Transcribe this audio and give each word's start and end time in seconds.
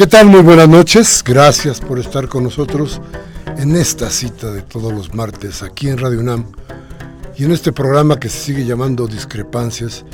¿Qué 0.00 0.06
tal? 0.06 0.28
Muy 0.28 0.40
buenas 0.40 0.66
noches. 0.66 1.22
Gracias 1.22 1.78
por 1.78 1.98
estar 1.98 2.26
con 2.26 2.44
nosotros 2.44 3.02
en 3.58 3.76
esta 3.76 4.08
cita 4.08 4.50
de 4.50 4.62
todos 4.62 4.94
los 4.94 5.14
martes 5.14 5.62
aquí 5.62 5.90
en 5.90 5.98
Radio 5.98 6.20
UNAM 6.20 6.50
y 7.36 7.44
en 7.44 7.52
este 7.52 7.70
programa 7.70 8.18
que 8.18 8.30
se 8.30 8.38
sigue 8.38 8.64
llamando 8.64 9.06
Discrepancias 9.06 10.06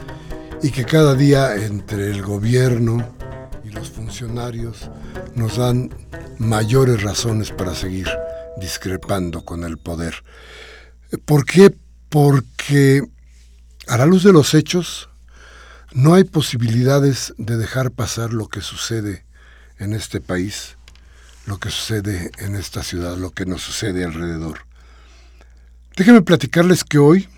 y 0.60 0.72
que 0.72 0.84
cada 0.84 1.14
día 1.14 1.54
entre 1.54 2.10
el 2.10 2.22
gobierno 2.22 3.14
y 3.62 3.68
los 3.68 3.88
funcionarios 3.88 4.90
nos 5.36 5.58
dan 5.58 5.94
mayores 6.38 7.04
razones 7.04 7.52
para 7.52 7.72
seguir 7.72 8.08
discrepando 8.56 9.44
con 9.44 9.62
el 9.62 9.78
poder. 9.78 10.16
¿Por 11.24 11.44
qué? 11.44 11.72
Porque 12.08 13.04
a 13.86 13.98
la 13.98 14.06
luz 14.06 14.24
de 14.24 14.32
los 14.32 14.52
hechos 14.52 15.10
no 15.92 16.14
hay 16.14 16.24
posibilidades 16.24 17.34
de 17.38 17.56
dejar 17.56 17.92
pasar 17.92 18.32
lo 18.32 18.48
que 18.48 18.62
sucede 18.62 19.25
en 19.78 19.92
este 19.92 20.20
país, 20.20 20.76
lo 21.46 21.58
que 21.58 21.70
sucede 21.70 22.30
en 22.38 22.56
esta 22.56 22.82
ciudad, 22.82 23.16
lo 23.16 23.30
que 23.30 23.46
nos 23.46 23.62
sucede 23.62 24.04
alrededor. 24.04 24.60
Déjenme 25.96 26.22
platicarles 26.22 26.84
que 26.84 26.98
hoy 26.98 27.28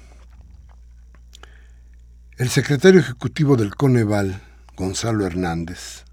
el 2.39 2.49
secretario 2.49 3.01
ejecutivo 3.01 3.57
del 3.57 3.75
Coneval, 3.75 4.43
Gonzalo 4.77 5.27
Hernández, 5.27 6.05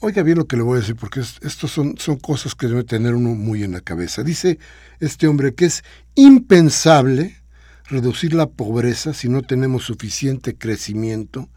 oiga 0.00 0.22
bien 0.22 0.38
lo 0.38 0.46
que 0.46 0.56
le 0.56 0.62
voy 0.62 0.76
a 0.76 0.80
decir 0.80 0.96
porque 0.96 1.20
estos 1.20 1.70
son, 1.70 1.96
son 1.98 2.16
cosas 2.16 2.54
que 2.54 2.68
debe 2.68 2.84
tener 2.84 3.14
uno 3.14 3.30
muy 3.30 3.62
en 3.62 3.72
la 3.72 3.80
cabeza. 3.80 4.22
Dice 4.22 4.58
este 5.00 5.26
hombre 5.26 5.54
que 5.54 5.66
es 5.66 5.84
impensable 6.14 7.36
reducir 7.86 8.34
la 8.34 8.46
pobreza 8.46 9.14
si 9.14 9.28
no 9.28 9.42
tenemos 9.42 9.84
suficiente 9.84 10.56
crecimiento 10.56 11.48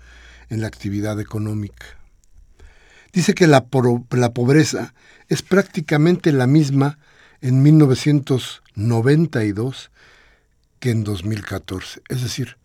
en 0.49 0.61
la 0.61 0.67
actividad 0.67 1.19
económica. 1.19 1.85
Dice 3.13 3.33
que 3.33 3.47
la, 3.47 3.65
la 4.11 4.33
pobreza 4.33 4.93
es 5.29 5.41
prácticamente 5.41 6.31
la 6.31 6.47
misma 6.47 6.99
en 7.41 7.63
1992 7.63 9.91
que 10.79 10.91
en 10.91 11.03
2014. 11.03 12.01
Es 12.09 12.21
decir, 12.21 12.57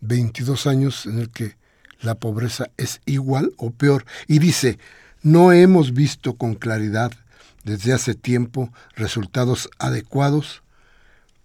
22 0.00 0.66
años 0.66 1.06
en 1.06 1.18
el 1.18 1.30
que 1.30 1.56
la 2.00 2.16
pobreza 2.16 2.70
es 2.76 3.00
igual 3.06 3.52
o 3.56 3.70
peor. 3.70 4.04
Y 4.26 4.38
dice, 4.38 4.78
no 5.22 5.52
hemos 5.52 5.92
visto 5.92 6.34
con 6.34 6.54
claridad 6.54 7.12
desde 7.64 7.92
hace 7.92 8.14
tiempo 8.14 8.72
resultados 8.94 9.68
adecuados 9.78 10.62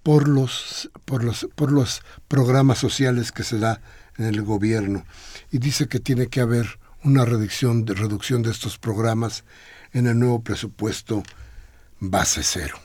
por 0.02 0.28
los, 0.28 0.90
por 1.04 1.24
los, 1.24 1.48
por 1.56 1.72
los 1.72 2.02
programas 2.28 2.78
sociales 2.78 3.32
que 3.32 3.44
se 3.44 3.60
da 3.60 3.82
en 4.18 4.26
el 4.26 4.42
gobierno. 4.44 5.06
Y 5.52 5.58
dice 5.58 5.88
que 5.88 6.00
tiene 6.00 6.28
que 6.28 6.42
haber 6.42 6.80
una 7.06 7.24
reducción 7.24 7.86
de, 7.86 7.94
reducción 7.94 8.42
de 8.42 8.52
estos 8.52 8.78
programas 8.78 9.44
en 9.94 10.08
el 10.08 10.20
nuevo 10.20 10.42
presupuesto 10.42 11.24
base 12.00 12.42
cero. 12.44 12.78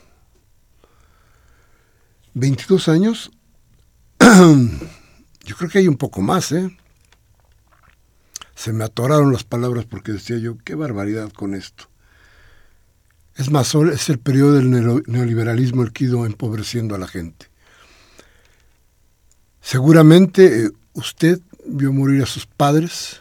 22 2.33 2.87
años, 2.87 3.31
yo 4.19 5.55
creo 5.57 5.69
que 5.69 5.79
hay 5.79 5.87
un 5.87 5.97
poco 5.97 6.21
más, 6.21 6.51
¿eh? 6.51 6.77
Se 8.55 8.71
me 8.71 8.83
atoraron 8.83 9.33
las 9.33 9.43
palabras 9.43 9.85
porque 9.85 10.11
decía 10.13 10.37
yo, 10.37 10.55
qué 10.63 10.75
barbaridad 10.75 11.31
con 11.31 11.55
esto. 11.55 11.85
Es 13.35 13.49
más, 13.49 13.73
es 13.73 14.09
el 14.09 14.19
periodo 14.19 14.53
del 14.53 14.69
neoliberalismo 15.07 15.81
el 15.81 15.91
que 15.91 16.05
empobreciendo 16.05 16.93
a 16.93 16.99
la 16.99 17.07
gente. 17.07 17.47
Seguramente 19.61 20.65
eh, 20.65 20.71
usted 20.93 21.39
vio 21.65 21.91
morir 21.91 22.21
a 22.21 22.27
sus 22.27 22.45
padres, 22.45 23.20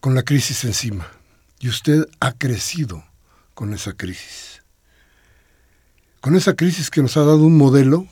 con 0.00 0.14
la 0.14 0.22
crisis 0.22 0.64
encima 0.64 1.08
y 1.58 1.68
usted 1.68 2.08
ha 2.20 2.32
crecido 2.32 3.04
con 3.54 3.74
esa 3.74 3.92
crisis. 3.94 4.62
Con 6.20 6.36
esa 6.36 6.54
crisis 6.54 6.90
que 6.90 7.02
nos 7.02 7.16
ha 7.16 7.20
dado 7.20 7.42
un 7.42 7.56
modelo 7.56 8.06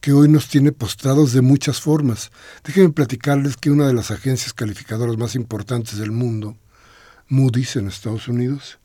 que 0.00 0.12
hoy 0.12 0.28
nos 0.28 0.48
tiene 0.48 0.72
postrados 0.72 1.32
de 1.32 1.42
muchas 1.42 1.80
formas. 1.80 2.30
Déjenme 2.64 2.90
platicarles 2.90 3.56
que 3.56 3.70
una 3.70 3.86
de 3.86 3.92
las 3.92 4.10
agencias 4.10 4.54
calificadoras 4.54 5.18
más 5.18 5.34
importantes 5.34 5.98
del 5.98 6.10
mundo, 6.10 6.56
Moody's 7.28 7.76
en 7.76 7.86
Estados 7.86 8.28
Unidos, 8.28 8.78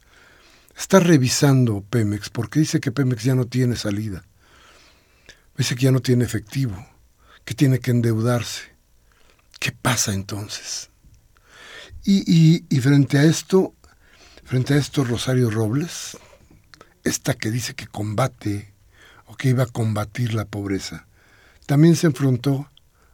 está 0.78 1.00
revisando 1.00 1.82
Pemex 1.90 2.30
porque 2.30 2.60
dice 2.60 2.82
que 2.82 2.92
Pemex 2.92 3.24
ya 3.24 3.36
no 3.36 3.46
tiene 3.46 3.78
salida. 3.78 4.26
Dice 5.58 5.76
que 5.76 5.84
ya 5.84 5.92
no 5.92 6.02
tiene 6.02 6.26
efectivo, 6.26 6.86
que 7.46 7.54
tiene 7.54 7.80
que 7.80 7.92
endeudarse. 7.92 8.64
¿Qué 9.58 9.72
pasa 9.72 10.14
entonces? 10.14 10.90
Y, 12.08 12.62
frente 12.82 13.18
a 13.18 13.24
esto, 13.24 13.74
frente 14.44 14.76
a 14.76 14.78
esto, 14.78 15.04
Rosario 15.04 15.50
Robles, 15.50 16.16
esta 17.04 17.34
que 17.34 17.50
dice 17.50 17.74
que 17.74 17.88
combate 17.88 18.76
o 19.26 19.36
que 19.36 19.50
iba 19.50 19.64
a 19.64 19.66
combatir 19.66 20.36
la 20.36 20.46
pobreza, 20.46 21.08
también 21.66 21.96
se 21.96 22.06
enfrentó 22.06 22.70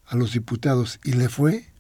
a 0.06 0.18
los 0.18 0.34
diputados 0.34 1.00
y 1.06 1.14
le 1.14 1.30
fue, 1.30 1.72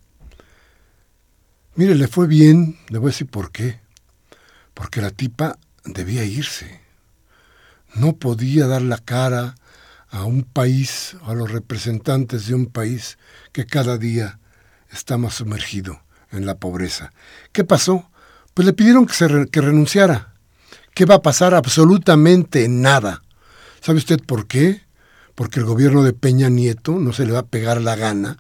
mire, 1.75 1.95
le 1.95 2.07
fue 2.07 2.27
bien, 2.27 2.80
le 2.88 2.97
voy 2.97 3.09
a 3.09 3.12
decir 3.12 3.27
por 3.27 3.51
qué, 3.51 3.81
porque 4.74 5.01
la 5.01 5.12
tipa 5.12 5.59
debía 5.83 6.24
irse, 6.24 6.80
no 7.94 8.15
podía 8.15 8.68
dar 8.68 8.83
la 8.83 9.00
cara 9.00 9.56
a 10.07 10.24
un 10.24 10.44
país, 10.44 11.18
a 11.24 11.33
los 11.33 11.51
representantes 11.51 12.47
de 12.47 12.56
un 12.56 12.68
país 12.68 13.18
que 13.51 13.65
cada 13.65 13.97
día 13.97 14.39
está 14.89 15.18
más 15.18 15.33
sumergido 15.36 16.01
en 16.31 16.45
la 16.45 16.56
pobreza. 16.56 17.12
¿Qué 17.51 17.63
pasó? 17.63 18.10
Pues 18.54 18.66
le 18.66 18.74
pidieron 18.74 19.06
que, 19.06 19.13
se 19.13 19.48
que 19.51 19.62
renunciara. 19.62 20.33
¿Qué 20.94 21.06
va 21.06 21.16
a 21.16 21.22
pasar? 21.22 21.54
Absolutamente 21.54 22.68
nada. 22.68 23.22
¿Sabe 23.81 24.00
usted 24.00 24.22
por 24.25 24.48
qué? 24.48 24.81
Porque 25.36 25.60
el 25.60 25.66
gobierno 25.66 26.04
de 26.04 26.13
Peña 26.13 26.50
Nieto 26.50 27.00
no 27.00 27.13
se 27.13 27.25
le 27.25 27.31
va 27.31 27.39
a 27.39 27.48
pegar 27.48 27.81
la 27.81 27.95
gana 27.95 28.38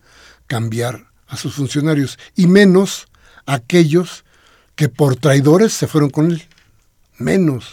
cambiar 0.47 1.07
a 1.27 1.37
sus 1.37 1.55
funcionarios, 1.55 2.19
y 2.35 2.47
menos 2.47 3.07
aquellos 3.45 4.25
que 4.75 4.89
por 4.89 5.15
traidores 5.15 5.71
se 5.71 5.87
fueron 5.87 6.09
con 6.09 6.31
él. 6.31 6.43
Menos. 7.17 7.71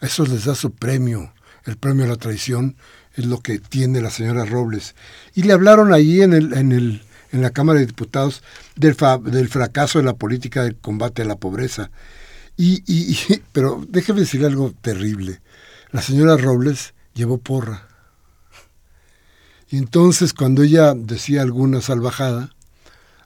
A 0.00 0.06
esos 0.06 0.28
les 0.28 0.44
da 0.44 0.56
su 0.56 0.72
premio. 0.72 1.32
El 1.64 1.76
premio 1.76 2.04
a 2.04 2.08
la 2.08 2.16
traición 2.16 2.76
es 3.14 3.26
lo 3.26 3.40
que 3.40 3.60
tiene 3.60 4.00
la 4.00 4.10
señora 4.10 4.44
Robles. 4.44 4.96
Y 5.34 5.44
le 5.44 5.52
hablaron 5.52 5.92
allí 5.92 6.22
en 6.22 6.32
el, 6.32 6.52
en 6.54 6.72
el 6.72 7.02
en 7.36 7.42
la 7.42 7.50
Cámara 7.50 7.78
de 7.78 7.86
Diputados 7.86 8.42
del, 8.74 8.96
del 9.24 9.48
fracaso 9.48 9.98
de 9.98 10.04
la 10.04 10.16
política 10.16 10.64
de 10.64 10.74
combate 10.74 11.22
a 11.22 11.26
la 11.26 11.36
pobreza. 11.36 11.90
Y, 12.56 12.82
y, 12.86 13.16
pero 13.52 13.84
déjeme 13.88 14.20
decirle 14.20 14.46
algo 14.46 14.72
terrible. 14.80 15.40
La 15.92 16.02
señora 16.02 16.36
Robles 16.36 16.94
llevó 17.14 17.38
porra. 17.38 17.88
Y 19.68 19.78
entonces 19.78 20.32
cuando 20.32 20.62
ella 20.62 20.94
decía 20.94 21.42
alguna 21.42 21.80
salvajada, 21.80 22.54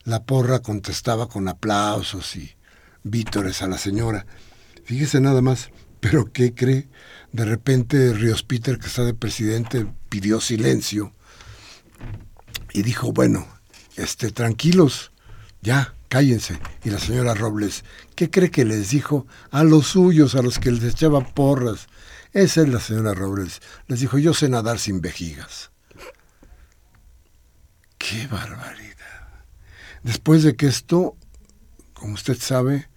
la 0.04 0.24
porra 0.24 0.60
contestaba 0.60 1.28
con 1.28 1.48
aplausos 1.48 2.34
y 2.36 2.56
vítores 3.02 3.62
a 3.62 3.68
la 3.68 3.78
señora. 3.78 4.26
Fíjese 4.84 5.20
nada 5.20 5.42
más, 5.42 5.70
pero 6.00 6.32
¿qué 6.32 6.54
cree? 6.54 6.88
De 7.32 7.44
repente 7.44 8.12
Ríos 8.12 8.42
Peter, 8.42 8.78
que 8.78 8.86
está 8.86 9.04
de 9.04 9.14
presidente, 9.14 9.86
pidió 10.08 10.40
silencio 10.40 11.12
y 12.72 12.82
dijo, 12.82 13.12
bueno, 13.12 13.46
este, 13.96 14.30
tranquilos, 14.30 15.12
ya, 15.62 15.94
cállense. 16.08 16.58
Y 16.84 16.90
la 16.90 16.98
señora 16.98 17.34
Robles, 17.34 17.84
¿qué 18.14 18.30
cree 18.30 18.50
que 18.50 18.64
les 18.64 18.90
dijo 18.90 19.26
a 19.50 19.64
los 19.64 19.88
suyos, 19.88 20.34
a 20.34 20.42
los 20.42 20.58
que 20.58 20.70
les 20.70 20.84
echaba 20.84 21.24
porras? 21.24 21.86
Esa 22.32 22.62
es 22.62 22.68
la 22.68 22.80
señora 22.80 23.14
Robles. 23.14 23.60
Les 23.86 24.00
dijo, 24.00 24.18
yo 24.18 24.34
sé 24.34 24.48
nadar 24.48 24.78
sin 24.78 25.00
vejigas. 25.00 25.70
¡Qué 27.98 28.26
barbaridad! 28.28 29.44
Después 30.02 30.42
de 30.42 30.56
que 30.56 30.66
esto, 30.66 31.16
como 31.92 32.14
usted 32.14 32.38
sabe, 32.38 32.88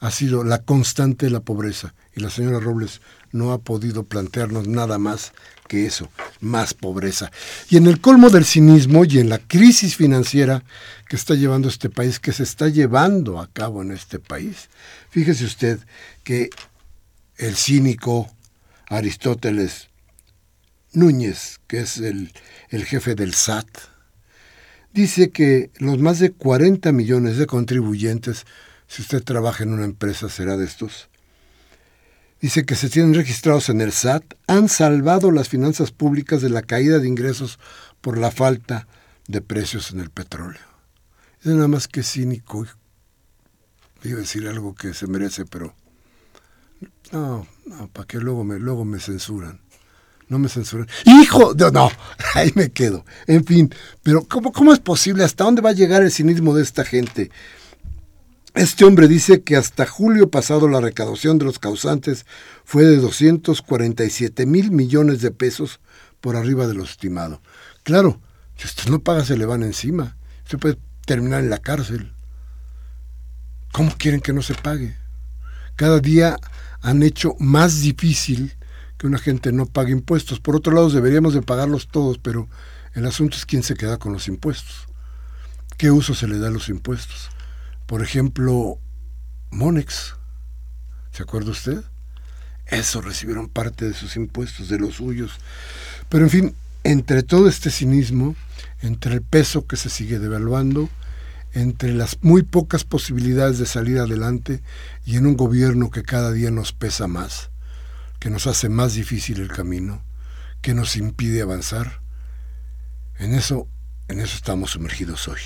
ha 0.00 0.10
sido 0.10 0.44
la 0.44 0.62
constante 0.62 1.26
de 1.26 1.32
la 1.32 1.40
pobreza. 1.40 1.94
Y 2.14 2.20
la 2.20 2.30
señora 2.30 2.60
Robles 2.60 3.00
no 3.32 3.52
ha 3.52 3.58
podido 3.58 4.04
plantearnos 4.04 4.68
nada 4.68 4.98
más 4.98 5.32
que 5.68 5.86
eso, 5.86 6.10
más 6.40 6.74
pobreza. 6.74 7.30
Y 7.68 7.76
en 7.76 7.86
el 7.86 8.00
colmo 8.00 8.30
del 8.30 8.44
cinismo 8.44 9.04
y 9.04 9.18
en 9.18 9.28
la 9.28 9.38
crisis 9.38 9.96
financiera 9.96 10.64
que 11.08 11.16
está 11.16 11.34
llevando 11.34 11.68
este 11.68 11.90
país, 11.90 12.18
que 12.18 12.32
se 12.32 12.42
está 12.42 12.68
llevando 12.68 13.38
a 13.38 13.46
cabo 13.48 13.82
en 13.82 13.92
este 13.92 14.18
país, 14.18 14.68
fíjese 15.10 15.44
usted 15.44 15.78
que 16.24 16.50
el 17.36 17.54
cínico 17.54 18.30
Aristóteles 18.88 19.88
Núñez, 20.92 21.60
que 21.66 21.80
es 21.80 21.98
el, 21.98 22.32
el 22.70 22.84
jefe 22.84 23.14
del 23.14 23.34
SAT, 23.34 23.68
dice 24.92 25.30
que 25.30 25.70
los 25.78 25.98
más 25.98 26.18
de 26.18 26.32
40 26.32 26.90
millones 26.92 27.36
de 27.36 27.46
contribuyentes, 27.46 28.46
si 28.86 29.02
usted 29.02 29.22
trabaja 29.22 29.64
en 29.64 29.72
una 29.72 29.84
empresa 29.84 30.28
será 30.28 30.56
de 30.56 30.64
estos, 30.64 31.08
dice 32.40 32.64
que 32.64 32.74
se 32.76 32.88
tienen 32.88 33.14
registrados 33.14 33.68
en 33.68 33.80
el 33.80 33.92
SAT, 33.92 34.24
han 34.46 34.68
salvado 34.68 35.30
las 35.30 35.48
finanzas 35.48 35.90
públicas 35.90 36.40
de 36.40 36.50
la 36.50 36.62
caída 36.62 36.98
de 36.98 37.08
ingresos 37.08 37.58
por 38.00 38.18
la 38.18 38.30
falta 38.30 38.86
de 39.26 39.40
precios 39.40 39.90
en 39.90 40.00
el 40.00 40.10
petróleo. 40.10 40.60
Es 41.40 41.46
nada 41.46 41.68
más 41.68 41.88
que 41.88 42.02
cínico. 42.02 42.66
Iba 44.04 44.18
a 44.18 44.20
decir 44.20 44.46
algo 44.46 44.74
que 44.74 44.94
se 44.94 45.06
merece, 45.06 45.44
pero 45.44 45.74
no, 47.12 47.46
no, 47.66 47.88
para 47.88 48.06
que 48.06 48.18
luego 48.18 48.44
me, 48.44 48.58
luego 48.58 48.84
me 48.84 49.00
censuran. 49.00 49.60
No 50.28 50.38
me 50.38 50.48
censuran. 50.48 50.86
¡Hijo! 51.04 51.54
De, 51.54 51.70
no, 51.72 51.90
ahí 52.34 52.52
me 52.54 52.70
quedo. 52.70 53.04
En 53.26 53.44
fin, 53.44 53.74
pero 54.02 54.24
¿cómo, 54.24 54.52
¿cómo 54.52 54.72
es 54.72 54.78
posible? 54.78 55.24
¿Hasta 55.24 55.44
dónde 55.44 55.62
va 55.62 55.70
a 55.70 55.74
llegar 55.74 56.02
el 56.02 56.12
cinismo 56.12 56.54
de 56.54 56.62
esta 56.62 56.84
gente? 56.84 57.30
Este 58.58 58.84
hombre 58.84 59.06
dice 59.06 59.44
que 59.44 59.54
hasta 59.54 59.86
julio 59.86 60.32
pasado 60.32 60.66
la 60.66 60.80
recaudación 60.80 61.38
de 61.38 61.44
los 61.44 61.60
causantes 61.60 62.26
fue 62.64 62.82
de 62.82 62.96
247 62.96 64.46
mil 64.46 64.72
millones 64.72 65.20
de 65.20 65.30
pesos 65.30 65.78
por 66.20 66.34
arriba 66.34 66.66
de 66.66 66.74
lo 66.74 66.82
estimado. 66.82 67.40
Claro, 67.84 68.20
si 68.56 68.66
usted 68.66 68.90
no 68.90 68.98
paga 68.98 69.24
se 69.24 69.36
le 69.36 69.46
van 69.46 69.62
encima. 69.62 70.16
Usted 70.42 70.58
puede 70.58 70.78
terminar 71.06 71.38
en 71.38 71.50
la 71.50 71.58
cárcel. 71.58 72.12
¿Cómo 73.70 73.94
quieren 73.96 74.20
que 74.20 74.32
no 74.32 74.42
se 74.42 74.54
pague? 74.54 74.96
Cada 75.76 76.00
día 76.00 76.36
han 76.80 77.04
hecho 77.04 77.36
más 77.38 77.80
difícil 77.80 78.56
que 78.96 79.06
una 79.06 79.20
gente 79.20 79.52
no 79.52 79.66
pague 79.66 79.92
impuestos. 79.92 80.40
Por 80.40 80.56
otro 80.56 80.72
lado, 80.72 80.90
deberíamos 80.90 81.32
de 81.32 81.42
pagarlos 81.42 81.86
todos, 81.86 82.18
pero 82.18 82.48
el 82.94 83.06
asunto 83.06 83.36
es 83.36 83.46
quién 83.46 83.62
se 83.62 83.76
queda 83.76 83.98
con 83.98 84.12
los 84.12 84.26
impuestos. 84.26 84.88
¿Qué 85.76 85.92
uso 85.92 86.12
se 86.12 86.26
le 86.26 86.40
da 86.40 86.48
a 86.48 86.50
los 86.50 86.68
impuestos? 86.68 87.30
Por 87.88 88.02
ejemplo, 88.02 88.78
Monex, 89.50 90.14
¿se 91.10 91.22
acuerda 91.22 91.52
usted? 91.52 91.82
Eso 92.66 93.00
recibieron 93.00 93.48
parte 93.48 93.86
de 93.86 93.94
sus 93.94 94.14
impuestos, 94.16 94.68
de 94.68 94.78
los 94.78 94.96
suyos. 94.96 95.32
Pero 96.10 96.24
en 96.24 96.30
fin, 96.30 96.54
entre 96.84 97.22
todo 97.22 97.48
este 97.48 97.70
cinismo, 97.70 98.36
entre 98.82 99.14
el 99.14 99.22
peso 99.22 99.66
que 99.66 99.76
se 99.76 99.88
sigue 99.88 100.18
devaluando, 100.18 100.90
entre 101.54 101.94
las 101.94 102.18
muy 102.20 102.42
pocas 102.42 102.84
posibilidades 102.84 103.56
de 103.56 103.64
salir 103.64 104.00
adelante 104.00 104.62
y 105.06 105.16
en 105.16 105.24
un 105.24 105.38
gobierno 105.38 105.90
que 105.90 106.02
cada 106.02 106.30
día 106.30 106.50
nos 106.50 106.74
pesa 106.74 107.06
más, 107.06 107.48
que 108.18 108.28
nos 108.28 108.46
hace 108.46 108.68
más 108.68 108.92
difícil 108.92 109.40
el 109.40 109.48
camino, 109.48 110.02
que 110.60 110.74
nos 110.74 110.94
impide 110.94 111.40
avanzar, 111.40 112.02
en 113.18 113.32
eso, 113.32 113.66
en 114.08 114.20
eso 114.20 114.36
estamos 114.36 114.72
sumergidos 114.72 115.26
hoy. 115.26 115.40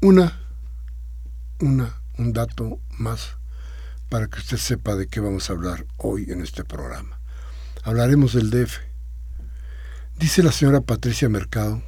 Una 0.00 0.39
una, 1.60 2.00
un 2.18 2.32
dato 2.32 2.80
más 2.98 3.36
para 4.08 4.26
que 4.26 4.40
usted 4.40 4.56
sepa 4.56 4.96
de 4.96 5.06
qué 5.06 5.20
vamos 5.20 5.48
a 5.48 5.52
hablar 5.52 5.86
hoy 5.98 6.26
en 6.30 6.40
este 6.40 6.64
programa. 6.64 7.20
Hablaremos 7.82 8.34
del 8.34 8.50
DF. 8.50 8.78
Dice 10.18 10.42
la 10.42 10.52
señora 10.52 10.80
Patricia 10.80 11.28
Mercado, 11.28 11.82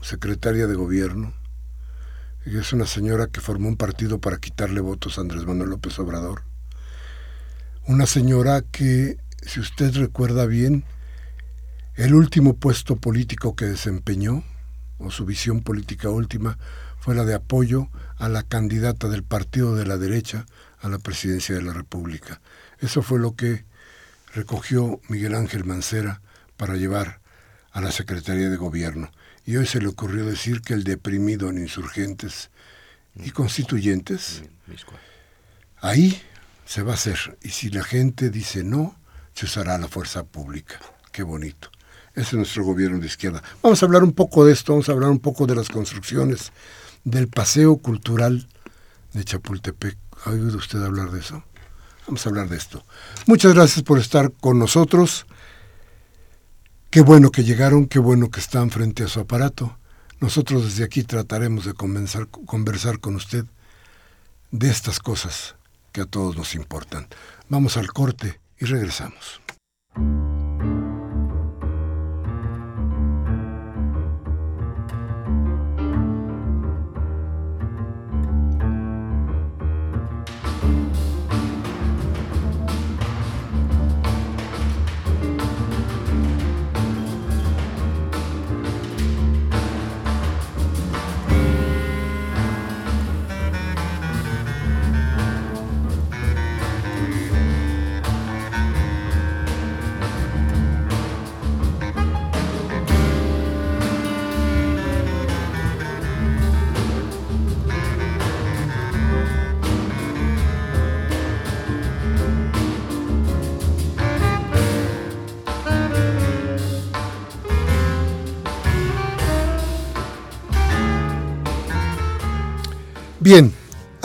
secretaria 0.00 0.66
de 0.66 0.74
gobierno, 0.74 1.34
que 2.44 2.58
es 2.58 2.72
una 2.72 2.86
señora 2.86 3.28
que 3.28 3.40
formó 3.40 3.68
un 3.68 3.76
partido 3.76 4.20
para 4.20 4.38
quitarle 4.38 4.80
votos 4.80 5.18
a 5.18 5.20
Andrés 5.20 5.46
Manuel 5.46 5.70
López 5.70 5.98
Obrador. 5.98 6.42
Una 7.86 8.06
señora 8.06 8.62
que, 8.62 9.18
si 9.42 9.60
usted 9.60 9.94
recuerda 9.94 10.46
bien, 10.46 10.84
el 11.94 12.14
último 12.14 12.56
puesto 12.56 12.96
político 12.96 13.54
que 13.54 13.66
desempeñó, 13.66 14.44
o 14.98 15.10
su 15.10 15.24
visión 15.24 15.62
política 15.62 16.10
última, 16.10 16.58
fue 16.98 17.14
la 17.14 17.24
de 17.24 17.34
apoyo 17.34 17.88
a 18.18 18.28
la 18.28 18.42
candidata 18.42 19.08
del 19.08 19.22
partido 19.22 19.74
de 19.74 19.86
la 19.86 19.96
derecha 19.96 20.46
a 20.80 20.88
la 20.88 20.98
presidencia 20.98 21.54
de 21.54 21.62
la 21.62 21.72
República. 21.72 22.40
Eso 22.80 23.02
fue 23.02 23.18
lo 23.18 23.34
que 23.34 23.64
recogió 24.34 25.00
Miguel 25.08 25.34
Ángel 25.34 25.64
Mancera 25.64 26.20
para 26.56 26.76
llevar 26.76 27.20
a 27.72 27.80
la 27.80 27.92
Secretaría 27.92 28.48
de 28.48 28.56
Gobierno. 28.56 29.10
Y 29.44 29.56
hoy 29.56 29.66
se 29.66 29.80
le 29.80 29.88
ocurrió 29.88 30.26
decir 30.26 30.60
que 30.60 30.74
el 30.74 30.84
deprimido 30.84 31.48
en 31.48 31.58
insurgentes 31.58 32.50
y 33.14 33.30
constituyentes, 33.30 34.42
ahí 35.80 36.20
se 36.66 36.82
va 36.82 36.92
a 36.92 36.94
hacer. 36.94 37.38
Y 37.42 37.50
si 37.50 37.70
la 37.70 37.82
gente 37.82 38.30
dice 38.30 38.62
no, 38.62 38.96
se 39.34 39.46
usará 39.46 39.78
la 39.78 39.88
fuerza 39.88 40.24
pública. 40.24 40.78
Qué 41.12 41.22
bonito. 41.22 41.70
Ese 42.14 42.30
es 42.30 42.34
nuestro 42.34 42.64
gobierno 42.64 42.98
de 42.98 43.06
izquierda. 43.06 43.42
Vamos 43.62 43.82
a 43.82 43.86
hablar 43.86 44.02
un 44.02 44.12
poco 44.12 44.44
de 44.44 44.52
esto, 44.52 44.72
vamos 44.72 44.88
a 44.88 44.92
hablar 44.92 45.10
un 45.10 45.20
poco 45.20 45.46
de 45.46 45.54
las 45.54 45.68
construcciones 45.68 46.52
del 47.10 47.28
Paseo 47.28 47.76
Cultural 47.78 48.48
de 49.12 49.24
Chapultepec. 49.24 49.96
¿Ha 50.24 50.30
oído 50.30 50.56
usted 50.56 50.82
hablar 50.82 51.10
de 51.10 51.20
eso? 51.20 51.42
Vamos 52.06 52.24
a 52.24 52.28
hablar 52.28 52.48
de 52.48 52.56
esto. 52.56 52.84
Muchas 53.26 53.54
gracias 53.54 53.82
por 53.82 53.98
estar 53.98 54.32
con 54.32 54.58
nosotros. 54.58 55.26
Qué 56.90 57.02
bueno 57.02 57.30
que 57.30 57.44
llegaron, 57.44 57.86
qué 57.86 57.98
bueno 57.98 58.30
que 58.30 58.40
están 58.40 58.70
frente 58.70 59.04
a 59.04 59.08
su 59.08 59.20
aparato. 59.20 59.78
Nosotros 60.20 60.64
desde 60.64 60.84
aquí 60.84 61.04
trataremos 61.04 61.64
de 61.64 61.74
conversar 61.74 62.98
con 62.98 63.16
usted 63.16 63.44
de 64.50 64.70
estas 64.70 64.98
cosas 64.98 65.54
que 65.92 66.00
a 66.00 66.06
todos 66.06 66.36
nos 66.36 66.54
importan. 66.54 67.06
Vamos 67.48 67.76
al 67.76 67.92
corte 67.92 68.40
y 68.58 68.64
regresamos. 68.64 69.40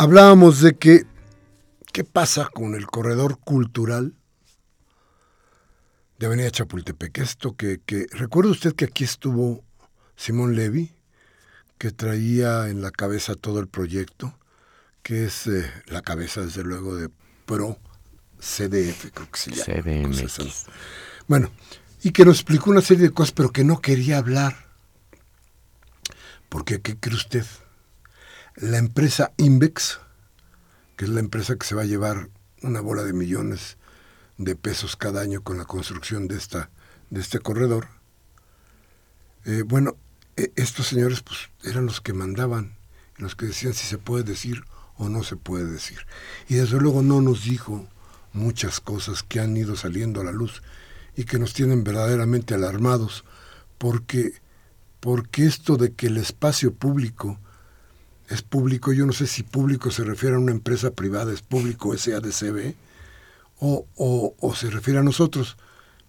Hablábamos 0.04 0.60
de 0.60 0.76
que 0.76 1.06
qué 1.94 2.04
pasa 2.04 2.50
con 2.54 2.76
el 2.76 2.88
corredor 2.88 3.40
cultural 3.40 4.14
de 6.20 6.26
Avenida 6.26 6.52
Chapultepec. 6.52 7.20
Esto 7.20 7.56
que, 7.56 7.80
que 7.86 8.08
recuerda 8.12 8.52
usted 8.52 8.76
que 8.76 8.84
aquí 8.84 9.06
estuvo 9.06 9.64
Simón 10.18 10.58
Levy, 10.58 10.94
que 11.78 11.92
traía 11.92 12.68
en 12.68 12.82
la 12.82 12.92
cabeza 12.92 13.36
todo 13.36 13.62
el 13.62 13.68
proyecto, 13.70 14.38
que 15.04 15.24
es 15.24 15.48
eh, 15.48 15.72
la 15.88 16.02
cabeza, 16.02 16.42
desde 16.42 16.64
luego, 16.64 16.98
de 16.98 17.10
Pro 17.46 17.78
CDF, 18.40 19.10
creo 19.14 19.32
que 19.32 19.40
se 19.40 19.52
llama. 19.52 19.82
CDMX. 19.82 20.66
Bueno, 21.28 21.50
y 22.02 22.12
que 22.12 22.26
nos 22.26 22.42
explicó 22.42 22.72
una 22.72 22.82
serie 22.82 23.08
de 23.08 23.14
cosas, 23.14 23.32
pero 23.32 23.52
que 23.52 23.64
no 23.64 23.80
quería 23.80 24.18
hablar. 24.18 24.68
Porque, 26.50 26.82
¿qué 26.82 26.98
cree 26.98 27.16
usted? 27.16 27.46
La 28.56 28.78
empresa 28.78 29.34
Invex, 29.38 30.00
que 30.96 31.06
es 31.06 31.12
la 31.12 31.20
empresa 31.20 31.56
que 31.56 31.66
se 31.66 31.74
va 31.74 31.82
a 31.82 31.86
llevar 31.86 32.30
una 32.62 32.82
bola 32.82 33.04
de 33.04 33.12
millones 33.12 33.78
de 34.38 34.56
pesos 34.56 34.96
cada 34.96 35.22
año 35.22 35.42
con 35.42 35.58
la 35.58 35.66
construcción 35.66 36.28
de, 36.28 36.38
esta, 36.38 36.70
de 37.10 37.20
este 37.20 37.40
corredor, 37.40 37.88
eh, 39.46 39.64
bueno, 39.66 39.98
e, 40.38 40.52
estos 40.56 40.88
señores 40.88 41.22
pues, 41.22 41.50
eran 41.64 41.88
los 41.88 42.00
que 42.00 42.14
mandaban, 42.14 42.78
los 43.18 43.36
que 43.36 43.48
decían 43.48 43.74
si 43.74 43.88
se 43.88 43.98
puede 43.98 44.24
decir 44.24 44.64
o 44.98 45.10
no 45.10 45.24
se 45.24 45.36
puede 45.36 45.66
decir. 45.66 46.06
Y 46.48 46.56
desde 46.56 46.80
luego 46.80 47.02
no 47.02 47.22
nos 47.22 47.46
dijo 47.46 47.88
muchas 48.34 48.80
cosas 48.80 49.24
que 49.24 49.40
han 49.40 49.58
ido 49.58 49.76
saliendo 49.76 50.22
a 50.22 50.26
la 50.26 50.32
luz 50.32 50.62
y 51.16 51.24
que 51.24 51.40
nos 51.40 51.54
tienen 51.54 51.84
verdaderamente 51.84 52.54
alarmados, 52.54 53.24
porque, 53.80 54.34
porque 55.00 55.48
esto 55.48 55.76
de 55.78 55.94
que 55.94 56.06
el 56.06 56.18
espacio 56.18 56.72
público 56.72 57.40
es 58.34 58.42
público, 58.42 58.92
yo 58.94 59.06
no 59.06 59.14
sé 59.14 59.28
si 59.28 59.44
público 59.44 59.92
se 59.92 60.04
refiere 60.04 60.36
a 60.36 60.40
una 60.40 60.52
empresa 60.52 60.92
privada, 60.92 61.32
es 61.32 61.44
público 61.44 61.96
SADCB, 61.96 62.74
o, 63.60 63.86
o, 63.96 64.36
o 64.40 64.56
se 64.56 64.72
refiere 64.72 65.00
a 65.00 65.04
nosotros, 65.04 65.56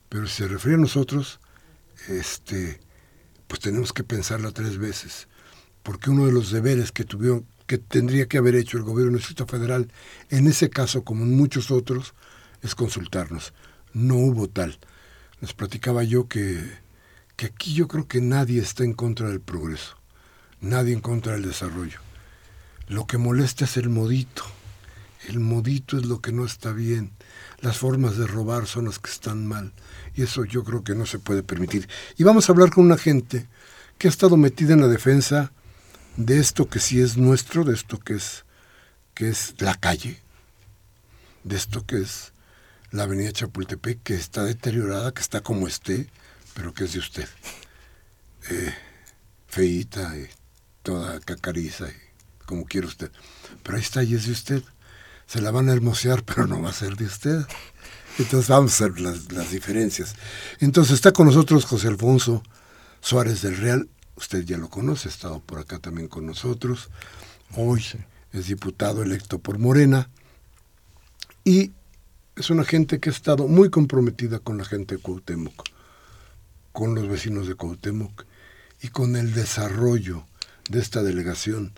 pero 0.09 0.27
si 0.27 0.37
se 0.37 0.49
refiere 0.49 0.77
a 0.77 0.81
nosotros, 0.81 1.39
este, 2.09 2.81
pues 3.47 3.61
tenemos 3.61 3.93
que 3.93 4.05
pensarla 4.05 4.53
tres 4.53 4.79
veces, 4.79 5.29
porque 5.83 6.09
uno 6.09 6.25
de 6.25 6.33
los 6.33 6.51
deberes 6.51 6.93
que 6.93 7.05
tuvieron, 7.05 7.47
que 7.67 7.77
tendría 7.77 8.27
que 8.27 8.39
haber 8.39 8.55
hecho 8.55 8.79
el 8.79 8.85
gobierno 8.85 9.13
del 9.13 9.21
Distrito 9.21 9.47
Federal, 9.47 9.93
en 10.31 10.47
ese 10.47 10.71
caso 10.71 11.05
como 11.05 11.25
en 11.25 11.37
muchos 11.37 11.71
otros, 11.71 12.15
es 12.63 12.75
consultarnos. 12.75 13.53
No 13.93 14.17
hubo 14.17 14.49
tal. 14.49 14.79
Les 15.41 15.53
platicaba 15.53 16.03
yo 16.05 16.27
que, 16.27 16.59
que 17.37 17.47
aquí 17.47 17.75
yo 17.75 17.87
creo 17.87 18.09
que 18.09 18.23
nadie 18.23 18.61
está 18.61 18.83
en 18.83 18.95
contra 18.95 19.29
del 19.29 19.41
progreso, 19.41 19.97
nadie 20.61 20.95
en 20.95 21.01
contra 21.01 21.35
del 21.35 21.43
desarrollo. 21.43 22.04
Lo 22.89 23.07
que 23.07 23.19
molesta 23.19 23.65
es 23.65 23.77
el 23.77 23.89
modito. 23.89 24.45
El 25.29 25.41
modito 25.41 25.97
es 25.97 26.05
lo 26.05 26.21
que 26.21 26.33
no 26.33 26.45
está 26.45 26.73
bien. 26.73 27.13
Las 27.61 27.79
formas 27.79 28.17
de 28.17 28.27
robar 28.27 28.67
son 28.67 28.87
las 28.87 28.99
que 28.99 29.11
están 29.11 29.47
mal. 29.47 29.73
Y 30.15 30.23
eso 30.23 30.45
yo 30.45 30.65
creo 30.65 30.85
que 30.85 30.95
no 30.95 31.07
se 31.07 31.19
puede 31.19 31.43
permitir. 31.43 31.89
Y 32.19 32.25
vamos 32.25 32.49
a 32.49 32.53
hablar 32.53 32.71
con 32.71 32.85
una 32.85 32.99
gente 32.99 33.49
que 33.99 34.09
ha 34.09 34.11
estado 34.11 34.37
metida 34.37 34.75
en 34.75 34.81
la 34.81 34.89
defensa 34.89 35.53
de 36.17 36.39
esto 36.39 36.69
que 36.69 36.79
sí 36.79 37.01
es 37.01 37.17
nuestro, 37.17 37.65
de 37.65 37.75
esto 37.75 37.99
que 37.99 38.15
es, 38.15 38.45
que 39.15 39.29
es 39.29 39.55
la 39.59 39.75
calle, 39.75 40.21
de 41.43 41.57
esto 41.57 41.87
que 41.87 42.03
es 42.03 42.33
la 42.91 43.05
avenida 43.05 43.33
Chapultepec, 43.33 44.03
que 44.03 44.15
está 44.15 44.45
deteriorada, 44.45 45.13
que 45.13 45.23
está 45.23 45.41
como 45.41 45.67
esté, 45.67 46.09
pero 46.55 46.75
que 46.75 46.85
es 46.85 46.93
de 46.93 46.99
usted. 46.99 47.29
Eh, 48.51 48.75
y 49.57 49.87
toda 50.83 51.21
cacariza 51.21 51.87
como 52.47 52.65
quiere 52.65 52.87
usted. 52.87 53.11
Pero 53.63 53.77
ahí 53.77 53.83
está 53.83 54.03
y 54.03 54.15
es 54.15 54.27
de 54.27 54.33
usted. 54.33 54.63
Se 55.27 55.41
la 55.41 55.51
van 55.51 55.69
a 55.69 55.73
hermosear, 55.73 56.23
pero 56.27 56.47
no 56.47 56.63
va 56.63 56.71
a 56.71 56.75
ser 56.75 56.97
de 56.97 57.07
usted. 57.07 57.47
Entonces 58.19 58.49
vamos 58.49 58.81
a 58.81 58.89
ver 58.89 59.01
las, 59.01 59.33
las 59.33 59.51
diferencias. 59.51 60.15
Entonces 60.61 60.95
está 60.95 61.13
con 61.13 61.27
nosotros 61.27 61.65
José 61.65 61.89
Alfonso 61.89 62.43
Suárez 63.01 63.43
del 63.43 63.57
Real. 63.57 63.89
Usted 64.17 64.45
ya 64.45 64.57
lo 64.57 64.71
conoce, 64.71 65.09
ha 65.09 65.13
estado 65.13 65.41
por 65.41 65.59
acá 65.59 65.79
también 65.79 66.09
con 66.09 66.25
nosotros. 66.27 66.91
Hoy 67.57 67.85
es 68.33 68.47
diputado 68.47 69.03
electo 69.03 69.39
por 69.39 69.59
Morena. 69.59 70.09
Y 71.45 71.73
es 72.37 72.51
una 72.51 72.65
gente 72.65 73.01
que 73.01 73.11
ha 73.11 73.13
estado 73.13 73.47
muy 73.47 73.71
comprometida 73.71 74.39
con 74.39 74.59
la 74.59 74.65
gente 74.65 74.97
de 74.97 75.03
Cuauhtémoc, 75.03 75.65
con 76.73 76.95
los 76.95 77.09
vecinos 77.09 77.47
de 77.47 77.55
Cuauhtémoc 77.55 78.25
y 78.81 78.89
con 78.89 79.15
el 79.15 79.35
desarrollo 79.35 80.27
de 80.69 80.81
esta 80.81 81.03
delegación 81.03 81.73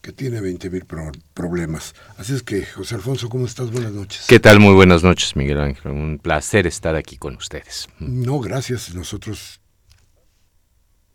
que 0.00 0.12
tiene 0.12 0.40
20 0.40 0.70
mil 0.70 0.86
problemas. 1.34 1.94
Así 2.16 2.34
es 2.34 2.42
que, 2.42 2.64
José 2.64 2.94
Alfonso, 2.94 3.28
¿cómo 3.28 3.46
estás? 3.46 3.70
Buenas 3.70 3.92
noches. 3.92 4.24
¿Qué 4.28 4.40
tal? 4.40 4.58
Muy 4.58 4.74
buenas 4.74 5.02
noches, 5.02 5.36
Miguel 5.36 5.60
Ángel. 5.60 5.92
Un 5.92 6.18
placer 6.18 6.66
estar 6.66 6.96
aquí 6.96 7.16
con 7.16 7.36
ustedes. 7.36 7.88
No, 7.98 8.40
gracias. 8.40 8.94
Nosotros, 8.94 9.60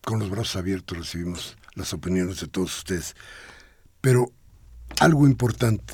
con 0.03 0.19
los 0.19 0.29
brazos 0.29 0.57
abiertos, 0.57 0.97
recibimos 0.97 1.57
las 1.73 1.93
opiniones 1.93 2.39
de 2.39 2.47
todos 2.47 2.77
ustedes. 2.77 3.15
Pero 4.01 4.31
algo 4.99 5.25
importante, 5.25 5.93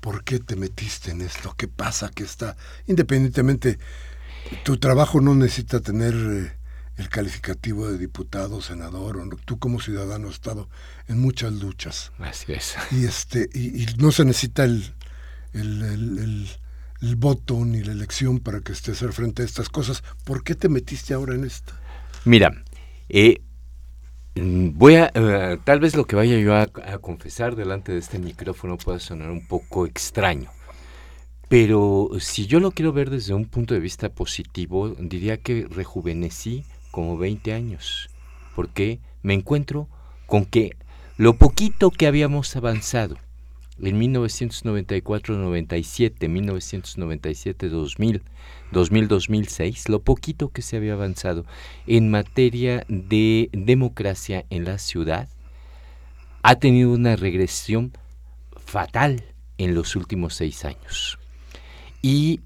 ¿por 0.00 0.22
qué 0.22 0.38
te 0.38 0.56
metiste 0.56 1.12
en 1.12 1.22
esto? 1.22 1.54
¿Qué 1.56 1.68
pasa? 1.68 2.10
¿Qué 2.14 2.24
está? 2.24 2.56
Independientemente, 2.86 3.78
tu 4.62 4.76
trabajo 4.76 5.20
no 5.20 5.34
necesita 5.34 5.80
tener... 5.80 6.14
Eh, 6.14 6.65
el 6.96 7.08
calificativo 7.08 7.90
de 7.90 7.98
diputado, 7.98 8.62
senador, 8.62 9.18
o 9.18 9.28
tú 9.44 9.58
como 9.58 9.80
ciudadano 9.80 10.28
has 10.28 10.34
estado 10.34 10.68
en 11.08 11.20
muchas 11.20 11.52
luchas. 11.52 12.12
Así 12.18 12.52
es. 12.52 12.76
Y, 12.90 13.04
este, 13.04 13.48
y, 13.52 13.86
no 13.98 14.12
se 14.12 14.24
necesita 14.24 14.64
el, 14.64 14.94
el, 15.52 16.48
el, 17.02 17.16
voto 17.16 17.64
ni 17.64 17.82
la 17.82 17.92
elección 17.92 18.40
para 18.40 18.60
que 18.60 18.72
estés 18.72 19.02
al 19.02 19.12
frente 19.12 19.42
de 19.42 19.46
estas 19.46 19.68
cosas. 19.68 20.02
¿Por 20.24 20.42
qué 20.42 20.54
te 20.54 20.68
metiste 20.68 21.12
ahora 21.12 21.34
en 21.34 21.44
esta? 21.44 21.78
Mira, 22.24 22.64
eh, 23.10 23.42
voy 24.34 24.94
a, 24.94 25.10
eh, 25.14 25.58
tal 25.64 25.80
vez 25.80 25.96
lo 25.96 26.06
que 26.06 26.16
vaya 26.16 26.38
yo 26.38 26.54
a, 26.54 26.62
a 26.62 26.98
confesar 26.98 27.56
delante 27.56 27.92
de 27.92 27.98
este 27.98 28.18
micrófono 28.18 28.78
pueda 28.78 28.98
sonar 28.98 29.30
un 29.30 29.46
poco 29.46 29.86
extraño. 29.86 30.50
Pero 31.48 32.10
si 32.18 32.46
yo 32.46 32.58
lo 32.58 32.72
quiero 32.72 32.92
ver 32.92 33.10
desde 33.10 33.34
un 33.34 33.44
punto 33.44 33.74
de 33.74 33.80
vista 33.80 34.08
positivo, 34.08 34.96
diría 34.98 35.36
que 35.36 35.68
rejuvenecí 35.70 36.64
como 36.96 37.18
20 37.18 37.52
años, 37.52 38.08
porque 38.54 39.00
me 39.22 39.34
encuentro 39.34 39.86
con 40.26 40.46
que 40.46 40.74
lo 41.18 41.36
poquito 41.36 41.90
que 41.90 42.06
habíamos 42.06 42.56
avanzado 42.56 43.18
en 43.78 44.00
1994-97, 44.00 46.20
1997-2000, 46.20 48.22
2000-2006, 48.72 49.90
lo 49.90 50.00
poquito 50.00 50.48
que 50.48 50.62
se 50.62 50.78
había 50.78 50.94
avanzado 50.94 51.44
en 51.86 52.10
materia 52.10 52.86
de 52.88 53.50
democracia 53.52 54.46
en 54.48 54.64
la 54.64 54.78
ciudad, 54.78 55.28
ha 56.40 56.54
tenido 56.54 56.92
una 56.92 57.14
regresión 57.14 57.92
fatal 58.56 59.22
en 59.58 59.74
los 59.74 59.96
últimos 59.96 60.32
seis 60.32 60.64
años. 60.64 61.18
Y 62.00 62.40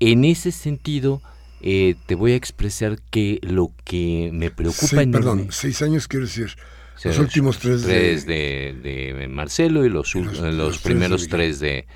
en 0.00 0.24
ese 0.24 0.50
sentido, 0.50 1.22
eh, 1.62 1.94
te 2.06 2.14
voy 2.14 2.32
a 2.32 2.36
expresar 2.36 2.98
que 3.10 3.38
lo 3.42 3.72
que 3.84 4.30
me 4.32 4.50
preocupa... 4.50 4.96
perdón, 5.10 5.48
seis 5.50 5.82
años 5.82 6.08
quiere 6.08 6.26
decir... 6.26 6.56
Los 7.04 7.18
últimos 7.18 7.58
tres, 7.58 7.84
de... 7.84 9.26
Marcelo 9.30 9.84
y 9.84 9.88
los, 9.88 10.14
los, 10.14 10.78
primeros 10.78 11.26
tres 11.26 11.58
de, 11.58 11.86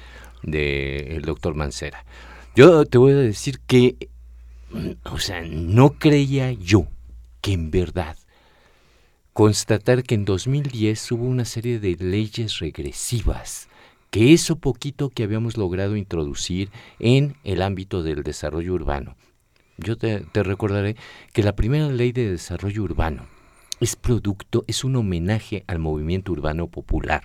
de 0.43 1.17
el 1.17 1.23
doctor 1.23 1.55
Mancera. 1.55 2.05
Yo 2.57 2.85
te 2.87 2.99
voy 2.99 3.13
a 3.13 3.17
decir 3.17 3.61
que, 3.67 4.09
o 5.05 5.19
sea, 5.19 5.43
no 5.43 5.91
creía 5.99 6.51
yo 6.53 6.89
que 7.41 7.53
en 7.53 7.71
verdad 7.71 8.17
constatar 9.33 10.03
que 10.03 10.15
en 10.15 10.25
2010 10.25 11.13
hubo 11.13 11.25
una 11.27 11.45
serie 11.45 11.79
de 11.79 11.97
leyes 12.01 12.59
regresivas, 12.59 13.69
que 14.11 14.33
eso 14.33 14.57
poquito 14.57 15.11
que 15.11 15.25
habíamos 15.25 15.59
logrado 15.59 15.95
introducir 15.95 16.71
en 16.99 17.37
el 17.45 17.61
ámbito 17.61 18.03
del 18.03 18.23
desarrollo 18.23 18.73
urbano, 18.73 19.15
yo 19.79 19.99
te, 19.99 20.25
recordaré 20.35 20.97
que 21.33 21.43
la 21.43 21.57
primera 21.57 21.89
ley 21.89 22.13
de 22.13 22.31
desarrollo 22.31 22.83
urbano 22.83 23.27
es 23.81 23.97
producto, 23.97 24.65
es 24.67 24.85
un 24.85 24.97
homenaje 24.97 25.65
al 25.67 25.79
movimiento 25.79 26.33
urbano 26.33 26.69
popular. 26.69 27.23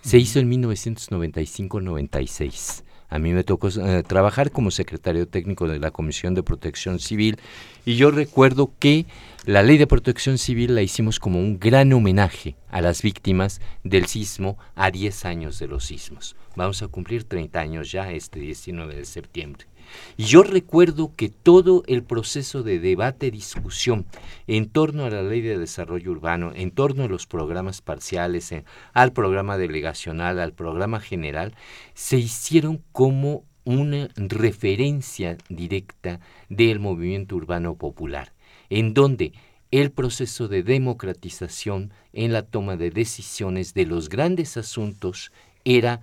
Se 0.00 0.18
hizo 0.18 0.40
en 0.40 0.50
1995-96. 0.50 2.82
A 3.08 3.20
mí 3.20 3.32
me 3.32 3.44
tocó 3.44 3.68
eh, 3.68 4.02
trabajar 4.04 4.50
como 4.50 4.72
secretario 4.72 5.28
técnico 5.28 5.68
de 5.68 5.78
la 5.78 5.92
Comisión 5.92 6.34
de 6.34 6.42
Protección 6.42 6.98
Civil 6.98 7.38
y 7.84 7.94
yo 7.94 8.10
recuerdo 8.10 8.72
que 8.80 9.06
la 9.44 9.62
ley 9.62 9.78
de 9.78 9.86
protección 9.86 10.38
civil 10.38 10.74
la 10.74 10.82
hicimos 10.82 11.20
como 11.20 11.38
un 11.38 11.60
gran 11.60 11.92
homenaje 11.92 12.56
a 12.68 12.80
las 12.80 13.02
víctimas 13.02 13.60
del 13.84 14.06
sismo 14.06 14.58
a 14.74 14.90
10 14.90 15.24
años 15.24 15.60
de 15.60 15.68
los 15.68 15.84
sismos. 15.84 16.34
Vamos 16.56 16.82
a 16.82 16.88
cumplir 16.88 17.22
30 17.22 17.60
años 17.60 17.92
ya 17.92 18.10
este 18.10 18.40
19 18.40 18.96
de 18.96 19.04
septiembre. 19.04 19.68
Y 20.16 20.24
yo 20.24 20.42
recuerdo 20.42 21.12
que 21.16 21.28
todo 21.28 21.82
el 21.86 22.02
proceso 22.02 22.62
de 22.62 22.78
debate, 22.78 23.30
discusión 23.30 24.06
en 24.46 24.68
torno 24.68 25.04
a 25.04 25.10
la 25.10 25.22
ley 25.22 25.40
de 25.40 25.58
desarrollo 25.58 26.10
urbano, 26.10 26.52
en 26.54 26.70
torno 26.70 27.04
a 27.04 27.08
los 27.08 27.26
programas 27.26 27.82
parciales, 27.82 28.54
al 28.92 29.12
programa 29.12 29.58
delegacional, 29.58 30.38
al 30.38 30.52
programa 30.52 31.00
general, 31.00 31.54
se 31.94 32.18
hicieron 32.18 32.82
como 32.92 33.44
una 33.64 34.08
referencia 34.14 35.36
directa 35.48 36.20
del 36.48 36.78
movimiento 36.78 37.36
urbano 37.36 37.74
popular, 37.74 38.32
en 38.70 38.94
donde 38.94 39.32
el 39.72 39.90
proceso 39.90 40.46
de 40.46 40.62
democratización 40.62 41.92
en 42.12 42.32
la 42.32 42.42
toma 42.42 42.76
de 42.76 42.90
decisiones 42.90 43.74
de 43.74 43.86
los 43.86 44.08
grandes 44.08 44.56
asuntos 44.56 45.32
era 45.64 46.00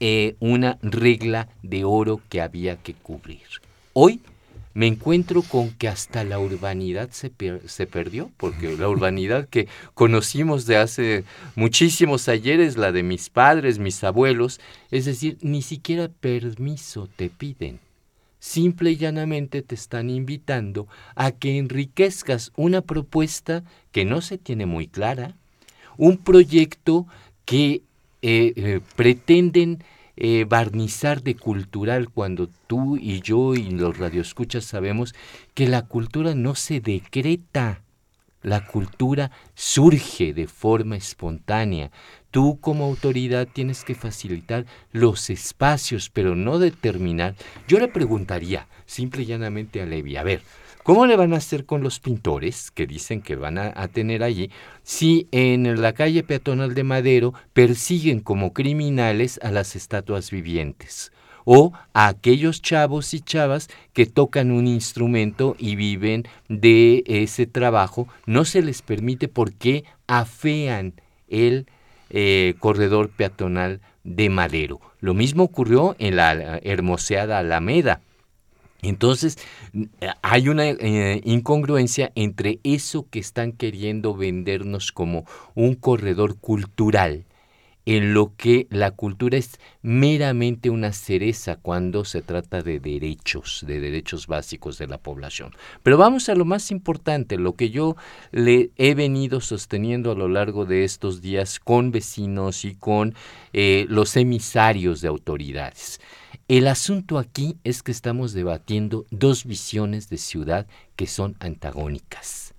eh, 0.00 0.34
una 0.40 0.78
regla 0.82 1.48
de 1.62 1.84
oro 1.84 2.20
que 2.28 2.40
había 2.40 2.76
que 2.76 2.94
cubrir. 2.94 3.42
Hoy 3.92 4.20
me 4.72 4.86
encuentro 4.86 5.42
con 5.42 5.70
que 5.70 5.88
hasta 5.88 6.24
la 6.24 6.38
urbanidad 6.38 7.10
se, 7.10 7.32
se, 7.66 7.86
perdió, 7.86 8.30
porque 8.36 8.76
la 8.76 8.88
urbanidad 8.88 9.48
que 9.48 9.68
conocimos 9.94 10.64
de 10.64 10.76
hace 10.76 11.24
muchísimos 11.56 12.28
ayeres, 12.28 12.76
la 12.76 12.92
de 12.92 13.02
mis 13.02 13.30
padres, 13.30 13.78
mis 13.78 14.02
abuelos, 14.04 14.60
es 14.90 15.06
decir, 15.06 15.38
ni 15.42 15.60
siquiera 15.62 16.08
permiso 16.08 17.08
te 17.16 17.30
piden. 17.30 17.80
Simple 18.38 18.92
y 18.92 18.96
llanamente 18.96 19.60
te 19.60 19.74
están 19.74 20.08
invitando 20.08 20.88
a 21.14 21.32
que 21.32 21.58
enriquezcas 21.58 22.52
una 22.56 22.80
propuesta 22.80 23.64
que 23.92 24.06
no 24.06 24.22
se 24.22 24.38
tiene 24.38 24.64
muy 24.64 24.86
clara, 24.86 25.34
un 25.98 26.16
proyecto 26.16 27.06
que 27.44 27.82
eh, 28.22 28.52
eh, 28.56 28.80
pretenden 28.96 29.82
eh, 30.16 30.44
barnizar 30.46 31.22
de 31.22 31.34
cultural 31.34 32.10
cuando 32.10 32.50
tú 32.66 32.98
y 32.98 33.22
yo 33.22 33.54
y 33.54 33.70
los 33.70 33.96
radioescuchas 33.96 34.64
sabemos 34.64 35.14
que 35.54 35.66
la 35.66 35.86
cultura 35.86 36.34
no 36.34 36.54
se 36.54 36.80
decreta, 36.80 37.80
la 38.42 38.66
cultura 38.66 39.30
surge 39.54 40.34
de 40.34 40.46
forma 40.46 40.96
espontánea. 40.96 41.90
Tú 42.30 42.58
como 42.60 42.84
autoridad 42.84 43.48
tienes 43.50 43.84
que 43.84 43.94
facilitar 43.94 44.66
los 44.92 45.30
espacios, 45.30 46.10
pero 46.10 46.36
no 46.36 46.58
determinar. 46.58 47.34
Yo 47.66 47.78
le 47.78 47.88
preguntaría 47.88 48.66
simple 48.84 49.22
y 49.22 49.26
llanamente 49.26 49.80
a 49.80 49.86
Levi, 49.86 50.16
a 50.16 50.22
ver, 50.22 50.42
¿Cómo 50.82 51.06
le 51.06 51.16
van 51.16 51.34
a 51.34 51.36
hacer 51.36 51.66
con 51.66 51.82
los 51.82 52.00
pintores 52.00 52.70
que 52.70 52.86
dicen 52.86 53.20
que 53.20 53.36
van 53.36 53.58
a, 53.58 53.88
tener 53.88 54.22
allí 54.22 54.50
si 54.82 55.28
en 55.30 55.80
la 55.80 55.92
calle 55.92 56.22
peatonal 56.22 56.74
de 56.74 56.84
Madero 56.84 57.34
persiguen 57.52 58.20
como 58.20 58.52
criminales 58.52 59.38
a 59.42 59.50
las 59.50 59.76
estatuas 59.76 60.30
vivientes? 60.30 61.12
o 61.44 61.72
a 61.94 62.08
aquellos 62.08 62.60
chavos 62.60 63.14
y 63.14 63.20
chavas 63.20 63.68
que 63.92 64.04
tocan 64.06 64.50
un 64.50 64.66
instrumento 64.66 65.56
y 65.58 65.74
viven 65.74 66.28
de 66.48 67.02
ese 67.06 67.46
trabajo, 67.46 68.06
no 68.26 68.44
se 68.44 68.62
les 68.62 68.82
permite 68.82 69.26
porque 69.26 69.84
afean 70.06 70.92
el 71.28 71.66
eh, 72.10 72.54
corredor 72.58 73.08
peatonal 73.08 73.80
de 74.04 74.28
Madero. 74.28 74.80
Lo 75.00 75.14
mismo 75.14 75.44
ocurrió 75.44 75.96
en 75.98 76.16
la 76.16 76.58
hermoseada 76.62 77.38
Alameda. 77.38 78.00
Entonces, 78.82 79.38
hay 80.22 80.48
una 80.48 80.68
eh, 80.68 81.20
incongruencia 81.24 82.12
entre 82.14 82.60
eso 82.64 83.06
que 83.10 83.18
están 83.18 83.52
queriendo 83.52 84.14
vendernos 84.14 84.92
como 84.92 85.26
un 85.54 85.74
corredor 85.74 86.36
cultural, 86.38 87.24
en 87.86 88.14
lo 88.14 88.36
que 88.36 88.66
la 88.70 88.90
cultura 88.90 89.38
es 89.38 89.58
meramente 89.82 90.70
una 90.70 90.92
cereza 90.92 91.56
cuando 91.56 92.04
se 92.04 92.22
trata 92.22 92.62
de 92.62 92.78
derechos, 92.78 93.64
de 93.66 93.80
derechos 93.80 94.26
básicos 94.26 94.78
de 94.78 94.86
la 94.86 94.98
población. 94.98 95.52
Pero 95.82 95.96
vamos 95.96 96.28
a 96.28 96.34
lo 96.34 96.44
más 96.44 96.70
importante, 96.70 97.36
lo 97.36 97.56
que 97.56 97.70
yo 97.70 97.96
le 98.32 98.70
he 98.76 98.94
venido 98.94 99.40
sosteniendo 99.40 100.12
a 100.12 100.14
lo 100.14 100.28
largo 100.28 100.66
de 100.66 100.84
estos 100.84 101.20
días 101.20 101.58
con 101.58 101.90
vecinos 101.90 102.64
y 102.64 102.74
con 102.74 103.14
eh, 103.52 103.86
los 103.88 104.16
emisarios 104.16 105.00
de 105.00 105.08
autoridades. 105.08 106.00
El 106.50 106.66
asunto 106.66 107.18
aquí 107.18 107.58
es 107.62 107.84
que 107.84 107.92
estamos 107.92 108.32
debatiendo 108.32 109.06
dos 109.12 109.44
visiones 109.44 110.08
de 110.08 110.16
ciudad 110.16 110.66
que 110.96 111.06
son 111.06 111.36
antagónicas. 111.38 112.54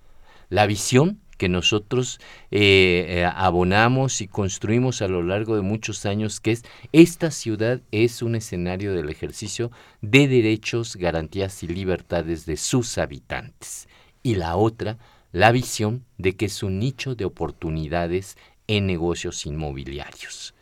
La 0.48 0.64
visión 0.64 1.20
que 1.36 1.50
nosotros 1.50 2.18
eh, 2.50 3.04
eh, 3.06 3.24
abonamos 3.26 4.22
y 4.22 4.28
construimos 4.28 5.02
a 5.02 5.08
lo 5.08 5.22
largo 5.22 5.56
de 5.56 5.60
muchos 5.60 6.06
años, 6.06 6.40
que 6.40 6.52
es 6.52 6.64
esta 6.92 7.30
ciudad 7.30 7.82
es 7.90 8.22
un 8.22 8.34
escenario 8.34 8.94
del 8.94 9.10
ejercicio 9.10 9.70
de 10.00 10.26
derechos, 10.26 10.96
garantías 10.96 11.62
y 11.62 11.66
libertades 11.66 12.46
de 12.46 12.56
sus 12.56 12.96
habitantes. 12.96 13.88
Y 14.22 14.36
la 14.36 14.56
otra, 14.56 14.96
la 15.32 15.52
visión 15.52 16.06
de 16.16 16.34
que 16.34 16.46
es 16.46 16.62
un 16.62 16.78
nicho 16.78 17.14
de 17.14 17.26
oportunidades 17.26 18.38
en 18.68 18.86
negocios 18.86 19.44
inmobiliarios. 19.44 20.54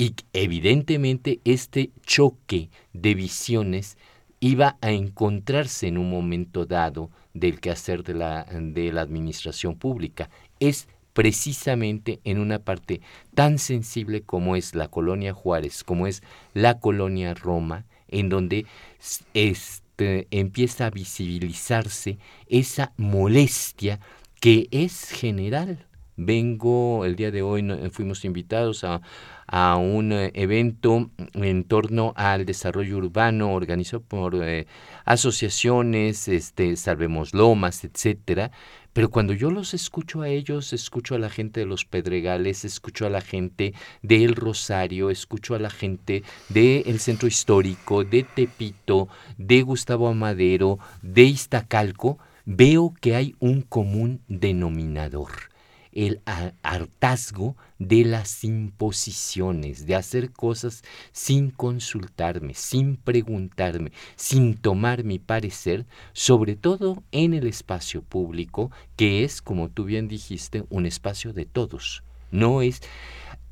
Y 0.00 0.14
evidentemente 0.32 1.40
este 1.44 1.90
choque 2.06 2.70
de 2.92 3.14
visiones 3.14 3.98
iba 4.38 4.78
a 4.80 4.92
encontrarse 4.92 5.88
en 5.88 5.98
un 5.98 6.08
momento 6.08 6.66
dado 6.66 7.10
del 7.34 7.60
quehacer 7.60 8.04
de 8.04 8.14
la, 8.14 8.44
de 8.44 8.92
la 8.92 9.00
administración 9.00 9.76
pública. 9.76 10.30
Es 10.60 10.86
precisamente 11.14 12.20
en 12.22 12.38
una 12.38 12.60
parte 12.60 13.00
tan 13.34 13.58
sensible 13.58 14.22
como 14.22 14.54
es 14.54 14.76
la 14.76 14.86
colonia 14.86 15.34
Juárez, 15.34 15.82
como 15.82 16.06
es 16.06 16.22
la 16.54 16.78
colonia 16.78 17.34
Roma, 17.34 17.84
en 18.06 18.28
donde 18.28 18.66
este, 19.34 20.28
empieza 20.30 20.86
a 20.86 20.90
visibilizarse 20.90 22.18
esa 22.46 22.92
molestia 22.96 23.98
que 24.40 24.68
es 24.70 25.10
general. 25.10 25.87
Vengo, 26.20 27.04
el 27.04 27.14
día 27.14 27.30
de 27.30 27.42
hoy 27.42 27.64
fuimos 27.92 28.24
invitados 28.24 28.82
a, 28.82 29.00
a 29.46 29.76
un 29.76 30.10
eh, 30.12 30.32
evento 30.34 31.12
en 31.34 31.62
torno 31.62 32.12
al 32.16 32.44
desarrollo 32.44 32.96
urbano 32.96 33.52
organizado 33.54 34.02
por 34.02 34.34
eh, 34.42 34.66
asociaciones, 35.04 36.26
este, 36.26 36.74
Salvemos 36.74 37.34
Lomas, 37.34 37.84
etcétera. 37.84 38.50
Pero 38.92 39.10
cuando 39.10 39.32
yo 39.32 39.52
los 39.52 39.74
escucho 39.74 40.22
a 40.22 40.28
ellos, 40.28 40.72
escucho 40.72 41.14
a 41.14 41.20
la 41.20 41.30
gente 41.30 41.60
de 41.60 41.66
los 41.66 41.84
Pedregales, 41.84 42.64
escucho 42.64 43.06
a 43.06 43.10
la 43.10 43.20
gente 43.20 43.72
del 44.02 44.34
Rosario, 44.34 45.10
escucho 45.10 45.54
a 45.54 45.60
la 45.60 45.70
gente 45.70 46.24
del 46.48 46.98
Centro 46.98 47.28
Histórico, 47.28 48.02
de 48.02 48.24
Tepito, 48.24 49.06
de 49.36 49.62
Gustavo 49.62 50.08
Amadero, 50.08 50.80
de 51.00 51.22
Iztacalco, 51.22 52.18
veo 52.44 52.92
que 53.00 53.14
hay 53.14 53.36
un 53.38 53.62
común 53.62 54.20
denominador 54.26 55.30
el 56.06 56.20
hartazgo 56.62 57.56
de 57.80 58.04
las 58.04 58.44
imposiciones, 58.44 59.84
de 59.84 59.96
hacer 59.96 60.30
cosas 60.30 60.84
sin 61.10 61.50
consultarme, 61.50 62.54
sin 62.54 62.96
preguntarme, 62.96 63.90
sin 64.14 64.54
tomar 64.54 65.02
mi 65.02 65.18
parecer, 65.18 65.86
sobre 66.12 66.54
todo 66.54 67.02
en 67.10 67.34
el 67.34 67.48
espacio 67.48 68.02
público, 68.02 68.70
que 68.94 69.24
es, 69.24 69.42
como 69.42 69.70
tú 69.70 69.86
bien 69.86 70.06
dijiste, 70.06 70.62
un 70.70 70.86
espacio 70.86 71.32
de 71.32 71.46
todos. 71.46 72.04
No 72.30 72.62
es, 72.62 72.80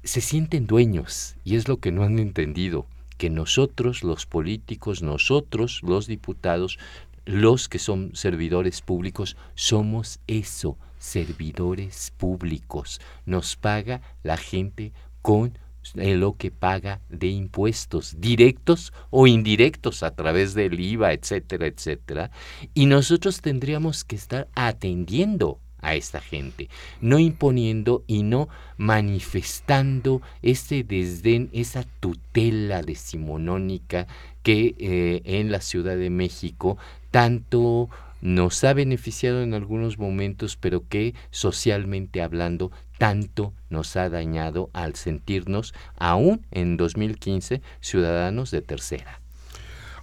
se 0.05 0.21
sienten 0.21 0.69
dueños, 0.69 1.35
y 1.43 1.57
es 1.57 1.67
lo 1.67 1.79
que 1.79 1.91
no 1.91 2.05
han 2.05 2.21
entendido, 2.21 2.87
que 3.19 3.29
nosotros, 3.29 4.05
los 4.05 4.25
políticos, 4.25 5.03
nosotros, 5.03 5.81
los 5.83 6.07
diputados, 6.07 6.79
los 7.25 7.69
que 7.69 7.81
son 7.81 8.15
servidores 8.15 8.83
públicos, 8.83 9.37
somos 9.57 10.21
eso, 10.29 10.79
servidores 10.99 12.13
públicos. 12.17 13.01
Nos 13.25 13.57
paga 13.57 14.01
la 14.23 14.37
gente 14.37 14.93
con 15.23 15.59
lo 15.95 16.37
que 16.37 16.51
paga 16.51 17.01
de 17.09 17.29
impuestos 17.29 18.17
directos 18.19 18.93
o 19.11 19.27
indirectos 19.27 20.03
a 20.03 20.15
través 20.15 20.55
del 20.55 20.81
IVA, 20.81 21.13
etcétera, 21.13 21.67
etcétera. 21.67 22.31
Y 22.75 22.87
nosotros 22.87 23.41
tendríamos 23.41 24.05
que 24.05 24.17
estar 24.17 24.49
atendiendo 24.55 25.61
a 25.79 25.95
esta 25.95 26.21
gente, 26.21 26.69
no 27.01 27.19
imponiendo 27.19 28.03
y 28.07 28.25
no 28.25 28.49
manifestando 28.77 30.21
ese 30.43 30.83
desdén, 30.83 31.49
esa 31.53 31.85
tutela 32.01 32.83
decimonónica 32.83 34.09
que 34.43 34.75
eh, 34.79 35.23
en 35.25 35.53
la 35.53 35.61
Ciudad 35.61 35.97
de 35.97 36.11
México 36.11 36.77
tanto 37.11 37.89
nos 38.21 38.63
ha 38.65 38.73
beneficiado 38.73 39.43
en 39.43 39.55
algunos 39.55 39.99
momentos, 39.99 40.57
pero 40.57 40.87
que 40.89 41.15
socialmente 41.31 42.23
hablando 42.23 42.71
tanto 42.99 43.53
nos 43.71 43.97
ha 43.97 44.09
dañado 44.09 44.71
al 44.73 44.95
sentirnos, 44.95 45.75
aún 45.97 46.47
en 46.51 46.77
2015, 46.77 47.63
ciudadanos 47.81 48.51
de 48.51 48.63
tercera. 48.63 49.21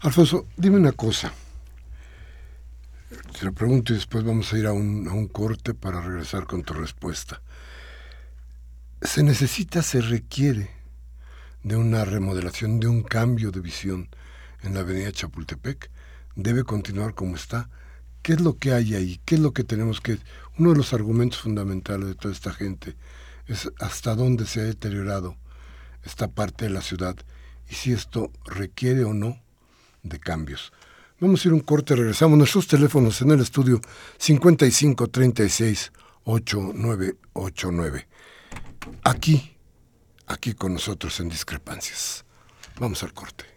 Alfonso, 0.02 0.48
dime 0.58 0.78
una 0.78 0.92
cosa. 0.92 1.34
Te 3.40 3.46
lo 3.46 3.54
pregunto 3.54 3.94
y 3.94 3.96
después 3.96 4.24
vamos 4.24 4.52
a 4.54 4.58
ir 4.58 4.68
a 4.68 4.74
un, 4.74 5.08
a 5.08 5.14
un 5.14 5.28
corte 5.28 5.74
para 5.74 6.02
regresar 6.02 6.46
con 6.46 6.64
tu 6.64 6.74
respuesta. 6.74 7.42
¿Se 9.02 9.24
necesita, 9.24 9.82
se 9.82 10.02
requiere 10.02 10.70
de 11.64 11.76
una 11.76 12.06
remodelación, 12.06 12.80
de 12.80 12.88
un 12.88 13.02
cambio 13.02 13.52
de 13.52 13.60
visión 13.60 14.10
en 14.62 14.76
la 14.76 14.82
avenida 14.82 15.12
Chapultepec? 15.12 15.90
¿Debe 16.36 16.64
continuar 16.64 17.14
como 17.14 17.36
está? 17.36 17.70
¿Qué 18.24 18.34
es 18.34 18.42
lo 18.42 18.58
que 18.58 18.72
hay 18.72 18.96
ahí? 18.96 19.20
¿Qué 19.26 19.36
es 19.36 19.42
lo 19.42 19.52
que 19.52 19.66
tenemos 19.66 20.00
que... 20.00 20.18
Uno 20.58 20.72
de 20.72 20.78
los 20.78 20.94
argumentos 20.94 21.42
fundamentales 21.42 22.08
de 22.08 22.16
toda 22.16 22.34
esta 22.34 22.54
gente 22.54 22.96
es 23.48 23.70
hasta 23.80 24.16
dónde 24.16 24.46
se 24.46 24.62
ha 24.62 24.64
deteriorado 24.64 25.36
esta 26.04 26.30
parte 26.30 26.66
de 26.66 26.72
la 26.72 26.82
ciudad 26.82 27.18
y 27.70 27.76
si 27.76 27.92
esto 27.92 28.32
requiere 28.46 29.04
o 29.04 29.14
no 29.14 29.42
de 30.04 30.20
cambios. 30.20 30.72
Vamos 31.20 31.44
a 31.44 31.48
ir 31.50 31.54
un 31.54 31.60
corte, 31.60 31.96
regresamos. 31.96 32.38
Nuestros 32.38 32.68
teléfonos 32.68 33.22
en 33.22 33.32
el 33.32 33.42
estudio 33.42 33.82
55 34.18 35.08
36 35.10 35.92
8989. 36.24 38.08
Aquí, 39.04 39.58
aquí 40.28 40.54
con 40.54 40.74
nosotros 40.74 41.20
en 41.20 41.28
Discrepancias. 41.28 42.24
Vamos 42.80 43.04
al 43.04 43.14
corte. 43.14 43.53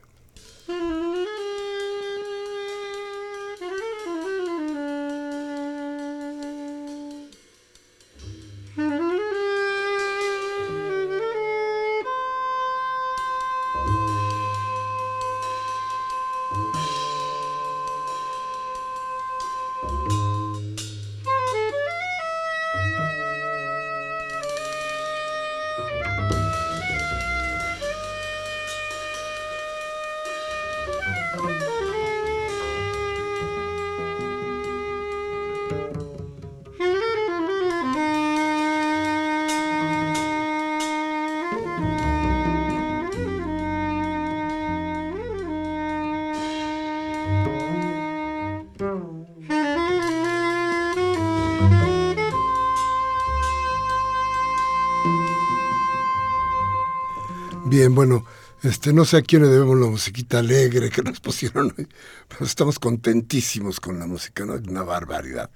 Este, 58.67 58.93
no 58.93 59.05
sé 59.05 59.19
a 59.19 59.23
quién 59.23 59.43
le 59.43 59.49
debemos 59.49 59.79
la 59.79 59.87
musiquita 59.87 60.41
alegre 60.41 60.91
que 60.91 61.03
nos 61.03 61.21
pusieron 61.27 61.73
hoy, 61.79 61.89
pero 62.29 62.45
estamos 62.45 62.79
contentísimos 62.79 63.81
con 63.81 63.99
la 63.99 64.07
música, 64.07 64.45
¿no? 64.45 64.55
Una 64.55 64.83
barbaridad. 64.83 65.51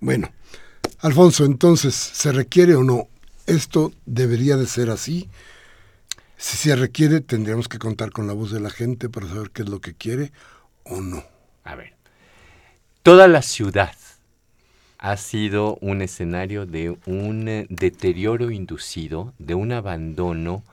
Bueno, 0.00 0.30
Alfonso, 1.00 1.44
entonces, 1.44 1.94
¿se 1.94 2.32
requiere 2.32 2.74
o 2.74 2.84
no? 2.84 3.08
¿Esto 3.46 3.92
debería 4.04 4.56
de 4.56 4.66
ser 4.66 4.90
así? 4.90 5.28
Si 6.36 6.56
se 6.56 6.76
requiere, 6.76 7.20
tendríamos 7.20 7.68
que 7.68 7.78
contar 7.78 8.10
con 8.10 8.26
la 8.26 8.32
voz 8.32 8.52
de 8.52 8.60
la 8.60 8.70
gente 8.70 9.08
para 9.08 9.28
saber 9.28 9.50
qué 9.50 9.62
es 9.62 9.68
lo 9.68 9.80
que 9.80 9.94
quiere 9.94 10.32
o 10.84 11.00
no. 11.00 11.24
A 11.64 11.74
ver, 11.74 11.94
toda 13.02 13.26
la 13.28 13.42
ciudad 13.42 13.94
ha 14.98 15.16
sido 15.16 15.78
un 15.80 16.02
escenario 16.02 16.66
de 16.66 16.96
un 17.06 17.48
eh, 17.48 17.66
deterioro 17.70 18.50
inducido, 18.50 19.32
de 19.38 19.54
un 19.54 19.72
abandono, 19.72 20.64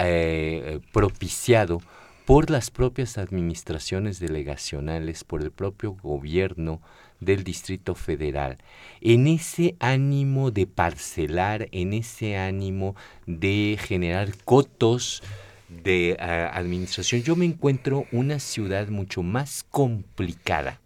eh, 0.00 0.80
propiciado 0.92 1.80
por 2.24 2.50
las 2.50 2.70
propias 2.70 3.16
administraciones 3.16 4.20
delegacionales, 4.20 5.24
por 5.24 5.42
el 5.42 5.50
propio 5.50 5.92
gobierno 5.92 6.82
del 7.20 7.42
Distrito 7.42 7.94
Federal, 7.94 8.58
en 9.00 9.26
ese 9.26 9.76
ánimo 9.80 10.50
de 10.50 10.66
parcelar, 10.66 11.68
en 11.72 11.94
ese 11.94 12.36
ánimo 12.36 12.94
de 13.26 13.78
generar 13.80 14.36
cotos 14.44 15.22
de 15.68 16.10
eh, 16.10 16.16
administración, 16.52 17.22
yo 17.22 17.34
me 17.34 17.46
encuentro 17.46 18.06
una 18.12 18.38
ciudad 18.38 18.88
mucho 18.88 19.22
más 19.22 19.64
complicada 19.70 20.80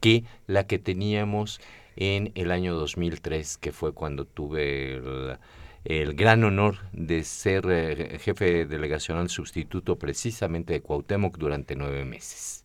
que 0.00 0.24
la 0.46 0.66
que 0.66 0.78
teníamos 0.78 1.60
en 1.96 2.32
el 2.34 2.50
año 2.50 2.74
2003, 2.74 3.56
que 3.56 3.72
fue 3.72 3.92
cuando 3.92 4.26
tuve 4.26 4.96
el, 4.96 5.38
el 5.84 6.14
gran 6.14 6.44
honor 6.44 6.78
de 6.92 7.24
ser 7.24 7.66
eh, 7.68 8.18
jefe 8.18 8.66
delegacional 8.66 9.28
sustituto 9.28 9.98
precisamente 9.98 10.72
de 10.72 10.80
Cuauhtémoc 10.80 11.36
durante 11.36 11.76
nueve 11.76 12.04
meses. 12.04 12.64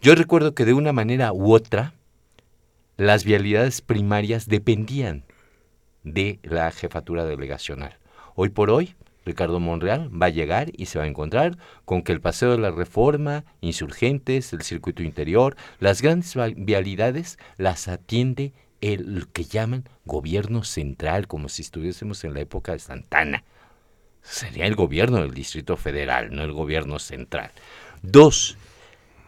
Yo 0.00 0.14
recuerdo 0.14 0.54
que 0.54 0.64
de 0.64 0.72
una 0.72 0.92
manera 0.92 1.32
u 1.32 1.52
otra, 1.52 1.94
las 2.96 3.24
vialidades 3.24 3.80
primarias 3.80 4.46
dependían 4.46 5.24
de 6.04 6.38
la 6.42 6.70
jefatura 6.70 7.24
delegacional. 7.24 7.98
Hoy 8.36 8.50
por 8.50 8.70
hoy, 8.70 8.94
Ricardo 9.24 9.58
Monreal 9.58 10.10
va 10.10 10.26
a 10.26 10.30
llegar 10.30 10.70
y 10.76 10.86
se 10.86 10.98
va 10.98 11.04
a 11.04 11.08
encontrar 11.08 11.56
con 11.84 12.02
que 12.02 12.12
el 12.12 12.20
Paseo 12.20 12.52
de 12.52 12.58
la 12.58 12.70
Reforma, 12.70 13.44
Insurgentes, 13.62 14.52
el 14.52 14.62
Circuito 14.62 15.02
Interior, 15.02 15.56
las 15.80 16.02
grandes 16.02 16.34
vialidades 16.56 17.38
las 17.56 17.88
atiende 17.88 18.52
el 18.92 19.28
que 19.32 19.44
llaman 19.44 19.88
gobierno 20.04 20.62
central, 20.64 21.26
como 21.26 21.48
si 21.48 21.62
estuviésemos 21.62 22.24
en 22.24 22.34
la 22.34 22.40
época 22.40 22.72
de 22.72 22.78
Santana. 22.78 23.44
Sería 24.22 24.66
el 24.66 24.74
gobierno 24.74 25.20
del 25.20 25.32
Distrito 25.32 25.76
Federal, 25.76 26.34
no 26.34 26.42
el 26.42 26.52
gobierno 26.52 26.98
central. 26.98 27.50
Dos, 28.02 28.56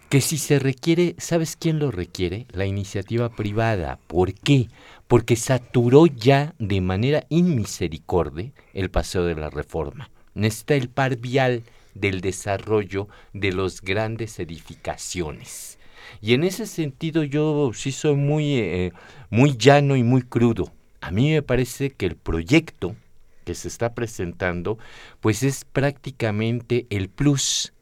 que 0.09 0.21
si 0.21 0.39
se 0.39 0.59
requiere, 0.59 1.15
¿sabes 1.19 1.57
quién 1.57 1.79
lo 1.79 1.91
requiere? 1.91 2.47
La 2.51 2.67
iniciativa 2.67 3.31
privada. 3.31 3.99
¿Por 4.07 4.35
qué? 4.35 4.69
Porque 5.09 5.37
saturó 5.37 6.07
ya 6.07 6.55
de 6.59 6.81
manera 6.81 7.25
inmisericordia 7.29 8.53
el 8.75 8.91
paseo 8.91 9.25
de 9.25 9.35
la 9.35 9.51
reforma. 9.51 10.11
Necesita 10.35 10.75
el 10.75 10.91
par 10.91 11.17
vial 11.17 11.63
del 11.95 12.21
desarrollo 12.21 13.09
de 13.33 13.53
las 13.53 13.81
grandes 13.81 14.39
edificaciones. 14.39 15.76
Y 16.21 16.35
en 16.35 16.45
ese 16.45 16.67
sentido 16.67 17.23
yo 17.23 17.73
sí 17.75 17.93
soy 17.93 18.17
muy, 18.17 18.59
eh, 18.59 18.93
muy 19.31 19.57
llano 19.57 19.97
y 19.97 20.03
muy 20.03 20.23
crudo. 20.23 20.73
A 21.01 21.11
mí 21.11 21.31
me 21.31 21.43
parece 21.43 21.91
que 21.91 22.07
el 22.07 22.17
proyecto 22.17 22.97
que 23.45 23.55
se 23.55 23.69
está 23.69 23.95
presentando, 23.95 24.77
pues 25.21 25.43
es 25.45 25.65
prácticamente 25.65 26.87
el 26.91 27.09
plus 27.09 27.73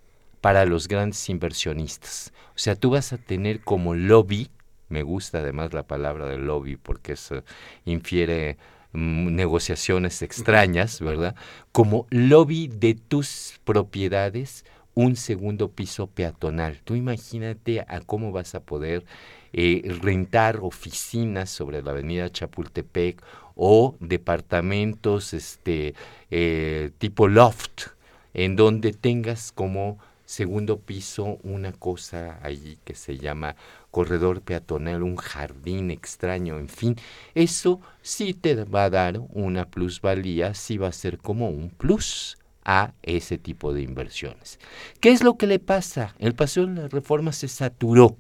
para 0.42 0.66
los 0.66 0.88
grandes 0.88 1.26
inversionistas. 1.30 2.34
O 2.50 2.58
sea, 2.58 2.76
tú 2.76 2.90
vas 2.90 3.14
a 3.14 3.18
tener 3.18 3.62
como 3.62 3.94
lobby, 3.94 4.50
me 4.90 5.02
gusta 5.02 5.38
además 5.38 5.72
la 5.72 5.84
palabra 5.84 6.26
de 6.26 6.36
lobby 6.36 6.76
porque 6.76 7.12
eso 7.12 7.42
infiere 7.86 8.58
mm, 8.92 9.34
negociaciones 9.34 10.20
extrañas, 10.20 11.00
¿verdad? 11.00 11.34
Como 11.72 12.06
lobby 12.10 12.68
de 12.68 12.94
tus 12.94 13.58
propiedades 13.64 14.66
un 14.94 15.16
segundo 15.16 15.70
piso 15.70 16.06
peatonal. 16.06 16.80
Tú 16.84 16.94
imagínate 16.94 17.80
a 17.80 18.00
cómo 18.00 18.32
vas 18.32 18.54
a 18.54 18.60
poder 18.60 19.04
eh, 19.52 19.82
rentar 20.00 20.60
oficinas 20.62 21.50
sobre 21.50 21.82
la 21.82 21.92
avenida 21.92 22.30
Chapultepec 22.30 23.22
o 23.54 23.96
departamentos 24.00 25.32
este, 25.34 25.94
eh, 26.30 26.90
tipo 26.98 27.28
loft, 27.28 27.88
en 28.34 28.56
donde 28.56 28.92
tengas 28.92 29.52
como 29.52 29.98
segundo 30.24 30.78
piso 30.80 31.38
una 31.42 31.72
cosa 31.72 32.38
allí 32.42 32.78
que 32.84 32.94
se 32.94 33.18
llama 33.18 33.56
corredor 33.90 34.40
peatonal, 34.40 35.02
un 35.02 35.16
jardín 35.16 35.90
extraño, 35.90 36.58
en 36.58 36.68
fin, 36.68 36.96
eso 37.34 37.80
sí 38.02 38.34
te 38.34 38.64
va 38.64 38.84
a 38.84 38.90
dar 38.90 39.20
una 39.30 39.66
plusvalía, 39.66 40.54
sí 40.54 40.78
va 40.78 40.88
a 40.88 40.92
ser 40.92 41.18
como 41.18 41.48
un 41.50 41.70
plus 41.70 42.38
a 42.64 42.92
ese 43.02 43.38
tipo 43.38 43.72
de 43.72 43.82
inversiones. 43.82 44.58
¿Qué 45.00 45.10
es 45.10 45.22
lo 45.22 45.36
que 45.36 45.46
le 45.46 45.58
pasa? 45.58 46.14
El 46.18 46.34
paseo 46.34 46.66
de 46.66 46.82
la 46.82 46.88
reforma 46.88 47.32
se 47.32 47.48
saturó. 47.48 48.16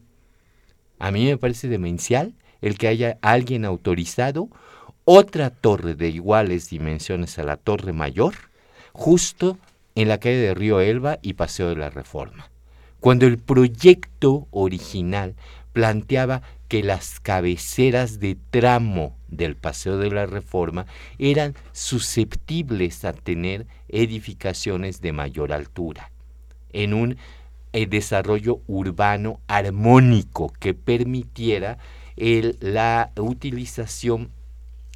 A 0.98 1.10
mí 1.10 1.24
me 1.24 1.36
parece 1.36 1.68
demencial 1.68 2.34
el 2.60 2.78
que 2.78 2.88
haya 2.88 3.18
alguien 3.22 3.64
autorizado 3.64 4.48
otra 5.04 5.50
torre 5.50 5.94
de 5.94 6.08
iguales 6.08 6.70
dimensiones 6.70 7.38
a 7.38 7.44
la 7.44 7.56
Torre 7.56 7.92
Mayor, 7.92 8.34
justo 8.92 9.58
en 9.94 10.08
la 10.08 10.18
calle 10.18 10.36
de 10.36 10.54
Río 10.54 10.80
Elba 10.80 11.18
y 11.20 11.34
Paseo 11.34 11.68
de 11.68 11.76
la 11.76 11.90
Reforma, 11.90 12.50
cuando 13.00 13.26
el 13.26 13.38
proyecto 13.38 14.48
original 14.50 15.34
planteaba 15.72 16.42
que 16.74 16.82
las 16.82 17.20
cabeceras 17.20 18.18
de 18.18 18.36
tramo 18.50 19.16
del 19.28 19.54
Paseo 19.54 19.96
de 19.96 20.10
la 20.10 20.26
Reforma 20.26 20.86
eran 21.20 21.54
susceptibles 21.70 23.04
a 23.04 23.12
tener 23.12 23.68
edificaciones 23.88 25.00
de 25.00 25.12
mayor 25.12 25.52
altura, 25.52 26.10
en 26.72 26.92
un 26.92 27.16
eh, 27.72 27.86
desarrollo 27.86 28.58
urbano 28.66 29.38
armónico 29.46 30.52
que 30.58 30.74
permitiera 30.74 31.78
la 32.16 33.12
utilización 33.18 34.32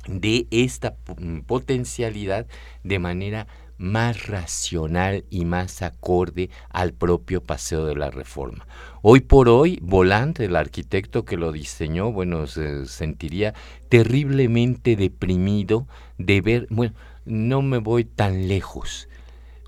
de 0.09 0.49
esta 0.51 0.97
mm, 1.17 1.43
potencialidad 1.43 2.49
de 2.83 2.99
manera 2.99 3.47
más 3.79 4.27
racional 4.27 5.25
y 5.31 5.45
más 5.45 5.83
acorde 5.83 6.51
al 6.69 6.93
propio 6.93 7.43
paseo 7.43 7.87
de 7.87 7.95
la 7.95 8.11
reforma. 8.11 8.67
Hoy 9.03 9.21
por 9.21 9.49
hoy, 9.49 9.79
Volante, 9.83 10.45
el 10.45 10.57
arquitecto 10.57 11.25
que 11.25 11.37
lo 11.37 11.53
diseñó, 11.53 12.13
bueno, 12.13 12.47
se 12.47 12.87
sentiría 12.87 13.55
terriblemente 13.89 14.97
deprimido 14.97 15.87
de 16.19 16.41
ver, 16.41 16.67
bueno, 16.71 16.95
no 17.25 17.63
me 17.63 17.79
voy 17.79 18.05
tan 18.05 18.49
lejos. 18.49 19.09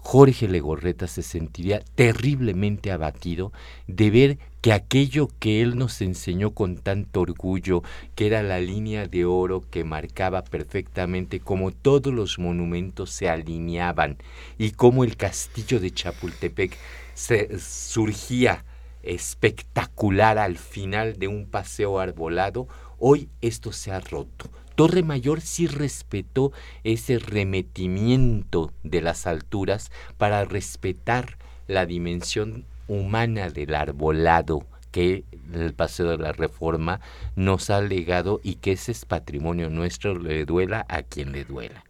Jorge 0.03 0.49
Legorreta 0.49 1.07
se 1.07 1.23
sentiría 1.23 1.83
terriblemente 1.95 2.91
abatido 2.91 3.53
de 3.87 4.11
ver 4.11 4.39
que 4.61 4.73
aquello 4.73 5.29
que 5.39 5.63
él 5.63 5.77
nos 5.77 6.01
enseñó 6.01 6.51
con 6.53 6.77
tanto 6.77 7.21
orgullo, 7.21 7.83
que 8.15 8.27
era 8.27 8.43
la 8.43 8.61
línea 8.61 9.07
de 9.07 9.25
oro 9.25 9.63
que 9.71 9.85
marcaba 9.85 10.43
perfectamente 10.43 11.41
cómo 11.41 11.71
todos 11.71 12.13
los 12.13 12.39
monumentos 12.39 13.11
se 13.11 13.29
alineaban 13.29 14.17
y 14.59 14.73
cómo 14.73 15.05
el 15.05 15.17
castillo 15.17 15.81
de 15.81 15.93
Chapultepec 15.93 16.77
se 17.15 17.59
surgía 17.59 18.65
espectacular 19.03 20.39
al 20.39 20.59
final 20.59 21.19
de 21.19 21.29
un 21.29 21.47
paseo 21.47 22.01
arbolado, 22.01 22.69
hoy 22.99 23.29
esto 23.41 23.73
se 23.73 23.93
ha 23.93 24.01
roto. 24.01 24.51
Torre 24.81 25.03
Mayor 25.03 25.43
sí 25.43 25.67
respetó 25.67 26.53
ese 26.85 27.19
remetimiento 27.19 28.73
de 28.83 29.03
las 29.03 29.27
alturas 29.27 29.93
para 30.17 30.47
respetar 30.47 31.37
la 31.69 31.85
dimensión 31.85 32.65
humana 32.89 33.51
del 33.51 33.75
arbolado 33.75 34.65
que 34.91 35.25
el 35.53 35.75
Paseo 35.75 36.07
de 36.07 36.17
la 36.17 36.33
Reforma 36.33 37.03
nos 37.37 37.69
ha 37.69 37.83
legado 37.83 38.41
y 38.43 38.55
que 38.55 38.73
ese 38.73 38.93
es 38.93 39.05
patrimonio 39.05 39.69
nuestro, 39.69 40.19
le 40.19 40.47
duela 40.47 40.87
a 40.89 41.03
quien 41.03 41.33
le 41.33 41.45
duela. 41.45 41.85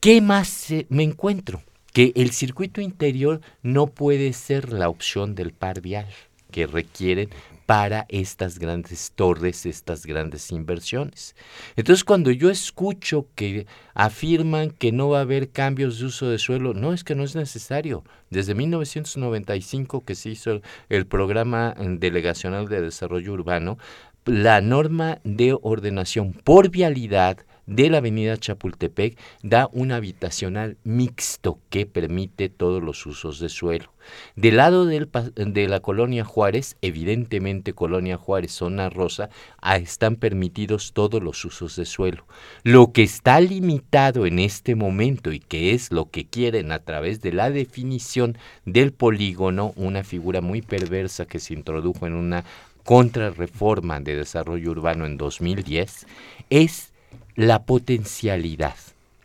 ¿Qué 0.00 0.20
más 0.20 0.74
me 0.88 1.04
encuentro? 1.04 1.62
Que 1.92 2.10
el 2.16 2.32
circuito 2.32 2.80
interior 2.80 3.40
no 3.62 3.86
puede 3.86 4.32
ser 4.32 4.72
la 4.72 4.88
opción 4.88 5.36
del 5.36 5.52
par 5.52 5.80
vial 5.80 6.08
que 6.50 6.66
requieren 6.66 7.30
para 7.68 8.06
estas 8.08 8.58
grandes 8.58 9.12
torres, 9.14 9.66
estas 9.66 10.06
grandes 10.06 10.52
inversiones. 10.52 11.36
Entonces, 11.76 12.02
cuando 12.02 12.30
yo 12.30 12.48
escucho 12.48 13.26
que 13.34 13.66
afirman 13.92 14.70
que 14.70 14.90
no 14.90 15.10
va 15.10 15.18
a 15.18 15.20
haber 15.20 15.50
cambios 15.50 15.98
de 15.98 16.06
uso 16.06 16.30
de 16.30 16.38
suelo, 16.38 16.72
no 16.72 16.94
es 16.94 17.04
que 17.04 17.14
no 17.14 17.24
es 17.24 17.36
necesario. 17.36 18.04
Desde 18.30 18.54
1995 18.54 20.02
que 20.02 20.14
se 20.14 20.30
hizo 20.30 20.62
el, 20.88 21.06
programa 21.06 21.74
delegacional 21.78 22.68
de 22.68 22.80
desarrollo 22.80 23.34
urbano, 23.34 23.76
la 24.24 24.62
norma 24.62 25.18
de 25.24 25.54
ordenación 25.60 26.32
por 26.32 26.70
vialidad 26.70 27.36
de 27.68 27.90
la 27.90 27.98
avenida 27.98 28.38
Chapultepec 28.38 29.18
da 29.42 29.68
un 29.72 29.92
habitacional 29.92 30.78
mixto 30.84 31.60
que 31.68 31.84
permite 31.86 32.48
todos 32.48 32.82
los 32.82 33.04
usos 33.06 33.38
de 33.38 33.50
suelo. 33.50 33.92
Del 34.36 34.56
lado 34.56 34.86
de 34.86 35.68
la 35.68 35.80
colonia 35.80 36.24
Juárez, 36.24 36.78
evidentemente 36.80 37.74
colonia 37.74 38.16
Juárez, 38.16 38.52
zona 38.52 38.88
rosa, 38.88 39.28
ah, 39.60 39.76
están 39.76 40.16
permitidos 40.16 40.94
todos 40.94 41.22
los 41.22 41.44
usos 41.44 41.76
de 41.76 41.84
suelo. 41.84 42.24
Lo 42.62 42.92
que 42.92 43.02
está 43.02 43.38
limitado 43.38 44.24
en 44.24 44.38
este 44.38 44.74
momento 44.74 45.30
y 45.30 45.40
que 45.40 45.74
es 45.74 45.92
lo 45.92 46.10
que 46.10 46.26
quieren 46.26 46.72
a 46.72 46.78
través 46.78 47.20
de 47.20 47.32
la 47.32 47.50
definición 47.50 48.38
del 48.64 48.92
polígono, 48.92 49.74
una 49.76 50.04
figura 50.04 50.40
muy 50.40 50.62
perversa 50.62 51.26
que 51.26 51.38
se 51.38 51.52
introdujo 51.52 52.06
en 52.06 52.14
una 52.14 52.44
contrarreforma 52.82 54.00
de 54.00 54.16
desarrollo 54.16 54.70
urbano 54.70 55.04
en 55.04 55.18
2010, 55.18 56.06
es 56.48 56.92
la 57.38 57.64
potencialidad. 57.66 58.74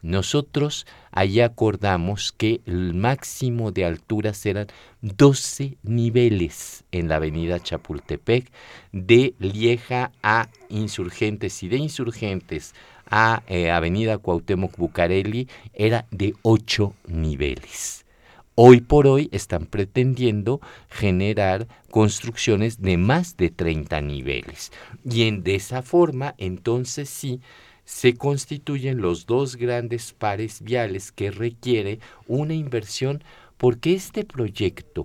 Nosotros 0.03 0.85
allí 1.09 1.41
acordamos 1.41 2.31
que 2.31 2.61
el 2.67 2.93
máximo 2.93 3.71
de 3.71 3.85
altura 3.85 4.35
serán 4.35 4.67
12 5.01 5.77
niveles 5.81 6.83
en 6.91 7.09
la 7.09 7.15
avenida 7.15 7.59
Chapultepec, 7.59 8.51
de 8.91 9.33
Lieja 9.39 10.11
a 10.21 10.47
Insurgentes 10.69 11.63
y 11.63 11.69
de 11.69 11.77
Insurgentes 11.77 12.75
a 13.09 13.41
eh, 13.47 13.71
avenida 13.71 14.19
Cuauhtémoc 14.19 14.77
Bucareli 14.77 15.47
era 15.73 16.05
de 16.11 16.35
8 16.43 16.93
niveles. 17.07 18.05
Hoy 18.53 18.81
por 18.81 19.07
hoy 19.07 19.27
están 19.31 19.65
pretendiendo 19.65 20.61
generar 20.87 21.67
construcciones 21.89 22.79
de 22.79 22.97
más 22.97 23.37
de 23.37 23.49
30 23.49 24.01
niveles. 24.01 24.71
Y 25.03 25.23
en, 25.23 25.41
de 25.41 25.55
esa 25.55 25.81
forma, 25.81 26.35
entonces 26.37 27.09
sí, 27.09 27.41
se 27.85 28.15
constituyen 28.15 29.01
los 29.01 29.25
dos 29.25 29.55
grandes 29.55 30.13
pares 30.13 30.61
viales 30.61 31.11
que 31.11 31.31
requiere 31.31 31.99
una 32.27 32.53
inversión 32.53 33.23
porque 33.57 33.93
este 33.93 34.23
proyecto 34.23 35.03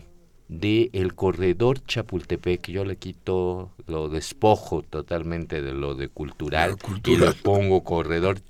de 0.49 0.89
el 0.95 1.15
corredor 1.15 1.85
Chapultepec, 1.85 2.69
yo 2.69 2.85
le 2.85 2.97
quito 2.97 3.71
lo 3.87 4.09
despojo 4.09 4.83
totalmente 4.83 5.61
de 5.61 5.75
lo 5.75 5.95
de 5.95 6.09
cultural, 6.09 6.77
y 7.05 7.17
le 7.17 7.33
pongo 7.33 7.85
corredor 7.85 8.41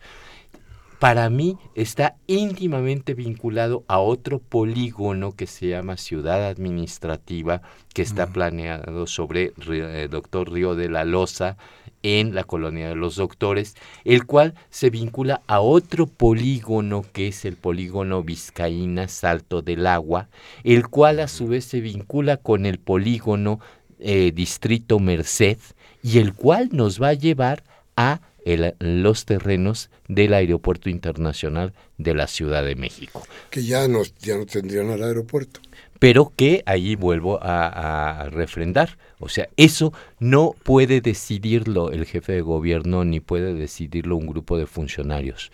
para 0.99 1.31
mí 1.31 1.59
está 1.75 2.17
íntimamente 2.27 3.15
vinculado 3.15 3.85
a 3.87 3.99
otro 4.01 4.41
polígono 4.41 5.33
que 5.33 5.47
se 5.47 5.69
llama 5.69 5.97
Ciudad 5.97 6.47
Administrativa, 6.47 7.63
que 7.95 8.03
está 8.03 8.27
planeado 8.27 9.07
sobre 9.07 9.53
el 9.57 9.73
eh, 9.73 10.09
Doctor 10.09 10.53
Río 10.53 10.75
de 10.75 10.89
la 10.89 11.05
Loza, 11.05 11.57
en 12.03 12.35
la 12.35 12.45
colonia 12.45 12.89
de 12.89 12.95
los 12.95 13.17
doctores, 13.17 13.75
el 14.05 14.25
cual 14.25 14.55
se 14.71 14.91
vincula 14.91 15.43
a 15.47 15.61
otro 15.61 16.07
polígono 16.07 17.05
que 17.13 17.29
es 17.29 17.45
el 17.45 17.57
polígono 17.57 18.23
Vizcaína 18.23 19.09
Salto 19.09 19.63
del 19.63 19.87
Agua, 19.87 20.29
el 20.65 20.89
cual 20.89 21.21
a 21.21 21.29
su 21.29 21.49
vez 21.49 21.65
se 21.65 21.81
vincula 21.81 22.37
con 22.37 22.67
el 22.67 22.79
polígono 22.79 23.61
eh, 23.99 24.33
Distrito 24.33 25.01
Merced 25.01 25.59
y 26.03 26.19
el 26.19 26.35
cual 26.35 26.69
nos 26.73 27.03
va 27.03 27.09
a 27.09 27.15
llevar 27.15 27.65
a 27.97 28.21
los 28.44 29.24
terrenos 29.24 29.90
del 30.09 30.33
Aeropuerto 30.35 30.88
Internacional 30.88 31.74
de 31.98 32.14
la 32.14 32.27
Ciudad 32.27 32.64
de 32.64 32.77
México. 32.77 33.22
Que 33.51 33.62
ya 33.62 33.88
no, 33.88 34.03
ya 34.20 34.37
no 34.37 34.46
tendrían 34.46 34.90
el 34.90 35.03
aeropuerto 35.03 35.61
pero 35.98 36.33
que 36.35 36.62
ahí 36.66 36.94
vuelvo 36.94 37.38
a, 37.42 38.29
refrendar. 38.31 38.98
O 39.18 39.29
sea, 39.29 39.48
eso 39.57 39.92
no 40.18 40.55
puede 40.62 41.01
decidirlo 41.01 41.90
el 41.90 42.07
jefe 42.07 42.33
de 42.33 42.40
gobierno 42.40 43.05
ni 43.05 43.20
puede 43.20 43.55
decidirlo 43.55 44.16
un 44.16 44.27
grupo 44.27 44.57
de 44.59 44.66
funcionarios. 44.66 45.51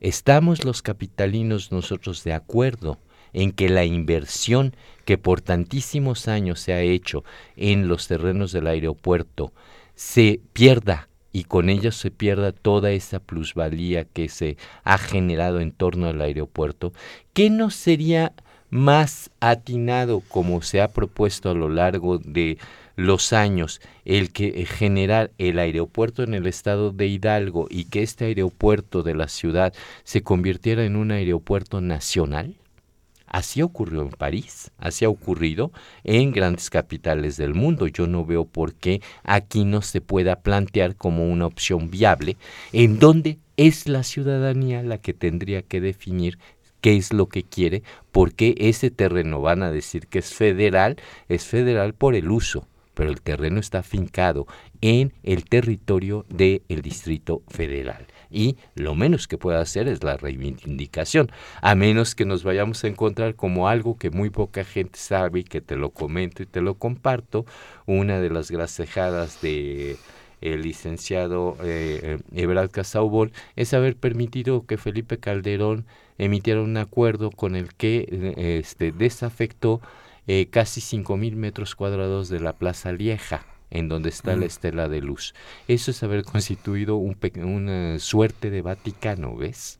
Estamos 0.00 0.64
los 0.64 0.82
capitalinos 0.82 1.72
nosotros 1.72 2.24
de 2.24 2.32
acuerdo 2.32 2.98
en 3.32 3.52
que 3.52 3.68
la 3.68 3.84
inversión 3.84 4.74
que 5.04 5.18
por 5.18 5.40
tantísimos 5.40 6.28
años 6.28 6.60
se 6.60 6.72
ha 6.72 6.80
hecho 6.80 7.24
en 7.56 7.88
los 7.88 8.08
terrenos 8.08 8.52
del 8.52 8.66
aeropuerto 8.66 9.52
se 9.94 10.40
pierda 10.52 11.07
y 11.32 11.44
con 11.44 11.68
ello 11.68 11.92
se 11.92 12.10
pierda 12.10 12.52
toda 12.52 12.90
esa 12.90 13.20
plusvalía 13.20 14.04
que 14.04 14.28
se 14.28 14.56
ha 14.84 14.98
generado 14.98 15.60
en 15.60 15.72
torno 15.72 16.08
al 16.08 16.20
aeropuerto, 16.20 16.92
¿qué 17.32 17.50
no 17.50 17.70
sería 17.70 18.32
más 18.70 19.30
atinado 19.40 20.20
como 20.28 20.62
se 20.62 20.80
ha 20.80 20.88
propuesto 20.88 21.50
a 21.50 21.54
lo 21.54 21.68
largo 21.68 22.18
de 22.18 22.58
los 22.96 23.32
años 23.32 23.80
el 24.04 24.32
que 24.32 24.48
eh, 24.48 24.66
generar 24.66 25.30
el 25.38 25.58
aeropuerto 25.58 26.22
en 26.22 26.34
el 26.34 26.46
estado 26.46 26.90
de 26.90 27.06
Hidalgo 27.06 27.66
y 27.70 27.84
que 27.84 28.02
este 28.02 28.26
aeropuerto 28.26 29.02
de 29.02 29.14
la 29.14 29.28
ciudad 29.28 29.72
se 30.04 30.22
convirtiera 30.22 30.84
en 30.84 30.96
un 30.96 31.12
aeropuerto 31.12 31.80
nacional? 31.80 32.56
Así 33.28 33.62
ocurrió 33.62 34.02
en 34.02 34.10
París, 34.10 34.70
así 34.78 35.04
ha 35.04 35.08
ocurrido 35.08 35.70
en 36.02 36.32
grandes 36.32 36.70
capitales 36.70 37.36
del 37.36 37.54
mundo. 37.54 37.86
Yo 37.86 38.06
no 38.06 38.24
veo 38.24 38.44
por 38.44 38.74
qué 38.74 39.02
aquí 39.22 39.64
no 39.64 39.82
se 39.82 40.00
pueda 40.00 40.40
plantear 40.40 40.96
como 40.96 41.30
una 41.30 41.46
opción 41.46 41.90
viable 41.90 42.36
en 42.72 42.98
donde 42.98 43.38
es 43.56 43.88
la 43.88 44.02
ciudadanía 44.02 44.82
la 44.82 44.98
que 44.98 45.12
tendría 45.12 45.62
que 45.62 45.80
definir 45.80 46.38
qué 46.80 46.96
es 46.96 47.12
lo 47.12 47.28
que 47.28 47.42
quiere, 47.42 47.82
porque 48.12 48.54
ese 48.58 48.90
terreno 48.90 49.40
van 49.40 49.62
a 49.62 49.70
decir 49.70 50.06
que 50.06 50.20
es 50.20 50.34
federal, 50.34 50.96
es 51.28 51.44
federal 51.44 51.92
por 51.92 52.14
el 52.14 52.30
uso, 52.30 52.66
pero 52.94 53.10
el 53.10 53.20
terreno 53.20 53.60
está 53.60 53.84
fincado 53.84 54.48
en 54.80 55.12
el 55.22 55.44
territorio 55.44 56.26
del 56.28 56.82
Distrito 56.82 57.42
Federal. 57.48 58.07
Y 58.30 58.56
lo 58.74 58.94
menos 58.94 59.26
que 59.28 59.38
pueda 59.38 59.60
hacer 59.60 59.88
es 59.88 60.04
la 60.04 60.16
reivindicación, 60.16 61.30
a 61.62 61.74
menos 61.74 62.14
que 62.14 62.24
nos 62.24 62.44
vayamos 62.44 62.84
a 62.84 62.88
encontrar 62.88 63.34
como 63.34 63.68
algo 63.68 63.96
que 63.96 64.10
muy 64.10 64.30
poca 64.30 64.64
gente 64.64 64.98
sabe 64.98 65.40
y 65.40 65.44
que 65.44 65.60
te 65.60 65.76
lo 65.76 65.90
comento 65.90 66.42
y 66.42 66.46
te 66.46 66.60
lo 66.60 66.74
comparto, 66.74 67.46
una 67.86 68.20
de 68.20 68.30
las 68.30 68.50
gracejadas 68.50 69.40
de 69.40 69.96
el 70.40 70.62
licenciado 70.62 71.56
eh, 71.62 72.18
Ebrard 72.32 72.70
es 73.56 73.74
haber 73.74 73.96
permitido 73.96 74.66
que 74.66 74.76
Felipe 74.76 75.18
Calderón 75.18 75.86
emitieron 76.16 76.64
un 76.64 76.76
acuerdo 76.76 77.30
con 77.30 77.56
el 77.56 77.74
que 77.74 78.06
eh, 78.10 78.58
este, 78.60 78.92
desafectó 78.92 79.80
eh, 80.26 80.48
casi 80.50 80.80
5.000 80.80 81.34
metros 81.34 81.74
cuadrados 81.74 82.28
de 82.28 82.40
la 82.40 82.52
Plaza 82.52 82.92
Lieja, 82.92 83.46
en 83.70 83.88
donde 83.88 84.08
está 84.08 84.32
la 84.32 84.42
mm. 84.42 84.44
estela 84.44 84.88
de 84.88 85.00
luz. 85.00 85.34
Eso 85.66 85.90
es 85.90 86.02
haber 86.02 86.24
constituido 86.24 86.96
un 86.96 87.16
una 87.36 87.98
suerte 87.98 88.50
de 88.50 88.62
Vaticano, 88.62 89.36
¿ves? 89.36 89.78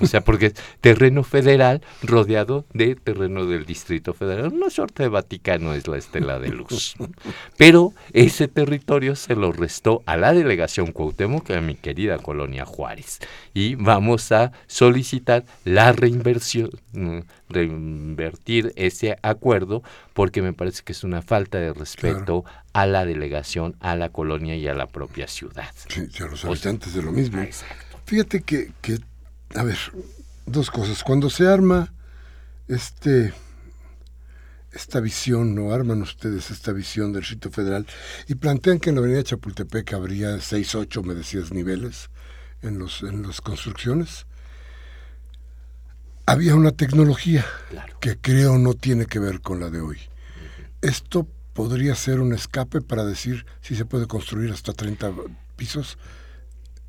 O 0.00 0.06
sea, 0.06 0.22
porque 0.22 0.46
es 0.46 0.54
terreno 0.80 1.22
federal 1.22 1.82
rodeado 2.02 2.64
de 2.72 2.96
terreno 2.96 3.46
del 3.46 3.64
Distrito 3.64 4.14
Federal. 4.14 4.52
Una 4.52 4.70
suerte 4.70 5.04
de 5.04 5.08
Vaticano 5.08 5.74
es 5.74 5.86
la 5.86 5.98
estela 5.98 6.38
de 6.38 6.48
luz. 6.48 6.94
Pero 7.56 7.92
ese 8.12 8.48
territorio 8.48 9.16
se 9.16 9.36
lo 9.36 9.52
restó 9.52 10.02
a 10.06 10.16
la 10.16 10.32
delegación 10.32 10.92
Cuauhtémoc, 10.92 11.50
a 11.50 11.60
mi 11.60 11.74
querida 11.74 12.18
colonia 12.18 12.64
Juárez. 12.64 13.20
Y 13.52 13.76
vamos 13.76 14.32
a 14.32 14.52
solicitar 14.66 15.44
la 15.64 15.92
reinversión, 15.92 16.70
mm, 16.92 17.20
reinvertir 17.48 18.72
ese 18.76 19.16
acuerdo, 19.22 19.82
porque 20.12 20.42
me 20.42 20.52
parece 20.52 20.82
que 20.82 20.92
es 20.92 21.04
una 21.04 21.22
falta 21.22 21.58
de 21.58 21.72
respeto 21.72 22.44
a 22.72 22.86
la 22.86 23.04
delegación, 23.04 23.76
a 23.80 23.94
la 23.96 24.08
colonia 24.10 24.56
y 24.56 24.66
a 24.66 24.74
la 24.74 24.86
propia 24.86 25.28
ciudad. 25.28 25.72
Sí, 25.88 26.08
a 26.20 26.26
los 26.26 26.44
habitantes 26.44 26.94
de 26.94 27.02
lo 27.02 27.12
mismo. 27.12 27.44
Fíjate 28.06 28.42
que, 28.42 28.72
que 28.82 28.98
a 29.54 29.62
ver, 29.62 29.78
dos 30.46 30.70
cosas. 30.70 31.02
Cuando 31.04 31.30
se 31.30 31.46
arma 31.46 31.92
este 32.68 33.32
esta 34.72 34.98
visión, 35.00 35.54
¿no? 35.54 35.72
Arman 35.72 36.02
ustedes 36.02 36.50
esta 36.50 36.72
visión 36.72 37.12
del 37.12 37.24
sitio 37.24 37.50
federal 37.50 37.86
y 38.26 38.34
plantean 38.34 38.80
que 38.80 38.90
en 38.90 38.96
la 38.96 39.02
avenida 39.02 39.22
Chapultepec 39.22 39.92
habría 39.92 40.40
seis, 40.40 40.74
ocho, 40.74 41.02
me 41.04 41.14
decías, 41.14 41.52
niveles 41.52 42.10
en, 42.60 42.78
los, 42.78 43.02
en 43.02 43.22
las 43.22 43.40
construcciones. 43.40 44.26
Había 46.26 46.56
una 46.56 46.72
tecnología 46.72 47.44
que 48.00 48.18
creo 48.18 48.58
no 48.58 48.74
tiene 48.74 49.06
que 49.06 49.20
ver 49.20 49.40
con 49.40 49.60
la 49.60 49.70
de 49.70 49.80
hoy. 49.80 49.98
Esto 50.80 51.28
podría 51.52 51.94
ser 51.94 52.18
un 52.18 52.32
escape 52.32 52.80
para 52.80 53.04
decir 53.04 53.46
si 53.60 53.76
se 53.76 53.84
puede 53.84 54.06
construir 54.06 54.50
hasta 54.50 54.72
30 54.72 55.12
pisos 55.56 55.98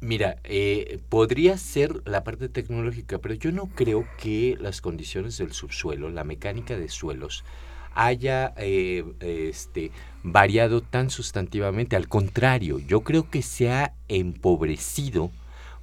Mira, 0.02 0.38
eh, 0.44 1.00
podría 1.10 1.58
ser 1.58 2.02
la 2.06 2.24
parte 2.24 2.50
tecnológica, 2.50 3.18
pero 3.20 3.34
yo 3.34 3.52
no 3.52 3.68
creo 3.68 4.06
que 4.18 4.58
las 4.60 4.82
condiciones 4.82 5.38
del 5.38 5.54
subsuelo, 5.54 6.10
la 6.10 6.24
mecánica 6.24 6.78
de 6.78 6.90
suelos, 6.90 7.44
haya 7.96 8.54
eh, 8.58 9.04
este, 9.22 9.92
variado 10.22 10.82
tan 10.82 11.10
sustantivamente. 11.10 11.96
Al 11.96 12.10
contrario, 12.10 12.80
yo 12.80 13.02
creo 13.02 13.30
que 13.30 13.42
se 13.42 13.72
ha 13.72 13.94
empobrecido 14.10 15.32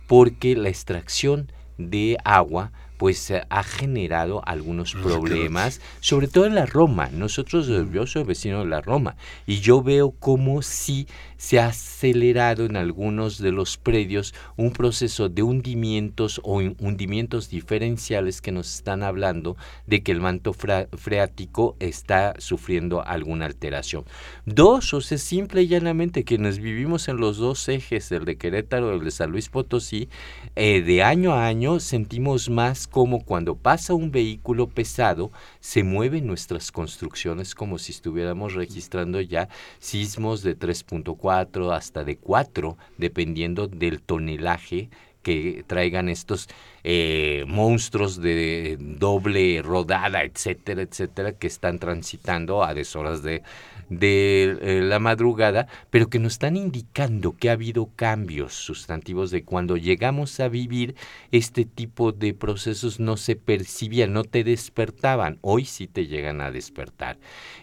porque 0.07 0.55
la 0.57 0.69
extracción 0.69 1.51
de 1.79 2.19
agua 2.23 2.71
pues 2.99 3.33
ha 3.33 3.63
generado 3.65 4.43
algunos 4.47 4.95
problemas, 4.95 5.81
sobre 5.99 6.29
todo 6.29 6.47
en 6.47 6.55
la 6.55 6.67
Roma. 6.67 7.09
Nosotros, 7.09 7.67
yo 7.93 8.07
soy 8.07 8.23
vecino 8.23 8.61
de 8.61 8.67
la 8.67 8.81
Roma 8.81 9.17
y 9.45 9.59
yo 9.59 9.83
veo 9.83 10.13
como 10.13 10.63
si 10.63 11.09
se 11.43 11.59
ha 11.59 11.67
acelerado 11.67 12.67
en 12.67 12.77
algunos 12.77 13.39
de 13.39 13.51
los 13.51 13.77
predios 13.77 14.33
un 14.57 14.71
proceso 14.71 15.29
de 15.29 15.43
hundimientos 15.43 16.41
o 16.45 16.59
hundimientos 16.79 17.51
diferenciales 17.51 18.41
que 18.41 18.53
nos 18.53 18.73
están 18.73 19.03
hablando 19.03 19.57
de 19.89 20.05
que 20.05 20.13
el 20.13 20.21
manto 20.21 20.53
freático 20.53 21.75
está 21.81 22.35
sufriendo 22.39 23.05
alguna 23.05 23.47
alteración. 23.47 24.05
Dos, 24.47 24.95
o 24.95 25.01
sea, 25.01 25.19
simple 25.19 25.63
y 25.63 25.67
llanamente 25.67 26.23
quienes 26.23 26.61
vivimos 26.61 27.09
en 27.09 27.17
los 27.17 27.39
dos 27.39 27.69
ejes, 27.69 28.13
el 28.13 28.25
de 28.25 28.37
Querétaro 28.37 28.93
y 28.93 28.99
el 28.99 29.05
de 29.05 29.11
San 29.11 29.33
Luis 29.33 29.49
Potosí, 29.49 30.09
eh, 30.55 30.81
de 30.81 31.03
año 31.03 31.33
a 31.33 31.49
año 31.49 31.81
sentimos 31.81 32.51
más 32.51 32.87
como 32.87 33.25
cuando 33.25 33.57
pasa 33.57 33.95
un 33.95 34.13
vehículo 34.13 34.69
pesado, 34.69 35.33
se 35.59 35.83
mueven 35.83 36.29
nuestras 36.29 36.71
construcciones 36.71 37.57
como 37.57 37.79
si 37.79 37.91
estuviéramos 37.91 38.55
registrando 38.55 39.21
ya 39.21 39.49
sismos 39.81 40.45
de 40.45 40.57
3.4 40.57 41.32
hasta 41.41 42.05
de 42.05 42.17
4, 42.17 42.77
dependiendo 42.99 43.67
del 43.67 44.01
tonelaje 44.01 44.91
que 45.23 45.65
traigan 45.67 46.09
estos 46.09 46.49
eh, 46.85 47.45
monstruos 47.47 48.21
de 48.21 48.77
doble 48.79 49.63
rodada, 49.63 50.25
etcétera, 50.25 50.83
etcétera, 50.83 51.33
que 51.33 51.47
están 51.47 51.79
transitando 51.79 52.65
a 52.65 52.75
deshoras 52.75 53.23
de, 53.23 53.43
de 53.89 54.59
eh, 54.61 54.81
la 54.83 54.99
madrugada, 54.99 55.69
pero 55.91 56.09
que 56.09 56.19
nos 56.19 56.35
están 56.35 56.57
indicando 56.57 57.37
que 57.37 57.51
ha 57.51 57.53
habido 57.53 57.89
cambios 57.95 58.55
sustantivos 58.55 59.31
de 59.31 59.45
cuando 59.45 59.77
llegamos 59.77 60.41
a 60.41 60.49
vivir 60.49 60.97
este 61.31 61.65
tipo 61.65 62.13
de 62.13 62.35
procesos 62.35 62.99
no 62.99 63.17
se 63.17 63.37
percibían, 63.37 64.13
no 64.13 64.25
te 64.25 64.43
despertaban, 64.43 65.39
hoy 65.41 65.65
sí 65.65 65.87
te 65.87 66.09
llegan 66.09 66.41
a 66.41 66.51
despertar. 66.51 67.19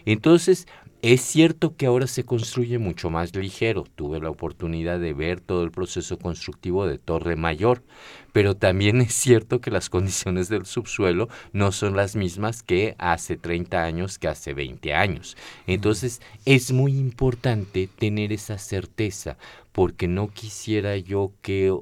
Entonces, 0.06 0.66
es 1.02 1.22
cierto 1.22 1.76
que 1.76 1.86
ahora 1.86 2.06
se 2.06 2.24
construye 2.24 2.78
mucho 2.78 3.08
más 3.08 3.34
ligero. 3.34 3.84
Tuve 3.94 4.20
la 4.20 4.28
oportunidad 4.28 5.00
de 5.00 5.14
ver 5.14 5.40
todo 5.40 5.64
el 5.64 5.70
proceso 5.70 6.18
constructivo 6.18 6.86
de 6.86 6.98
Torre 6.98 7.36
Mayor, 7.36 7.82
pero 8.32 8.54
también 8.54 9.00
es 9.00 9.14
cierto 9.14 9.60
que 9.60 9.70
las 9.70 9.88
condiciones 9.88 10.48
del 10.48 10.66
subsuelo 10.66 11.28
no 11.52 11.72
son 11.72 11.96
las 11.96 12.16
mismas 12.16 12.62
que 12.62 12.96
hace 12.98 13.36
30 13.36 13.82
años, 13.82 14.18
que 14.18 14.28
hace 14.28 14.52
20 14.52 14.92
años. 14.94 15.36
Entonces 15.66 16.20
es 16.44 16.72
muy 16.72 16.92
importante 16.98 17.88
tener 17.88 18.32
esa 18.32 18.58
certeza, 18.58 19.38
porque 19.72 20.06
no 20.06 20.28
quisiera 20.28 20.96
yo 20.96 21.32
que, 21.40 21.74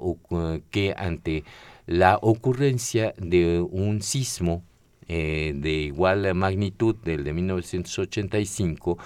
que 0.71 0.95
ante 0.97 1.45
la 1.87 2.19
ocurrencia 2.23 3.15
de 3.19 3.61
un 3.61 4.03
sismo 4.03 4.63
eh, 5.09 5.53
de 5.55 5.71
igual 5.71 6.35
magnitud 6.35 6.95
del 6.97 7.25
de 7.25 7.33
1985, 7.33 8.99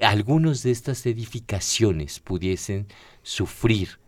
algunas 0.00 0.62
de 0.62 0.70
estas 0.70 1.04
edificaciones 1.06 2.20
pudiesen 2.20 2.86
sufrir 3.22 3.98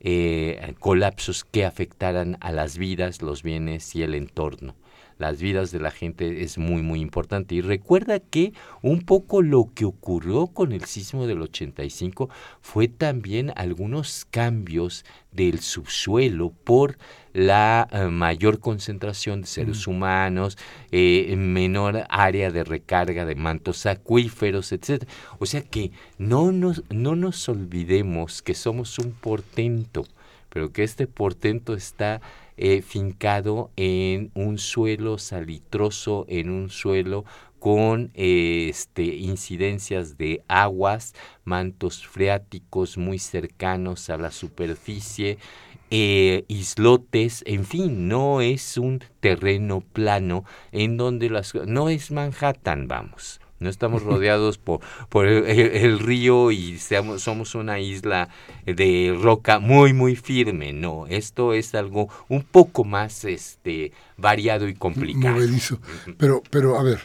eh, 0.00 0.74
colapsos 0.78 1.44
que 1.44 1.64
afectaran 1.66 2.38
a 2.40 2.52
las 2.52 2.78
vidas, 2.78 3.20
los 3.20 3.42
bienes 3.42 3.94
y 3.94 4.02
el 4.02 4.14
entorno 4.14 4.74
las 5.20 5.40
vidas 5.40 5.70
de 5.70 5.80
la 5.80 5.90
gente 5.90 6.42
es 6.42 6.56
muy, 6.56 6.82
muy 6.82 7.00
importante. 7.00 7.54
Y 7.54 7.60
recuerda 7.60 8.20
que 8.20 8.54
un 8.80 9.02
poco 9.02 9.42
lo 9.42 9.70
que 9.74 9.84
ocurrió 9.84 10.46
con 10.46 10.72
el 10.72 10.86
sismo 10.86 11.26
del 11.26 11.42
85 11.42 12.30
fue 12.62 12.88
también 12.88 13.52
algunos 13.54 14.24
cambios 14.24 15.04
del 15.30 15.60
subsuelo 15.60 16.54
por 16.64 16.96
la 17.34 17.86
eh, 17.92 18.06
mayor 18.06 18.60
concentración 18.60 19.42
de 19.42 19.46
seres 19.46 19.86
mm. 19.86 19.90
humanos, 19.90 20.56
eh, 20.90 21.36
menor 21.36 22.06
área 22.08 22.50
de 22.50 22.64
recarga 22.64 23.26
de 23.26 23.34
mantos 23.34 23.84
acuíferos, 23.84 24.72
etc. 24.72 25.04
O 25.38 25.44
sea 25.44 25.60
que 25.60 25.92
no 26.16 26.50
nos, 26.50 26.82
no 26.88 27.14
nos 27.14 27.46
olvidemos 27.50 28.40
que 28.40 28.54
somos 28.54 28.98
un 28.98 29.12
portento, 29.12 30.06
pero 30.48 30.72
que 30.72 30.82
este 30.82 31.06
portento 31.06 31.74
está 31.74 32.22
eh, 32.62 32.82
fincado 32.82 33.70
en 33.76 34.30
un 34.34 34.58
suelo 34.58 35.16
salitroso, 35.16 36.26
en 36.28 36.50
un 36.50 36.68
suelo 36.68 37.24
con 37.58 38.10
este, 38.12 39.04
incidencias 39.04 40.18
de 40.18 40.42
aguas, 40.46 41.14
mantos 41.44 42.06
freáticos 42.06 42.98
muy 42.98 43.18
cercanos 43.18 44.10
a 44.10 44.18
la 44.18 44.30
superficie, 44.30 45.38
eh, 45.90 46.44
islotes, 46.48 47.42
en 47.46 47.64
fin, 47.64 48.08
no 48.08 48.42
es 48.42 48.76
un 48.76 49.02
terreno 49.20 49.80
plano 49.80 50.44
en 50.70 50.98
donde 50.98 51.30
las... 51.30 51.54
no 51.54 51.88
es 51.88 52.10
Manhattan, 52.10 52.88
vamos. 52.88 53.40
No 53.60 53.68
estamos 53.68 54.02
rodeados 54.02 54.56
por, 54.56 54.80
por 55.10 55.26
el, 55.26 55.98
río 55.98 56.50
y 56.50 56.78
seamos, 56.78 57.22
somos 57.22 57.54
una 57.54 57.78
isla 57.78 58.30
de 58.64 59.16
roca 59.20 59.58
muy, 59.58 59.92
muy 59.92 60.16
firme. 60.16 60.72
No, 60.72 61.06
esto 61.06 61.52
es 61.52 61.74
algo 61.74 62.08
un 62.28 62.42
poco 62.42 62.84
más 62.84 63.24
este, 63.26 63.92
variado 64.16 64.66
y 64.66 64.74
complicado. 64.74 65.38
Pero, 66.16 66.42
pero 66.50 66.78
a 66.78 66.82
ver, 66.82 67.00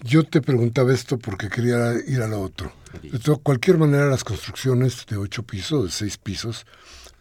yo 0.00 0.24
te 0.24 0.42
preguntaba 0.42 0.92
esto 0.92 1.18
porque 1.18 1.48
quería 1.48 1.94
ir 2.06 2.20
a 2.20 2.28
lo 2.28 2.42
otro. 2.42 2.72
De 3.02 3.18
cualquier 3.42 3.78
manera, 3.78 4.06
las 4.06 4.24
construcciones 4.24 5.06
de 5.06 5.16
ocho 5.16 5.44
pisos, 5.44 5.84
de 5.84 5.90
seis 5.90 6.18
pisos, 6.18 6.66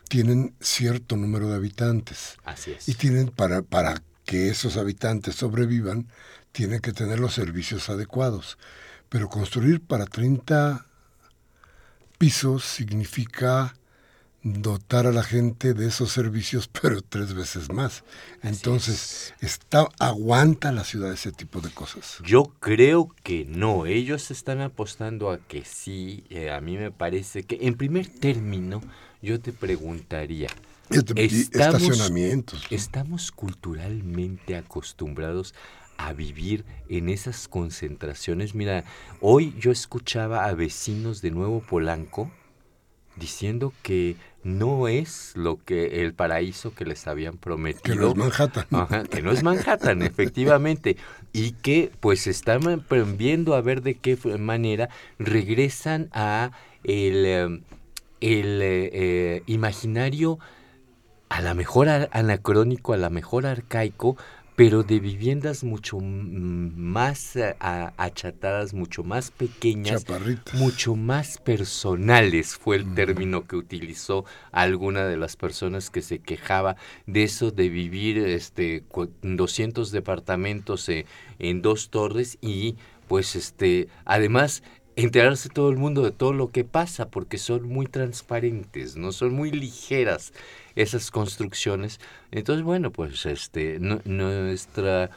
tienen 0.10 0.54
cierto 0.60 1.16
número 1.16 1.50
de 1.50 1.56
habitantes. 1.56 2.38
Así 2.44 2.72
es. 2.72 2.90
Y 2.90 2.96
tienen 2.96 3.28
para, 3.30 3.62
para 3.62 4.02
que 4.26 4.50
esos 4.50 4.78
habitantes 4.78 5.36
sobrevivan, 5.36 6.08
tiene 6.54 6.80
que 6.80 6.94
tener 6.94 7.20
los 7.20 7.34
servicios 7.34 7.90
adecuados. 7.90 8.58
Pero 9.10 9.28
construir 9.28 9.82
para 9.82 10.06
30 10.06 10.86
pisos 12.18 12.64
significa 12.64 13.76
dotar 14.44 15.08
a 15.08 15.12
la 15.12 15.24
gente 15.24 15.74
de 15.74 15.88
esos 15.88 16.12
servicios, 16.12 16.68
pero 16.82 17.02
tres 17.02 17.34
veces 17.34 17.72
más. 17.72 18.04
Entonces, 18.42 19.34
está, 19.42 19.88
¿aguanta 20.00 20.72
la 20.72 20.84
ciudad 20.84 21.12
ese 21.12 21.32
tipo 21.32 21.60
de 21.60 21.70
cosas? 21.70 22.20
Yo 22.24 22.54
creo 22.60 23.14
que 23.24 23.46
no. 23.46 23.86
Ellos 23.86 24.32
están 24.32 24.62
apostando 24.62 25.32
a 25.32 25.40
que 25.40 25.66
sí. 25.66 26.24
Eh, 26.30 26.52
a 26.52 26.62
mí 26.62 26.78
me 26.78 26.92
parece 26.92 27.44
que, 27.44 27.60
en 27.62 27.76
primer 27.76 28.08
término, 28.08 28.82
yo 29.22 29.40
te 29.40 29.54
preguntaría. 29.54 30.50
Estamos, 30.90 31.34
estacionamientos. 31.34 32.66
Estamos 32.70 33.32
culturalmente 33.32 34.56
acostumbrados 34.56 35.56
a 35.98 36.14
vivir 36.14 36.66
en 36.90 37.10
esas 37.10 37.48
concentraciones. 37.48 38.56
Mira, 38.56 38.84
hoy 39.22 39.56
yo 39.60 39.72
escuchaba 39.72 40.46
a 40.46 40.54
vecinos 40.54 41.22
de 41.22 41.32
Nuevo 41.32 41.62
Polanco 41.62 42.32
diciendo 43.16 43.74
que 43.84 44.16
no 44.44 44.88
es 44.88 45.34
lo 45.36 45.64
que 45.64 46.02
el 46.02 46.14
paraíso 46.14 46.74
que 46.74 46.86
les 46.86 47.08
habían 47.08 47.38
prometido. 47.38 47.96
Que 47.96 47.96
no 47.96 48.10
es 48.10 48.40
Manhattan. 48.40 49.08
que 49.08 49.22
no 49.22 49.32
es 49.32 49.44
Manhattan, 49.44 50.02
efectivamente. 50.04 50.98
Y 51.32 51.52
que 51.52 51.92
pues 52.00 52.28
están 52.28 52.84
viendo 53.18 53.56
a 53.56 53.62
ver 53.62 53.82
de 53.82 53.96
qué 53.96 54.18
manera 54.38 54.90
regresan 55.20 56.10
a 56.12 56.52
el, 56.84 57.26
em, 57.26 57.62
el 58.20 58.60
eh, 58.62 59.44
imaginario 59.48 60.40
a 61.30 61.42
la 61.42 61.54
mejor 61.54 61.90
anacrónico, 61.90 62.94
a 62.94 62.98
la 62.98 63.10
mejor 63.10 63.46
arcaico, 63.46 64.18
pero 64.56 64.84
de 64.84 65.00
viviendas 65.00 65.64
mucho 65.64 66.00
más 66.00 67.36
eh, 67.36 67.56
achatadas, 67.60 68.74
mucho 68.74 69.04
más 69.04 69.32
pequeñas, 69.32 70.06
mucho 70.54 70.96
más 70.96 71.38
personales, 71.40 72.56
fue 72.56 72.76
el 72.76 72.94
término 72.94 73.48
que 73.48 73.56
utilizó 73.56 74.26
alguna 74.52 75.06
de 75.06 75.18
las 75.18 75.36
personas 75.36 75.90
que 75.90 76.02
se 76.02 76.20
quejaba 76.20 76.76
de 77.08 77.24
eso 77.24 77.52
de 77.52 77.70
vivir 77.70 78.18
este 78.20 78.84
200 79.22 79.92
departamentos 79.92 80.88
eh, 80.90 81.06
en 81.40 81.62
dos 81.62 81.90
torres 81.90 82.38
y 82.42 82.76
pues 83.08 83.36
este 83.36 83.88
además 84.06 84.62
enterarse 84.96 85.50
todo 85.50 85.70
el 85.70 85.78
mundo 85.78 86.04
de 86.04 86.12
todo 86.12 86.34
lo 86.34 86.52
que 86.52 86.64
pasa 86.64 87.10
porque 87.10 87.40
son 87.40 87.68
muy 87.68 87.88
transparentes, 87.88 88.96
no 88.96 89.12
son 89.12 89.34
muy 89.34 89.52
ligeras 89.52 90.34
esas 90.76 91.12
construcciones. 91.12 92.00
Entonces, 92.32 92.64
bueno, 92.64 92.92
pues 92.92 93.26
este 93.26 93.80
nuestra 93.80 95.10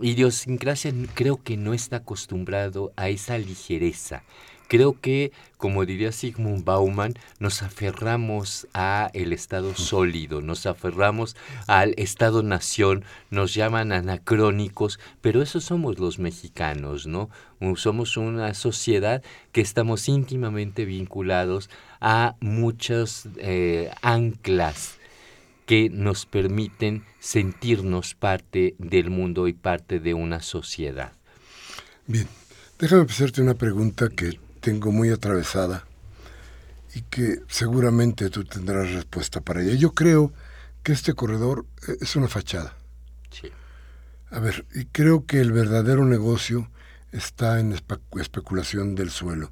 idiosincrasia 0.00 0.92
creo 1.14 1.42
que 1.42 1.56
no 1.56 1.74
está 1.74 1.96
acostumbrado 1.96 2.92
a 2.96 3.08
esa 3.08 3.38
ligereza. 3.38 4.22
Creo 4.70 5.00
que, 5.00 5.32
como 5.56 5.84
diría 5.84 6.12
Sigmund 6.12 6.64
Bauman, 6.64 7.14
nos 7.40 7.60
aferramos 7.62 8.68
a 8.72 9.10
el 9.14 9.32
Estado 9.32 9.74
sólido, 9.74 10.42
nos 10.42 10.64
aferramos 10.64 11.34
al 11.66 11.92
Estado-nación, 11.96 13.04
nos 13.30 13.52
llaman 13.52 13.90
anacrónicos, 13.90 15.00
pero 15.20 15.42
eso 15.42 15.60
somos 15.60 15.98
los 15.98 16.20
mexicanos, 16.20 17.08
¿no? 17.08 17.30
Somos 17.74 18.16
una 18.16 18.54
sociedad 18.54 19.24
que 19.50 19.60
estamos 19.60 20.08
íntimamente 20.08 20.84
vinculados 20.84 21.68
a 22.00 22.36
muchas 22.38 23.28
eh, 23.38 23.90
anclas 24.02 24.98
que 25.66 25.90
nos 25.90 26.26
permiten 26.26 27.02
sentirnos 27.18 28.14
parte 28.14 28.76
del 28.78 29.10
mundo 29.10 29.48
y 29.48 29.52
parte 29.52 29.98
de 29.98 30.14
una 30.14 30.40
sociedad. 30.42 31.12
Bien, 32.06 32.28
déjame 32.78 33.02
hacerte 33.02 33.42
una 33.42 33.54
pregunta 33.54 34.08
que 34.08 34.38
tengo 34.60 34.92
muy 34.92 35.10
atravesada 35.10 35.84
y 36.94 37.02
que 37.02 37.40
seguramente 37.48 38.30
tú 38.30 38.44
tendrás 38.44 38.92
respuesta 38.92 39.40
para 39.40 39.62
ella. 39.62 39.74
Yo 39.74 39.92
creo 39.92 40.32
que 40.82 40.92
este 40.92 41.14
corredor 41.14 41.66
eh, 41.88 41.96
es 42.00 42.16
una 42.16 42.28
fachada. 42.28 42.76
Sí. 43.30 43.48
A 44.30 44.38
ver, 44.40 44.66
y 44.74 44.86
creo 44.86 45.26
que 45.26 45.40
el 45.40 45.52
verdadero 45.52 46.04
negocio 46.04 46.70
está 47.12 47.60
en 47.60 47.72
especulación 47.72 48.94
del 48.94 49.10
suelo. 49.10 49.50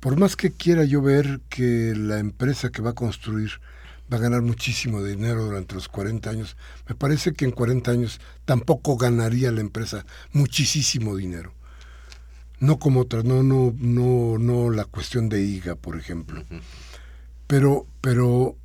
Por 0.00 0.18
más 0.18 0.36
que 0.36 0.52
quiera 0.52 0.84
yo 0.84 1.02
ver 1.02 1.40
que 1.48 1.94
la 1.96 2.18
empresa 2.18 2.70
que 2.70 2.82
va 2.82 2.90
a 2.90 2.94
construir 2.94 3.52
va 4.12 4.18
a 4.18 4.20
ganar 4.20 4.42
muchísimo 4.42 5.02
dinero 5.02 5.44
durante 5.44 5.74
los 5.74 5.88
40 5.88 6.30
años, 6.30 6.56
me 6.88 6.94
parece 6.94 7.32
que 7.32 7.44
en 7.44 7.50
40 7.50 7.90
años 7.90 8.20
tampoco 8.44 8.96
ganaría 8.96 9.50
la 9.50 9.60
empresa 9.60 10.06
muchísimo 10.32 11.16
dinero. 11.16 11.52
No 12.58 12.78
como 12.78 13.00
otras, 13.00 13.24
no, 13.24 13.42
no, 13.42 13.74
no, 13.78 14.38
no 14.38 14.70
la 14.70 14.84
cuestión 14.84 15.28
de 15.28 15.42
IGA, 15.42 15.76
por 15.76 15.96
ejemplo. 15.98 16.42
Pero, 17.46 17.86
pero 18.00 18.56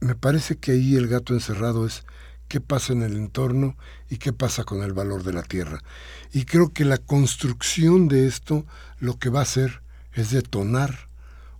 me 0.00 0.14
parece 0.14 0.56
que 0.56 0.72
ahí 0.72 0.96
el 0.96 1.08
gato 1.08 1.32
encerrado 1.32 1.86
es 1.86 2.04
qué 2.48 2.60
pasa 2.60 2.92
en 2.92 3.02
el 3.02 3.16
entorno 3.16 3.76
y 4.10 4.18
qué 4.18 4.32
pasa 4.32 4.64
con 4.64 4.82
el 4.82 4.92
valor 4.92 5.22
de 5.22 5.32
la 5.32 5.42
tierra. 5.42 5.82
Y 6.32 6.44
creo 6.44 6.72
que 6.72 6.84
la 6.84 6.98
construcción 6.98 8.08
de 8.08 8.26
esto 8.26 8.66
lo 8.98 9.18
que 9.18 9.30
va 9.30 9.40
a 9.40 9.44
hacer 9.44 9.82
es 10.12 10.30
detonar 10.30 11.08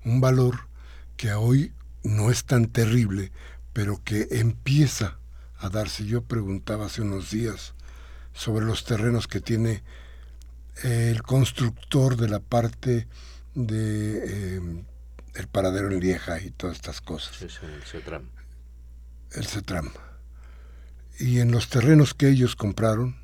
un 0.04 0.20
valor 0.20 0.68
que 1.16 1.32
hoy 1.32 1.72
no 2.02 2.30
es 2.30 2.44
tan 2.44 2.66
terrible, 2.66 3.32
pero 3.72 4.00
que 4.04 4.28
empieza 4.30 5.18
a 5.58 5.70
darse. 5.70 6.04
Yo 6.04 6.22
preguntaba 6.22 6.86
hace 6.86 7.02
unos 7.02 7.30
días 7.30 7.74
sobre 8.32 8.66
los 8.66 8.84
terrenos 8.84 9.26
que 9.26 9.40
tiene 9.40 9.82
el 10.82 11.22
constructor 11.22 12.16
de 12.16 12.28
la 12.28 12.40
parte 12.40 13.06
de 13.54 14.56
eh, 14.56 14.84
el 15.34 15.48
paradero 15.48 15.90
en 15.90 16.00
Lieja 16.00 16.40
y 16.40 16.50
todas 16.50 16.76
estas 16.76 17.00
cosas. 17.00 17.40
el 17.42 17.82
CETRAM. 17.82 18.30
El 19.32 19.46
CETRAM. 19.46 19.90
Y 21.18 21.40
en 21.40 21.52
los 21.52 21.68
terrenos 21.68 22.14
que 22.14 22.28
ellos 22.28 22.56
compraron, 22.56 23.16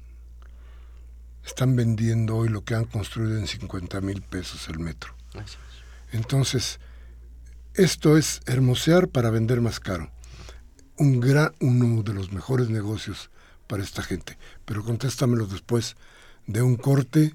están 1.45 1.75
vendiendo 1.75 2.37
hoy 2.37 2.49
lo 2.49 2.65
que 2.65 2.75
han 2.75 2.85
construido 2.85 3.39
en 3.39 3.47
50 3.47 4.01
mil 4.01 4.23
pesos 4.23 4.69
el 4.69 4.79
metro. 4.79 5.15
Entonces, 6.13 6.79
esto 7.75 8.17
es 8.17 8.41
hermosear 8.47 9.09
para 9.09 9.31
vender 9.31 9.61
más 9.61 9.81
caro. 9.81 10.11
Un 10.97 11.21
gran, 11.21 11.55
uno 11.61 12.03
de 12.03 12.13
los 12.13 12.33
mejores 12.33 12.69
negocios 12.69 13.31
para 13.67 13.83
esta 13.83 14.03
gente. 14.03 14.37
Pero 14.65 14.85
contéstamelo 14.85 15.47
después 15.47 15.97
de 16.53 16.63
un 16.63 16.77
corte 16.77 17.35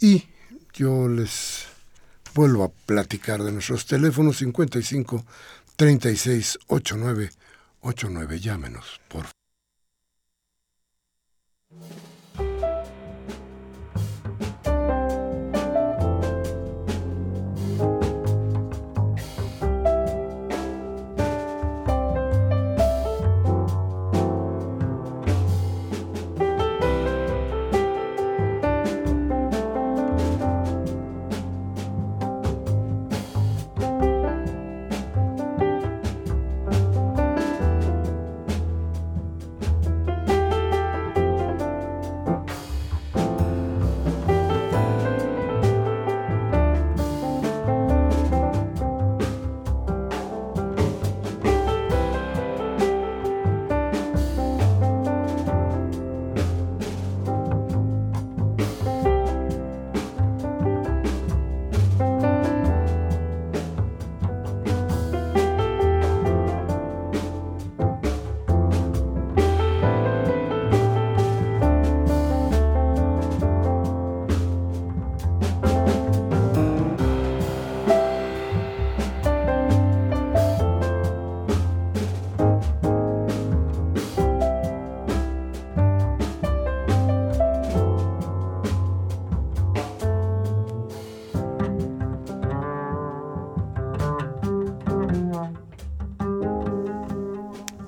y 0.00 0.24
yo 0.72 1.08
les 1.08 1.66
vuelvo 2.34 2.64
a 2.64 2.68
platicar 2.86 3.42
de 3.42 3.52
nuestros 3.52 3.86
teléfonos 3.86 4.38
55 4.38 5.24
36 5.76 6.58
89 6.66 7.30
89. 7.80 8.40
Llámenos, 8.40 9.00
por 9.08 9.26
favor. 11.70 12.09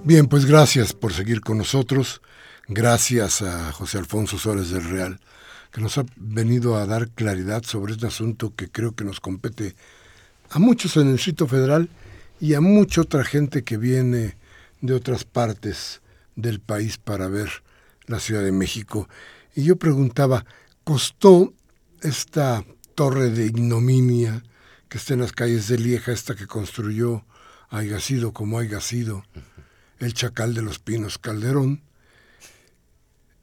Bien, 0.05 0.27
pues 0.27 0.47
gracias 0.47 0.95
por 0.95 1.13
seguir 1.13 1.43
con 1.43 1.59
nosotros. 1.59 2.23
Gracias 2.67 3.41
a 3.41 3.71
José 3.71 3.99
Alfonso 3.99 4.37
Suárez 4.37 4.71
del 4.71 4.83
Real, 4.83 5.21
que 5.71 5.81
nos 5.81 5.97
ha 5.97 6.05
venido 6.17 6.75
a 6.75 6.87
dar 6.87 7.09
claridad 7.11 7.63
sobre 7.63 7.93
este 7.93 8.09
asunto 8.09 8.53
que 8.57 8.69
creo 8.69 8.97
que 8.97 9.05
nos 9.05 9.21
compete 9.21 9.77
a 10.51 10.59
muchos 10.59 10.97
en 10.97 11.07
el 11.07 11.13
Distrito 11.13 11.47
Federal 11.47 11.89
y 12.41 12.55
a 12.55 12.61
mucha 12.61 13.03
otra 13.03 13.23
gente 13.23 13.63
que 13.63 13.77
viene 13.77 14.37
de 14.81 14.93
otras 14.93 15.23
partes 15.23 16.03
del 16.35 16.59
país 16.59 16.99
para 16.99 17.29
ver 17.29 17.63
la 18.07 18.19
Ciudad 18.19 18.43
de 18.43 18.51
México. 18.51 19.09
Y 19.55 19.63
yo 19.63 19.77
preguntaba, 19.77 20.45
¿costó 20.83 21.55
esta 22.01 22.65
torre 22.97 23.31
de 23.31 23.47
ignominia 23.47 24.43
que 24.89 24.99
está 24.99 25.15
en 25.15 25.21
las 25.21 25.33
calles 25.33 25.69
de 25.69 25.79
Lieja, 25.79 26.11
esta 26.11 26.35
que 26.35 26.49
construyó, 26.49 27.25
haya 27.71 28.01
sido 28.01 28.33
como 28.33 28.59
haya 28.59 28.81
sido, 28.81 29.25
el 30.03 30.15
Chacal 30.15 30.55
de 30.55 30.63
los 30.63 30.79
Pinos 30.79 31.19
Calderón. 31.19 31.83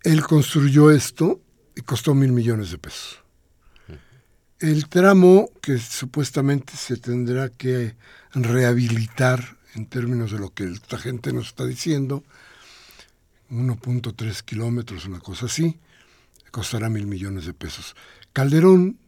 Él 0.04 0.22
construyó 0.24 0.92
esto 0.92 1.42
y 1.76 1.82
costó 1.82 2.14
mil 2.14 2.32
millones 2.32 2.72
de 2.72 2.78
pesos. 2.78 3.24
El 4.60 4.90
tramo 4.90 5.50
que 5.62 5.78
supuestamente 5.78 6.74
se 6.76 6.98
tendrá 6.98 7.50
que 7.50 7.96
rehabilitar 8.34 9.58
en 9.76 9.86
términos 9.86 10.32
de 10.32 10.40
lo 10.40 10.54
que 10.54 10.66
esta 10.66 10.98
gente 10.98 11.32
nos 11.32 11.48
está 11.48 11.66
diciendo, 11.66 12.26
1.3 13.50 14.42
kilómetros, 14.44 15.06
una 15.06 15.20
cosa 15.20 15.46
así, 15.46 15.80
costará 16.52 16.90
mil 16.90 17.08
millones 17.08 17.46
de 17.46 17.54
pesos. 17.54 17.96
Calderón, 18.34 19.00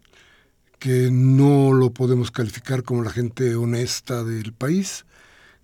que 0.79 1.09
no 1.11 1.73
lo 1.73 1.91
podemos 1.91 2.31
calificar 2.31 2.83
como 2.83 3.03
la 3.03 3.11
gente 3.11 3.55
honesta 3.55 4.23
del 4.23 4.53
país, 4.53 5.05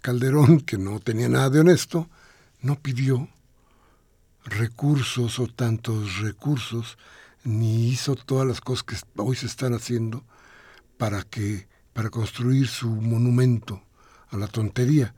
Calderón, 0.01 0.61
que 0.61 0.77
no 0.77 0.99
tenía 0.99 1.29
nada 1.29 1.49
de 1.49 1.59
honesto, 1.59 2.09
no 2.61 2.79
pidió 2.79 3.29
recursos 4.45 5.39
o 5.39 5.47
tantos 5.47 6.19
recursos, 6.19 6.97
ni 7.43 7.89
hizo 7.89 8.15
todas 8.15 8.47
las 8.47 8.61
cosas 8.61 8.83
que 8.83 8.95
hoy 9.17 9.35
se 9.35 9.45
están 9.45 9.73
haciendo 9.73 10.23
para 10.97 11.23
que 11.23 11.67
para 11.93 12.09
construir 12.09 12.67
su 12.67 12.89
monumento 12.89 13.81
a 14.29 14.37
la 14.37 14.47
tontería. 14.47 15.15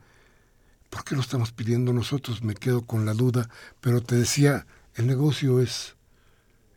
¿Por 0.88 1.04
qué 1.04 1.14
lo 1.14 1.20
estamos 1.20 1.52
pidiendo 1.52 1.92
nosotros? 1.92 2.42
Me 2.42 2.54
quedo 2.54 2.86
con 2.86 3.04
la 3.04 3.12
duda, 3.12 3.50
pero 3.80 4.00
te 4.00 4.16
decía, 4.16 4.66
el 4.94 5.06
negocio 5.06 5.60
es 5.60 5.94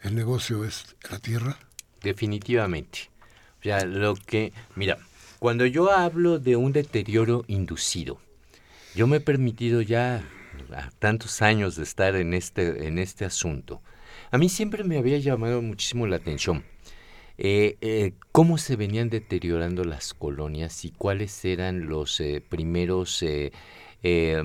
el 0.04 0.16
negocio 0.16 0.66
es 0.66 0.98
la 1.10 1.18
tierra. 1.18 1.58
Definitivamente. 2.02 3.10
O 3.60 3.64
sea, 3.64 3.86
lo 3.86 4.16
que, 4.16 4.52
mira, 4.76 4.98
cuando 5.44 5.66
yo 5.66 5.92
hablo 5.92 6.40
de 6.40 6.56
un 6.56 6.72
deterioro 6.72 7.44
inducido, 7.48 8.18
yo 8.96 9.08
me 9.08 9.18
he 9.18 9.20
permitido 9.20 9.82
ya 9.82 10.24
tantos 11.00 11.42
años 11.42 11.76
de 11.76 11.84
estar 11.84 12.16
en 12.16 12.34
este, 12.34 12.88
en 12.88 12.98
este 12.98 13.26
asunto. 13.26 13.82
A 14.32 14.38
mí 14.38 14.48
siempre 14.48 14.86
me 14.86 14.98
había 14.98 15.18
llamado 15.18 15.62
muchísimo 15.62 16.08
la 16.08 16.16
atención 16.16 16.64
eh, 17.38 17.76
eh, 17.82 18.14
cómo 18.32 18.58
se 18.58 18.78
venían 18.78 19.10
deteriorando 19.10 19.84
las 19.84 20.14
colonias 20.14 20.86
y 20.86 20.92
cuáles 20.92 21.44
eran 21.44 21.88
los 21.88 22.22
eh, 22.22 22.42
primeros 22.48 23.22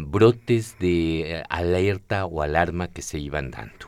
brotes 0.00 0.80
de 0.80 1.44
alerta 1.48 2.26
o 2.26 2.42
alarma 2.42 2.88
que 2.88 3.02
se 3.02 3.20
iban 3.20 3.52
dando. 3.52 3.87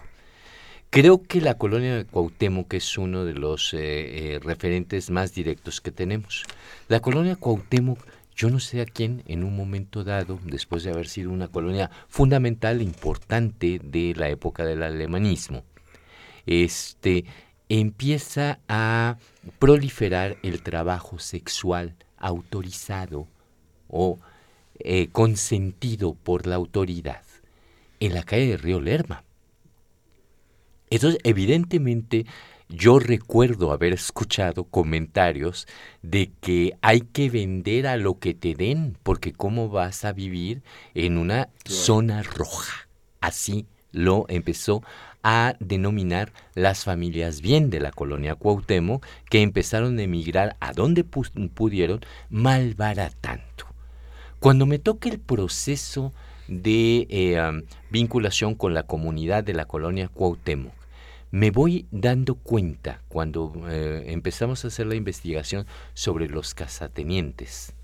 Creo 0.92 1.22
que 1.22 1.40
la 1.40 1.56
colonia 1.56 1.94
de 1.94 2.04
Cuauhtémoc 2.04 2.74
es 2.74 2.98
uno 2.98 3.24
de 3.24 3.34
los 3.34 3.70
referentes 3.70 5.08
más 5.08 5.32
directos 5.32 5.80
que 5.80 5.92
tenemos. 5.92 6.42
La 6.88 6.98
colonia 6.98 7.36
Cuauhtémoc, 7.36 8.04
yo 8.34 8.50
no 8.50 8.58
sé 8.58 8.80
a 8.80 8.86
quién 8.86 9.22
en 9.28 9.44
un 9.44 9.54
momento 9.54 10.02
dado, 10.02 10.40
después 10.42 10.82
de 10.82 10.90
haber 10.90 11.06
sido 11.06 11.30
una 11.30 11.46
colonia 11.46 11.92
fundamental, 12.08 12.82
importante 12.82 13.80
de 13.80 14.14
la 14.16 14.30
época 14.30 14.64
del 14.64 14.82
alemanismo, 14.82 15.62
este, 16.44 17.24
empieza 17.68 18.58
a 18.66 19.16
proliferar 19.60 20.38
el 20.42 20.60
trabajo 20.60 21.20
sexual 21.20 21.94
autorizado 22.18 23.28
o 23.86 24.18
eh, 24.80 25.06
consentido 25.12 26.14
por 26.14 26.48
la 26.48 26.56
autoridad 26.56 27.22
en 28.00 28.12
la 28.12 28.24
calle 28.24 28.48
de 28.48 28.56
Río 28.56 28.80
Lerma. 28.80 29.22
Entonces, 30.90 31.20
evidentemente, 31.24 32.26
yo 32.68 32.98
recuerdo 32.98 33.72
haber 33.72 33.92
escuchado 33.92 34.64
comentarios 34.64 35.66
de 36.02 36.30
que 36.40 36.76
hay 36.82 37.00
que 37.00 37.30
vender 37.30 37.86
a 37.86 37.96
lo 37.96 38.18
que 38.18 38.34
te 38.34 38.54
den, 38.54 38.96
porque 39.02 39.32
cómo 39.32 39.68
vas 39.68 40.04
a 40.04 40.12
vivir 40.12 40.62
en 40.94 41.18
una 41.18 41.48
zona 41.64 42.22
roja. 42.22 42.88
Así 43.20 43.66
lo 43.92 44.24
empezó 44.28 44.82
a 45.22 45.54
denominar 45.60 46.32
las 46.54 46.84
familias 46.84 47.40
bien 47.40 47.70
de 47.70 47.80
la 47.80 47.90
colonia 47.90 48.34
Cuauhtémoc 48.34 49.04
que 49.28 49.42
empezaron 49.42 49.98
a 49.98 50.02
emigrar 50.02 50.56
a 50.60 50.72
donde 50.72 51.04
pudieron 51.04 52.00
malbaratando. 52.30 53.44
Cuando 54.38 54.64
me 54.64 54.78
toque 54.78 55.08
el 55.08 55.18
proceso 55.18 56.12
de 56.48 57.06
eh, 57.10 57.62
vinculación 57.90 58.54
con 58.54 58.74
la 58.74 58.84
comunidad 58.84 59.44
de 59.44 59.54
la 59.54 59.66
colonia 59.66 60.08
Cuauhtémoc, 60.08 60.79
me 61.30 61.50
voy 61.50 61.86
dando 61.90 62.34
cuenta 62.34 63.02
cuando 63.08 63.52
eh, 63.68 64.04
empezamos 64.08 64.64
a 64.64 64.68
hacer 64.68 64.86
la 64.86 64.96
investigación 64.96 65.66
sobre 65.94 66.28
los 66.28 66.54
casatenientes 66.54 67.74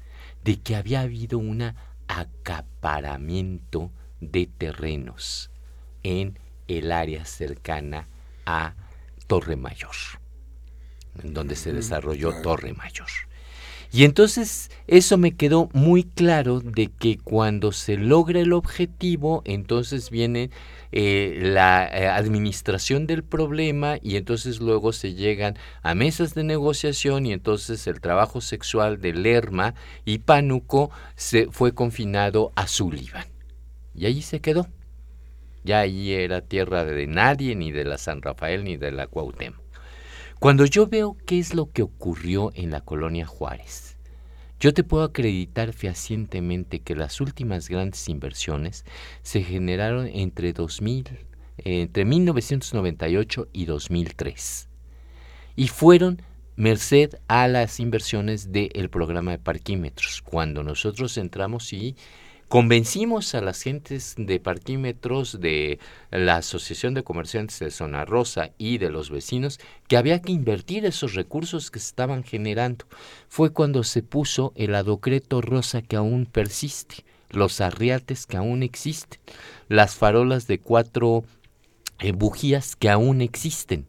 de 0.43 0.61
que 0.61 0.77
había 0.77 1.01
habido 1.01 1.39
un 1.39 1.75
acaparamiento 2.09 3.93
de 4.21 4.47
terrenos 4.47 5.51
en 6.03 6.39
el 6.69 6.93
área 6.93 7.25
cercana 7.25 8.09
a 8.47 8.75
Torre 9.27 9.57
Mayor, 9.57 9.95
en 11.23 11.35
donde 11.35 11.57
se 11.57 11.73
desarrolló 11.73 12.43
Torre 12.43 12.73
Mayor. 12.73 13.09
Y 13.93 14.05
entonces 14.05 14.71
eso 14.87 15.17
me 15.17 15.37
quedó 15.37 15.69
muy 15.73 16.05
claro 16.05 16.61
de 16.61 16.89
que 16.89 17.19
cuando 17.19 17.73
se 17.73 17.97
logra 17.97 18.41
el 18.41 18.53
objetivo, 18.53 19.43
entonces 19.45 20.11
viene 20.11 20.51
eh, 20.93 21.39
la 21.41 21.87
eh, 21.87 22.09
administración 22.09 23.07
del 23.07 23.25
problema 23.25 23.99
y 24.03 24.17
entonces 24.17 24.61
luego 24.61 24.93
se 24.93 25.15
llegan 25.15 25.57
a 25.83 25.95
mesas 25.95 26.35
de 26.35 26.45
negociación 26.45 27.27
y 27.27 27.33
entonces 27.33 27.87
el 27.87 28.01
trabajo 28.01 28.41
sexual 28.41 29.01
de 29.01 29.13
Lerma 29.13 29.75
y 30.05 30.19
Pánuco 30.19 30.91
se 31.17 31.49
fue 31.51 31.75
confinado 31.75 32.53
a 32.55 32.67
Sullivan. 32.67 33.27
Y 33.95 34.07
allí 34.07 34.23
se 34.23 34.41
quedó. 34.41 34.69
Ya 35.65 35.81
allí 35.81 36.13
era 36.13 36.43
tierra 36.43 36.85
de 36.85 37.07
nadie, 37.09 37.57
ni 37.57 37.73
de 37.73 37.85
la 37.85 37.99
San 37.99 38.23
Rafael, 38.23 38.63
ni 38.63 38.77
de 38.77 38.93
la 38.93 39.09
Cuauhtémoc. 39.09 39.66
Cuando 40.39 40.67
yo 40.67 40.87
veo 40.87 41.17
qué 41.27 41.39
es 41.39 41.55
lo 41.55 41.73
que 41.73 41.83
ocurrió 41.83 42.53
en 42.55 42.71
la 42.71 42.83
colonia 42.83 43.25
Juárez, 43.25 43.97
yo 44.61 44.75
te 44.75 44.85
puedo 44.85 45.03
acreditar 45.03 45.73
fehacientemente 45.73 46.81
que 46.81 46.95
las 46.95 47.23
últimas 47.23 47.71
grandes 47.71 48.07
inversiones 48.11 48.85
se 49.23 49.43
generaron 49.43 50.07
entre 50.07 50.53
2000, 50.53 51.09
entre 51.57 52.05
1998 52.05 53.49
y 53.51 53.65
2003. 53.65 54.69
Y 55.57 55.69
fueron 55.69 56.21
merced 56.55 57.15
a 57.29 57.49
las 57.49 57.81
inversiones 57.81 58.53
del 58.53 58.91
programa 58.91 59.31
de 59.31 59.39
parquímetros. 59.39 60.21
Cuando 60.21 60.63
nosotros 60.63 61.17
entramos 61.17 61.73
y 61.73 61.97
Convencimos 62.49 63.35
a 63.35 63.41
las 63.41 63.61
gentes 63.61 64.15
de 64.17 64.39
parquímetros 64.39 65.41
de 65.41 65.81
la 66.13 66.37
Asociación 66.37 66.95
de 66.95 67.03
Comerciantes 67.03 67.59
de 67.59 67.73
Zona 67.73 68.05
Rosa 68.05 68.51
y 68.57 68.79
de 68.79 68.89
los 68.89 69.11
vecinos 69.11 69.59
que 69.89 69.97
había 69.97 70.23
que 70.23 70.31
invertir 70.31 70.85
esos 70.85 71.15
recursos 71.15 71.73
que 71.73 71.81
se 71.81 71.89
estaban 71.89 72.23
generando. 72.23 72.85
Fue 73.29 73.51
cuando 73.51 73.83
se 73.83 74.05
puso 74.05 74.53
el 74.55 74.77
adocreto 74.77 75.41
rosa 75.41 75.83
que 75.83 75.97
aún 75.97 76.25
persiste, 76.25 77.05
los 77.31 77.61
arriates 77.61 78.27
que 78.27 78.37
aún 78.37 78.63
existen, 78.63 79.19
las 79.69 79.97
farolas 79.97 80.47
de 80.47 80.61
cuatro 80.61 81.25
eh, 81.99 82.13
bujías 82.13 82.77
que 82.77 82.91
aún 82.91 83.23
existen. 83.23 83.87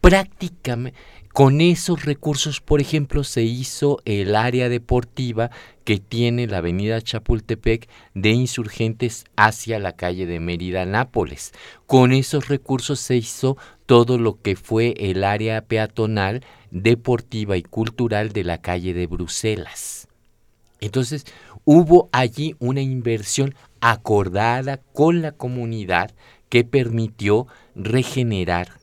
Prácticamente 0.00 0.98
con 1.34 1.60
esos 1.60 2.04
recursos, 2.04 2.60
por 2.60 2.80
ejemplo, 2.80 3.24
se 3.24 3.42
hizo 3.42 3.98
el 4.04 4.36
área 4.36 4.68
deportiva 4.68 5.50
que 5.82 5.98
tiene 5.98 6.46
la 6.46 6.58
avenida 6.58 7.02
Chapultepec 7.02 7.88
de 8.14 8.30
insurgentes 8.30 9.24
hacia 9.34 9.80
la 9.80 9.96
calle 9.96 10.26
de 10.26 10.38
Mérida, 10.38 10.86
Nápoles. 10.86 11.50
Con 11.86 12.12
esos 12.12 12.46
recursos 12.46 13.00
se 13.00 13.16
hizo 13.16 13.56
todo 13.84 14.16
lo 14.16 14.40
que 14.42 14.54
fue 14.54 14.94
el 14.96 15.24
área 15.24 15.62
peatonal, 15.62 16.44
deportiva 16.70 17.56
y 17.56 17.64
cultural 17.64 18.30
de 18.30 18.44
la 18.44 18.58
calle 18.58 18.94
de 18.94 19.08
Bruselas. 19.08 20.06
Entonces, 20.80 21.24
hubo 21.64 22.08
allí 22.12 22.54
una 22.60 22.80
inversión 22.80 23.56
acordada 23.80 24.76
con 24.92 25.20
la 25.20 25.32
comunidad 25.32 26.12
que 26.48 26.62
permitió 26.62 27.48
regenerar 27.74 28.78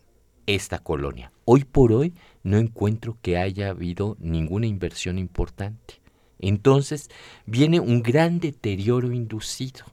esta 0.47 0.79
colonia. 0.79 1.31
Hoy 1.45 1.63
por 1.63 1.93
hoy, 1.93 2.13
no 2.43 2.57
encuentro 2.57 3.17
que 3.21 3.37
haya 3.37 3.69
habido 3.69 4.17
ninguna 4.19 4.67
inversión 4.67 5.17
importante. 5.17 6.01
Entonces 6.39 7.09
viene 7.45 7.79
un 7.79 8.01
gran 8.01 8.39
deterioro 8.39 9.11
inducido, 9.11 9.85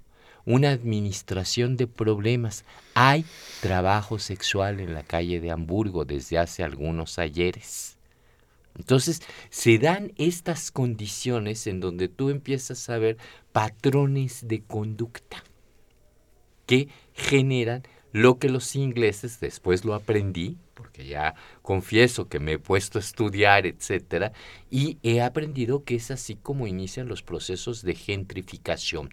una 0.46 0.70
administración 0.70 1.76
de 1.76 1.86
problemas. 1.86 2.64
Hay 2.94 3.26
trabajo 3.60 4.18
sexual 4.18 4.80
en 4.80 4.94
la 4.94 5.02
calle 5.02 5.40
de 5.40 5.50
Hamburgo 5.50 6.04
desde 6.06 6.38
hace 6.38 6.62
algunos 6.62 7.18
ayeres. 7.18 7.98
Entonces 8.78 9.20
se 9.50 9.78
dan 9.78 10.12
estas 10.16 10.70
condiciones 10.70 11.66
en 11.66 11.80
donde 11.80 12.08
tú 12.08 12.30
empiezas 12.30 12.88
a 12.88 12.98
ver 12.98 13.18
patrones 13.52 14.46
de 14.48 14.62
conducta 14.62 15.42
que 16.64 16.88
generan 17.12 17.82
lo 18.12 18.38
que 18.38 18.48
los 18.48 18.76
ingleses, 18.76 19.40
después 19.40 19.84
lo 19.84 19.94
aprendí, 19.94 20.56
porque 20.78 21.04
ya 21.04 21.34
confieso 21.60 22.28
que 22.28 22.38
me 22.38 22.52
he 22.52 22.58
puesto 22.60 22.98
a 22.98 23.00
estudiar, 23.00 23.66
etcétera, 23.66 24.32
y 24.70 24.98
he 25.02 25.20
aprendido 25.20 25.82
que 25.82 25.96
es 25.96 26.12
así 26.12 26.36
como 26.36 26.68
inician 26.68 27.08
los 27.08 27.24
procesos 27.24 27.82
de 27.82 27.96
gentrificación. 27.96 29.12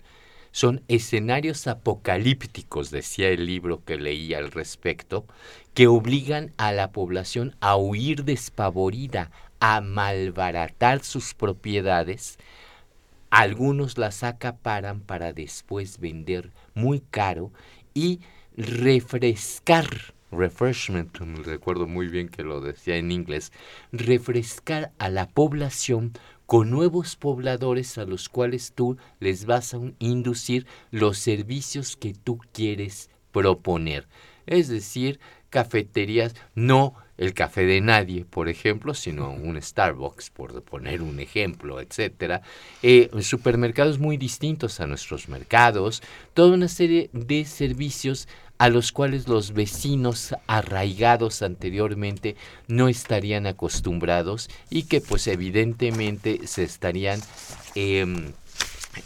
Son 0.52 0.84
escenarios 0.88 1.66
apocalípticos, 1.66 2.92
decía 2.92 3.30
el 3.30 3.48
libro 3.48 3.84
que 3.84 3.98
leí 3.98 4.36
al 4.36 4.52
respecto, 4.52 5.26
que 5.74 5.88
obligan 5.88 6.54
a 6.58 6.72
la 6.72 6.92
población 6.92 7.56
a 7.62 7.76
huir 7.78 8.26
despavorida, 8.26 9.32
a 9.60 9.82
malbaratar 9.82 11.04
sus 11.04 11.34
propiedades. 11.34 12.38
Algunos 13.32 13.98
las 13.98 14.22
acaparan 14.22 15.02
para 15.02 15.34
después 15.34 16.00
vender 16.00 16.52
muy 16.76 17.00
caro 17.00 17.52
y 17.96 18.22
refrescar, 18.56 20.15
refreshment, 20.38 21.18
recuerdo 21.46 21.88
muy 21.88 22.08
bien 22.08 22.30
que 22.30 22.44
lo 22.44 22.62
decía 22.62 22.98
en 22.98 23.12
inglés, 23.12 23.52
refrescar 23.92 24.92
a 24.98 25.10
la 25.10 25.28
población 25.28 26.14
con 26.46 26.70
nuevos 26.70 27.16
pobladores 27.16 27.98
a 27.98 28.06
los 28.06 28.30
cuales 28.30 28.74
tú 28.74 28.98
les 29.20 29.46
vas 29.46 29.74
a 29.74 29.80
inducir 30.00 30.66
los 30.92 31.18
servicios 31.18 31.96
que 31.98 32.14
tú 32.14 32.40
quieres 32.54 33.10
proponer. 33.32 34.08
Es 34.46 34.68
decir, 34.68 35.20
cafeterías, 35.50 36.36
no 36.54 36.94
el 37.18 37.34
café 37.34 37.66
de 37.66 37.82
nadie, 37.82 38.26
por 38.26 38.50
ejemplo, 38.50 38.94
sino 38.94 39.32
un 39.32 39.62
Starbucks, 39.62 40.30
por 40.30 40.62
poner 40.64 41.02
un 41.02 41.20
ejemplo, 41.20 41.80
etcétera. 41.80 42.42
Eh, 42.84 43.10
supermercados 43.22 44.00
muy 44.00 44.18
distintos 44.18 44.80
a 44.80 44.88
nuestros 44.88 45.30
mercados, 45.30 46.04
toda 46.34 46.54
una 46.54 46.68
serie 46.68 47.10
de 47.14 47.46
servicios 47.46 48.28
a 48.58 48.70
los 48.70 48.92
cuales 48.92 49.28
los 49.28 49.54
vecinos 49.54 50.36
arraigados 50.48 51.42
anteriormente 51.42 52.36
no 52.68 52.88
estarían 52.88 53.48
acostumbrados 53.48 54.50
y 54.70 54.84
que 54.84 55.02
pues 55.02 55.28
evidentemente 55.28 56.48
se 56.48 56.64
estarían 56.64 57.20
em, 57.76 58.32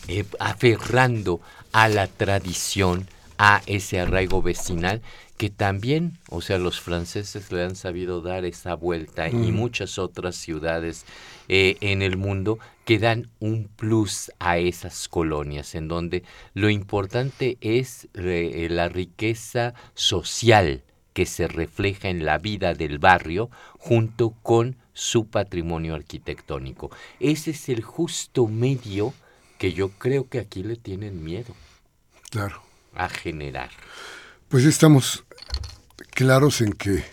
eh, 0.08 0.26
aferrando 0.40 1.42
a 1.72 1.88
la 1.88 2.08
tradición, 2.08 3.08
a 3.38 3.62
ese 3.66 4.00
arraigo 4.00 4.42
vecinal 4.42 5.02
que 5.40 5.50
también, 5.50 6.18
o 6.30 6.42
sea, 6.42 6.58
los 6.58 6.82
franceses 6.82 7.50
le 7.54 7.64
han 7.64 7.78
sabido 7.78 8.20
dar 8.20 8.44
esa 8.44 8.74
vuelta 8.74 9.30
y 9.30 9.34
mm. 9.36 9.56
muchas 9.56 9.98
otras 9.98 10.36
ciudades 10.36 11.06
eh, 11.48 11.78
en 11.80 12.02
el 12.02 12.18
mundo 12.18 12.60
que 12.90 12.98
dan 12.98 13.30
un 13.38 13.68
plus 13.68 14.32
a 14.40 14.58
esas 14.58 15.08
colonias, 15.10 15.76
en 15.76 15.88
donde 15.88 16.24
lo 16.56 16.72
importante 16.72 17.60
es 17.62 18.08
eh, 18.16 18.68
la 18.72 18.90
riqueza 18.90 19.76
social 19.94 20.84
que 21.14 21.28
se 21.28 21.48
refleja 21.48 22.10
en 22.10 22.26
la 22.26 22.40
vida 22.40 22.74
del 22.74 22.98
barrio 22.98 23.52
junto 23.78 24.32
con 24.32 24.76
su 24.94 25.28
patrimonio 25.28 25.94
arquitectónico. 25.94 26.90
Ese 27.20 27.52
es 27.52 27.70
el 27.70 27.84
justo 27.84 28.48
medio 28.48 29.14
que 29.60 29.72
yo 29.72 29.90
creo 29.90 30.28
que 30.28 30.40
aquí 30.40 30.64
le 30.64 30.76
tienen 30.76 31.24
miedo. 31.24 31.54
Claro. 32.32 32.64
A 32.96 33.08
generar. 33.08 33.70
Pues 34.48 34.66
estamos 34.66 35.26
claros 36.10 36.60
en 36.62 36.74
que 36.74 37.04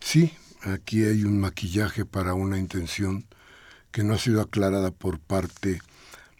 sí, 0.00 0.32
aquí 0.62 1.04
hay 1.04 1.24
un 1.24 1.38
maquillaje 1.38 2.06
para 2.06 2.32
una 2.32 2.56
intención 2.56 3.26
que 3.92 4.04
no 4.04 4.14
ha 4.14 4.18
sido 4.18 4.40
aclarada 4.40 4.90
por 4.90 5.18
parte 5.18 5.80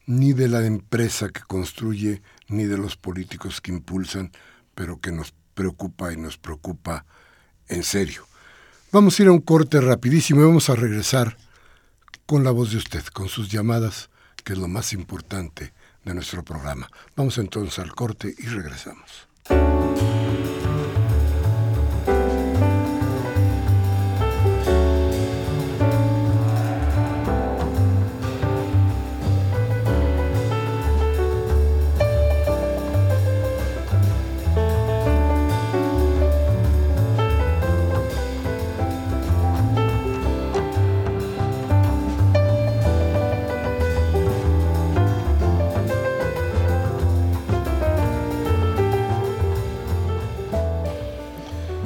ni 0.06 0.32
de 0.32 0.48
la 0.48 0.66
empresa 0.66 1.28
que 1.28 1.42
construye 1.42 2.22
ni 2.48 2.64
de 2.64 2.76
los 2.76 2.96
políticos 2.96 3.60
que 3.60 3.70
impulsan, 3.70 4.32
pero 4.74 5.00
que 5.00 5.12
nos 5.12 5.34
preocupa 5.54 6.12
y 6.12 6.16
nos 6.16 6.36
preocupa 6.38 7.04
en 7.68 7.82
serio. 7.82 8.26
Vamos 8.92 9.18
a 9.18 9.22
ir 9.22 9.28
a 9.28 9.32
un 9.32 9.40
corte 9.40 9.80
rapidísimo 9.80 10.40
y 10.40 10.46
vamos 10.46 10.68
a 10.68 10.74
regresar 10.74 11.36
con 12.26 12.42
la 12.44 12.50
voz 12.50 12.72
de 12.72 12.78
usted, 12.78 13.04
con 13.06 13.28
sus 13.28 13.50
llamadas, 13.50 14.10
que 14.44 14.54
es 14.54 14.58
lo 14.58 14.68
más 14.68 14.92
importante 14.92 15.72
de 16.04 16.14
nuestro 16.14 16.44
programa. 16.44 16.90
Vamos 17.14 17.38
entonces 17.38 17.78
al 17.78 17.94
corte 17.94 18.34
y 18.36 18.46
regresamos. 18.46 19.28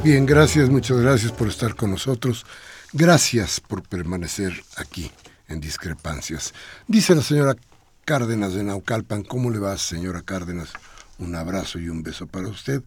Bien, 0.05 0.27
gracias, 0.27 0.69
muchas 0.69 0.99
gracias 0.99 1.33
por 1.33 1.49
estar 1.49 1.75
con 1.77 1.91
nosotros. 1.91 2.45
Gracias 2.93 3.59
por 3.59 3.83
permanecer 3.83 4.53
aquí 4.77 5.11
en 5.49 5.63
Discrepancias. 5.63 6.53
Dice 6.87 7.15
la 7.15 7.23
señora 7.23 7.57
Cárdenas 8.05 8.53
de 8.53 8.65
Naucalpan, 8.65 9.23
¿cómo 9.23 9.51
le 9.51 9.59
va, 9.59 9.79
señora 9.79 10.21
Cárdenas? 10.21 10.75
Un 11.17 11.35
abrazo 11.35 11.79
y 11.79 11.89
un 11.89 12.03
beso 12.03 12.27
para 12.27 12.49
usted. 12.49 12.83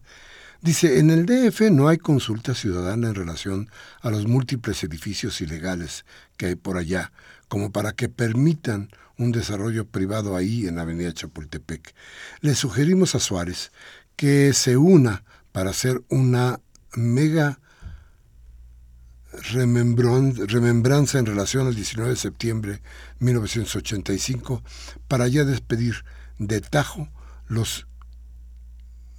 Dice, 0.62 1.00
en 1.00 1.10
el 1.10 1.26
DF 1.26 1.72
no 1.72 1.88
hay 1.88 1.98
consulta 1.98 2.54
ciudadana 2.54 3.08
en 3.08 3.16
relación 3.16 3.68
a 4.00 4.10
los 4.10 4.28
múltiples 4.28 4.84
edificios 4.84 5.40
ilegales 5.40 6.04
que 6.36 6.46
hay 6.46 6.54
por 6.54 6.76
allá, 6.76 7.10
como 7.48 7.72
para 7.72 7.90
que 7.90 8.08
permitan 8.08 8.90
un 9.16 9.32
desarrollo 9.32 9.86
privado 9.86 10.36
ahí 10.36 10.68
en 10.68 10.78
Avenida 10.78 11.12
Chapultepec. 11.12 11.96
Le 12.42 12.54
sugerimos 12.54 13.16
a 13.16 13.18
Suárez 13.18 13.72
que 14.14 14.52
se 14.52 14.76
una 14.76 15.24
para 15.50 15.70
hacer 15.70 16.00
una 16.08 16.60
mega 16.94 17.58
remembranza 19.32 21.18
en 21.18 21.26
relación 21.26 21.66
al 21.66 21.74
19 21.74 22.10
de 22.10 22.16
septiembre 22.16 22.72
de 22.72 22.80
1985 23.20 24.62
para 25.06 25.28
ya 25.28 25.44
despedir 25.44 26.04
de 26.38 26.60
tajo 26.60 27.08
los, 27.46 27.86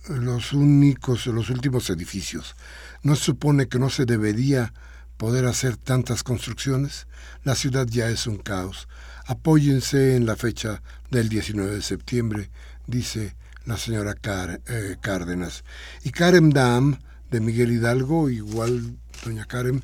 los 0.08 0.54
únicos, 0.54 1.26
los 1.28 1.50
últimos 1.50 1.90
edificios. 1.90 2.56
¿No 3.04 3.16
supone 3.16 3.68
que 3.68 3.80
no 3.80 3.90
se 3.90 4.06
debería 4.06 4.74
poder 5.18 5.46
hacer 5.46 5.78
tantas 5.78 6.24
construcciones? 6.24 7.08
La 7.44 7.56
ciudad 7.56 7.88
ya 7.88 8.10
es 8.10 8.28
un 8.28 8.38
caos. 8.38 8.88
Apóyense 9.26 10.16
en 10.16 10.26
la 10.26 10.36
fecha 10.36 10.82
del 11.12 11.30
19 11.30 11.76
de 11.76 11.82
septiembre, 11.82 12.50
dice 12.88 13.36
la 13.66 13.78
señora 13.78 14.16
eh, 14.24 14.98
Cárdenas. 15.02 15.64
Y 16.04 16.12
Karem 16.12 16.50
Dam 16.50 17.00
de 17.30 17.40
Miguel 17.40 17.72
Hidalgo, 17.72 18.30
igual 18.30 18.98
doña 19.24 19.46
Karen, 19.46 19.84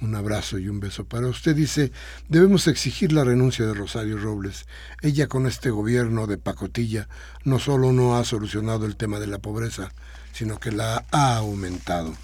un 0.00 0.14
abrazo 0.14 0.58
y 0.58 0.68
un 0.68 0.80
beso 0.80 1.04
para 1.04 1.26
usted. 1.26 1.56
Dice, 1.56 1.92
debemos 2.28 2.66
exigir 2.66 3.12
la 3.12 3.24
renuncia 3.24 3.66
de 3.66 3.74
Rosario 3.74 4.18
Robles. 4.18 4.66
Ella 5.02 5.26
con 5.26 5.46
este 5.46 5.70
gobierno 5.70 6.26
de 6.26 6.38
pacotilla 6.38 7.08
no 7.44 7.58
solo 7.58 7.92
no 7.92 8.16
ha 8.16 8.24
solucionado 8.24 8.86
el 8.86 8.96
tema 8.96 9.18
de 9.18 9.26
la 9.26 9.38
pobreza, 9.38 9.92
sino 10.32 10.58
que 10.58 10.70
la 10.70 11.04
ha 11.10 11.36
aumentado. 11.36 12.14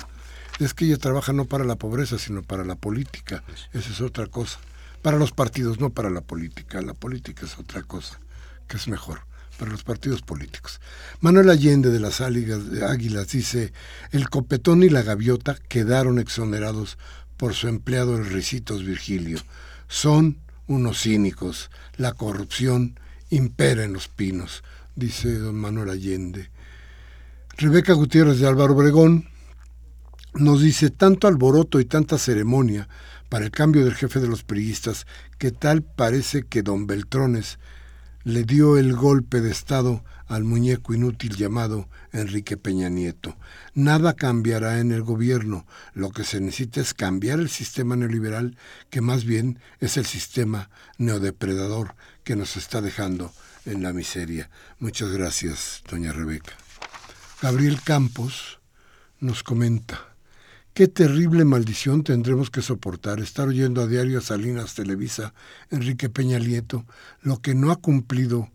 Es 0.60 0.72
que 0.72 0.84
ella 0.84 0.98
trabaja 0.98 1.32
no 1.32 1.46
para 1.46 1.64
la 1.64 1.76
pobreza, 1.76 2.18
sino 2.18 2.42
para 2.42 2.64
la 2.64 2.76
política. 2.76 3.42
Esa 3.72 3.90
es 3.90 4.00
otra 4.00 4.26
cosa. 4.28 4.60
Para 5.02 5.18
los 5.18 5.32
partidos, 5.32 5.80
no 5.80 5.90
para 5.90 6.10
la 6.10 6.20
política. 6.20 6.80
La 6.80 6.94
política 6.94 7.44
es 7.44 7.58
otra 7.58 7.82
cosa, 7.82 8.20
que 8.68 8.76
es 8.76 8.86
mejor 8.86 9.20
para 9.58 9.70
los 9.70 9.84
partidos 9.84 10.22
políticos. 10.22 10.80
Manuel 11.20 11.50
Allende 11.50 11.90
de 11.90 12.00
las 12.00 12.20
Águilas 12.20 13.28
dice, 13.28 13.72
el 14.10 14.28
copetón 14.28 14.82
y 14.82 14.88
la 14.88 15.02
gaviota 15.02 15.56
quedaron 15.68 16.18
exonerados 16.18 16.98
por 17.36 17.54
su 17.54 17.68
empleado 17.68 18.16
el 18.16 18.26
Ricitos 18.26 18.84
Virgilio. 18.84 19.38
Son 19.88 20.38
unos 20.66 21.02
cínicos, 21.02 21.70
la 21.96 22.12
corrupción 22.12 22.98
impera 23.30 23.84
en 23.84 23.92
los 23.92 24.08
pinos, 24.08 24.62
dice 24.96 25.38
don 25.38 25.56
Manuel 25.56 25.90
Allende. 25.90 26.50
Rebeca 27.56 27.92
Gutiérrez 27.92 28.38
de 28.38 28.48
Álvaro 28.48 28.74
Obregón 28.74 29.28
nos 30.34 30.60
dice 30.60 30.90
tanto 30.90 31.28
alboroto 31.28 31.78
y 31.78 31.84
tanta 31.84 32.18
ceremonia 32.18 32.88
para 33.28 33.44
el 33.44 33.50
cambio 33.50 33.84
del 33.84 33.94
jefe 33.94 34.20
de 34.20 34.28
los 34.28 34.42
priistas 34.42 35.06
que 35.38 35.52
tal 35.52 35.82
parece 35.82 36.44
que 36.44 36.62
don 36.62 36.86
Beltrones 36.86 37.58
le 38.24 38.44
dio 38.44 38.78
el 38.78 38.94
golpe 38.96 39.40
de 39.40 39.50
Estado 39.50 40.02
al 40.26 40.44
muñeco 40.44 40.94
inútil 40.94 41.36
llamado 41.36 41.88
Enrique 42.12 42.56
Peña 42.56 42.88
Nieto. 42.88 43.36
Nada 43.74 44.14
cambiará 44.14 44.80
en 44.80 44.92
el 44.92 45.02
gobierno. 45.02 45.66
Lo 45.92 46.10
que 46.10 46.24
se 46.24 46.40
necesita 46.40 46.80
es 46.80 46.94
cambiar 46.94 47.38
el 47.38 47.50
sistema 47.50 47.96
neoliberal, 47.96 48.56
que 48.88 49.02
más 49.02 49.24
bien 49.24 49.58
es 49.80 49.98
el 49.98 50.06
sistema 50.06 50.70
neodepredador 50.96 51.94
que 52.24 52.36
nos 52.36 52.56
está 52.56 52.80
dejando 52.80 53.32
en 53.66 53.82
la 53.82 53.92
miseria. 53.92 54.48
Muchas 54.78 55.10
gracias, 55.10 55.82
doña 55.90 56.12
Rebeca. 56.12 56.54
Gabriel 57.42 57.78
Campos 57.82 58.60
nos 59.20 59.42
comenta, 59.42 60.13
qué 60.74 60.88
terrible 60.88 61.44
maldición 61.44 62.02
tendremos 62.02 62.50
que 62.50 62.60
soportar, 62.60 63.20
estar 63.20 63.46
oyendo 63.46 63.80
a 63.80 63.86
diario 63.86 64.18
a 64.18 64.22
Salinas 64.22 64.74
Televisa, 64.74 65.32
Enrique 65.70 66.10
Peña 66.10 66.40
Lieto, 66.40 66.84
lo 67.22 67.40
que 67.40 67.54
no 67.54 67.70
ha 67.70 67.76
cumplido 67.76 68.50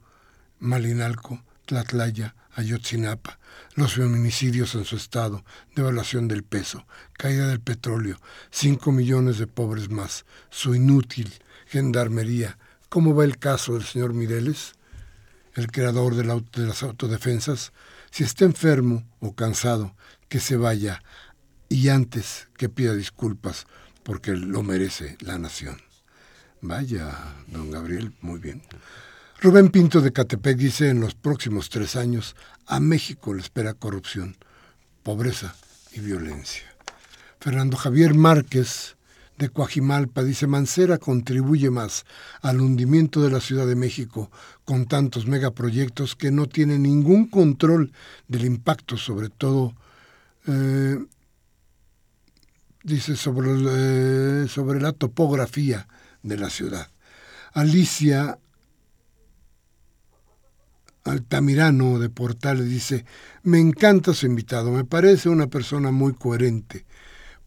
Malinalco, 0.59 1.41
Tlatlaya, 1.65 2.35
Ayotzinapa, 2.55 3.39
los 3.75 3.93
feminicidios 3.93 4.75
en 4.75 4.83
su 4.83 4.97
estado, 4.97 5.45
devaluación 5.75 6.27
del 6.27 6.43
peso, 6.43 6.85
caída 7.13 7.47
del 7.47 7.61
petróleo, 7.61 8.19
cinco 8.51 8.91
millones 8.91 9.37
de 9.37 9.47
pobres 9.47 9.89
más, 9.89 10.25
su 10.49 10.75
inútil 10.75 11.31
gendarmería. 11.67 12.57
¿Cómo 12.89 13.15
va 13.15 13.23
el 13.23 13.37
caso 13.37 13.75
del 13.75 13.83
señor 13.83 14.13
Mireles, 14.13 14.73
el 15.53 15.71
creador 15.71 16.15
de, 16.15 16.23
de 16.23 16.67
las 16.67 16.83
autodefensas? 16.83 17.71
Si 18.11 18.25
está 18.25 18.43
enfermo 18.43 19.07
o 19.21 19.35
cansado, 19.35 19.95
que 20.27 20.39
se 20.39 20.57
vaya 20.57 21.01
y 21.69 21.89
antes 21.89 22.47
que 22.57 22.67
pida 22.67 22.93
disculpas 22.93 23.65
porque 24.03 24.31
lo 24.31 24.63
merece 24.63 25.17
la 25.21 25.37
nación. 25.37 25.77
Vaya, 26.61 27.15
don 27.47 27.71
Gabriel, 27.71 28.11
muy 28.21 28.39
bien. 28.39 28.61
Rubén 29.39 29.69
Pinto 29.69 30.01
de 30.01 30.11
Catepec 30.11 30.57
dice, 30.57 30.89
en 30.89 30.99
los 30.99 31.15
próximos 31.15 31.69
tres 31.69 31.95
años 31.95 32.35
a 32.65 32.79
México 32.79 33.33
le 33.33 33.41
espera 33.41 33.73
corrupción, 33.73 34.35
pobreza 35.03 35.55
y 35.93 36.01
violencia. 36.01 36.63
Fernando 37.39 37.77
Javier 37.77 38.15
Márquez 38.15 38.97
de 39.37 39.47
Coajimalpa 39.47 40.23
dice, 40.23 40.47
Mancera 40.47 40.97
contribuye 40.97 41.69
más 41.69 42.05
al 42.41 42.59
hundimiento 42.59 43.21
de 43.21 43.31
la 43.31 43.39
Ciudad 43.39 43.65
de 43.65 43.75
México 43.75 44.29
con 44.65 44.85
tantos 44.85 45.25
megaproyectos 45.25 46.17
que 46.17 46.31
no 46.31 46.47
tiene 46.47 46.77
ningún 46.77 47.27
control 47.27 47.93
del 48.27 48.43
impacto, 48.43 48.97
sobre 48.97 49.29
todo, 49.29 49.73
eh, 50.47 50.97
dice, 52.83 53.15
sobre, 53.15 53.49
eh, 53.51 54.47
sobre 54.47 54.81
la 54.81 54.93
topografía 54.93 55.87
de 56.23 56.37
la 56.37 56.49
ciudad. 56.49 56.89
Alicia 57.53 58.39
Altamirano 61.03 61.99
de 61.99 62.09
Portales 62.09 62.65
dice, 62.65 63.05
me 63.43 63.59
encanta 63.59 64.13
su 64.13 64.25
invitado, 64.25 64.71
me 64.71 64.85
parece 64.85 65.29
una 65.29 65.47
persona 65.47 65.91
muy 65.91 66.13
coherente. 66.13 66.85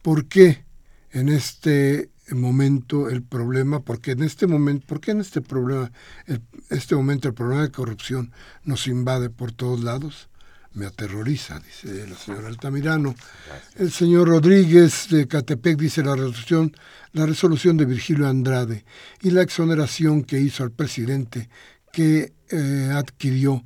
¿Por 0.03 0.27
qué 0.27 0.65
en 1.11 1.29
este 1.29 2.11
momento 2.31 3.09
el 3.09 3.23
problema, 3.23 3.81
porque 3.81 4.13
en 4.13 4.23
este 4.23 4.47
momento, 4.47 4.87
¿por 4.87 5.01
qué 5.01 5.13
en 5.13 5.21
este 5.21 5.41
problema, 5.41 5.93
este 6.71 6.95
momento 6.95 7.29
el 7.29 7.35
problema 7.35 7.63
de 7.63 7.71
corrupción 7.71 8.33
nos 8.65 8.87
invade 8.87 9.31
por 9.31 9.53
todos 9.53 9.83
lados? 9.83 10.29
Me 10.75 10.87
aterroriza, 10.87 11.61
dice 11.61 12.07
la 12.07 12.17
señora 12.17 12.49
Altamirano. 12.49 13.15
El 13.77 13.93
señor 13.93 14.29
Rodríguez 14.29 15.09
de 15.11 15.29
Catepec 15.29 15.79
dice 15.79 16.03
la 16.03 16.15
resolución, 16.15 16.75
la 17.13 17.27
resolución 17.27 17.77
de 17.77 17.85
Virgilio 17.85 18.27
Andrade 18.27 18.85
y 19.21 19.31
la 19.31 19.43
exoneración 19.43 20.25
que 20.25 20.41
hizo 20.41 20.63
al 20.63 20.71
presidente 20.71 21.51
que 21.93 22.33
eh, 22.51 22.91
adquirió 22.95 23.63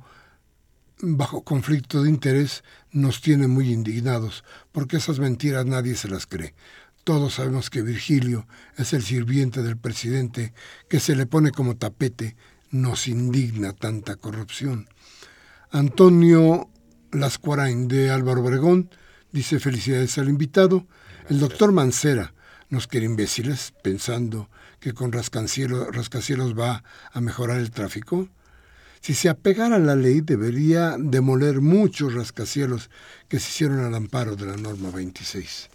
bajo 0.99 1.43
conflicto 1.43 2.03
de 2.03 2.09
interés 2.09 2.63
nos 2.91 3.21
tiene 3.21 3.47
muy 3.47 3.71
indignados, 3.71 4.43
porque 4.71 4.97
esas 4.97 5.19
mentiras 5.19 5.65
nadie 5.65 5.95
se 5.95 6.09
las 6.09 6.25
cree. 6.25 6.55
Todos 7.03 7.35
sabemos 7.35 7.69
que 7.69 7.83
Virgilio 7.83 8.47
es 8.75 8.91
el 8.91 9.01
sirviente 9.01 9.61
del 9.61 9.77
presidente 9.77 10.53
que 10.89 10.99
se 10.99 11.15
le 11.15 11.25
pone 11.25 11.51
como 11.51 11.77
tapete. 11.77 12.35
Nos 12.69 13.07
indigna 13.07 13.71
tanta 13.71 14.17
corrupción. 14.17 14.89
Antonio 15.71 16.69
Lascuarain 17.11 17.87
de 17.87 18.09
Álvaro 18.11 18.41
Obregón 18.41 18.89
dice 19.31 19.59
felicidades 19.59 20.17
al 20.17 20.29
invitado. 20.29 20.85
El 21.29 21.39
doctor 21.39 21.71
Mancera 21.71 22.33
nos 22.69 22.87
quiere 22.87 23.05
imbéciles 23.05 23.73
pensando 23.81 24.49
que 24.79 24.93
con 24.93 25.11
rascacielos, 25.11 25.95
rascacielos 25.95 26.57
va 26.57 26.83
a 27.11 27.21
mejorar 27.21 27.59
el 27.59 27.71
tráfico. 27.71 28.27
Si 29.01 29.13
se 29.13 29.29
apegara 29.29 29.77
a 29.77 29.79
la 29.79 29.95
ley, 29.95 30.21
debería 30.21 30.95
demoler 30.99 31.61
muchos 31.61 32.13
rascacielos 32.13 32.89
que 33.27 33.39
se 33.39 33.49
hicieron 33.49 33.79
al 33.79 33.95
amparo 33.95 34.35
de 34.35 34.45
la 34.45 34.57
norma 34.57 34.89
26. 34.91 35.69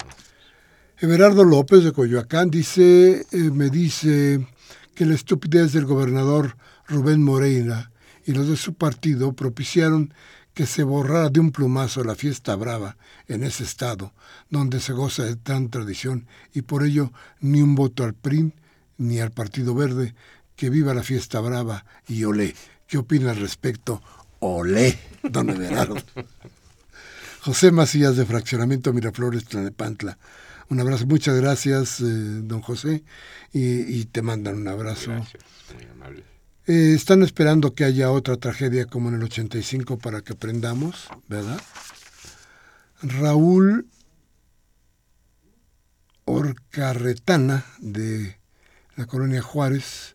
Everardo 0.99 1.45
López 1.45 1.83
de 1.83 1.93
Coyoacán 1.93 2.51
dice, 2.51 3.27
eh, 3.33 3.37
me 3.37 3.71
dice 3.71 4.47
que 4.95 5.07
la 5.07 5.15
estupidez 5.15 5.73
del 5.73 5.87
gobernador 5.87 6.57
Rubén 6.87 7.23
Moreira 7.23 7.91
y 8.25 8.33
los 8.33 8.49
de 8.49 8.57
su 8.57 8.75
partido 8.75 9.33
propiciaron 9.33 10.15
que 10.55 10.67
se 10.67 10.83
borrara 10.83 11.31
de 11.31 11.41
un 11.41 11.53
plumazo 11.53 12.05
la 12.05 12.15
fiesta 12.15 12.55
brava 12.57 12.97
en 13.29 13.43
ese 13.45 13.65
estado, 13.65 14.13
donde 14.51 14.81
se 14.81 14.93
goza 14.93 15.25
de 15.25 15.37
tan 15.37 15.71
tradición, 15.71 16.27
y 16.53 16.63
por 16.63 16.85
ello 16.85 17.13
ni 17.41 17.63
un 17.63 17.75
voto 17.75 18.05
al 18.05 18.15
PRI 18.15 18.53
ni 18.99 19.21
al 19.21 19.31
Partido 19.31 19.75
Verde, 19.75 20.15
que 20.57 20.71
viva 20.71 20.95
la 20.95 21.03
fiesta 21.03 21.41
brava 21.41 21.85
y 22.07 22.25
olé. 22.25 22.55
¿Qué 22.87 22.99
opina 22.99 23.31
al 23.31 23.39
respecto? 23.39 24.03
Olé, 24.41 24.99
don 25.23 25.49
Everardo. 25.51 25.97
José 27.41 27.73
Macías 27.73 28.17
de 28.17 28.27
Fraccionamiento 28.27 28.93
Miraflores, 28.93 29.47
Tlanepantla. 29.47 30.19
Un 30.69 30.81
abrazo, 30.81 31.07
muchas 31.07 31.37
gracias, 31.37 32.01
eh, 32.01 32.05
don 32.05 32.61
José, 32.61 33.03
y, 33.53 34.05
te 34.07 34.23
mandan 34.23 34.57
un 34.57 34.69
abrazo. 34.69 35.11
Gracias, 35.11 35.43
muy 35.75 35.85
amable. 35.85 36.32
Eh, 36.69 36.95
están 36.95 37.25
esperando 37.25 37.75
que 37.75 37.83
haya 37.83 38.13
otra 38.13 38.37
tragedia 38.37 38.87
como 38.87 39.09
en 39.09 39.17
el 39.17 39.25
85 39.25 39.99
para 39.99 40.21
que 40.21 40.35
aprendamos, 40.35 41.09
¿verdad? 41.29 41.61
Raúl 43.03 43.89
Orcarretana 46.25 47.67
de 47.81 48.37
la 48.95 49.07
colonia 49.07 49.43
Juárez 49.43 50.15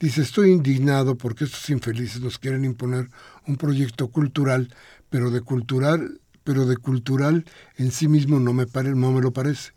dice, 0.00 0.22
estoy 0.22 0.50
indignado 0.50 1.18
porque 1.18 1.44
estos 1.44 1.68
infelices 1.68 2.22
nos 2.22 2.38
quieren 2.38 2.64
imponer 2.64 3.10
un 3.46 3.58
proyecto 3.58 4.08
cultural, 4.08 4.74
pero 5.10 5.30
de 5.30 5.42
cultural, 5.42 6.22
pero 6.42 6.64
de 6.64 6.78
cultural 6.78 7.44
en 7.76 7.92
sí 7.92 8.08
mismo 8.08 8.40
no 8.40 8.54
me, 8.54 8.66
pare, 8.66 8.94
no 8.94 9.12
me 9.12 9.20
lo 9.20 9.34
parece 9.34 9.72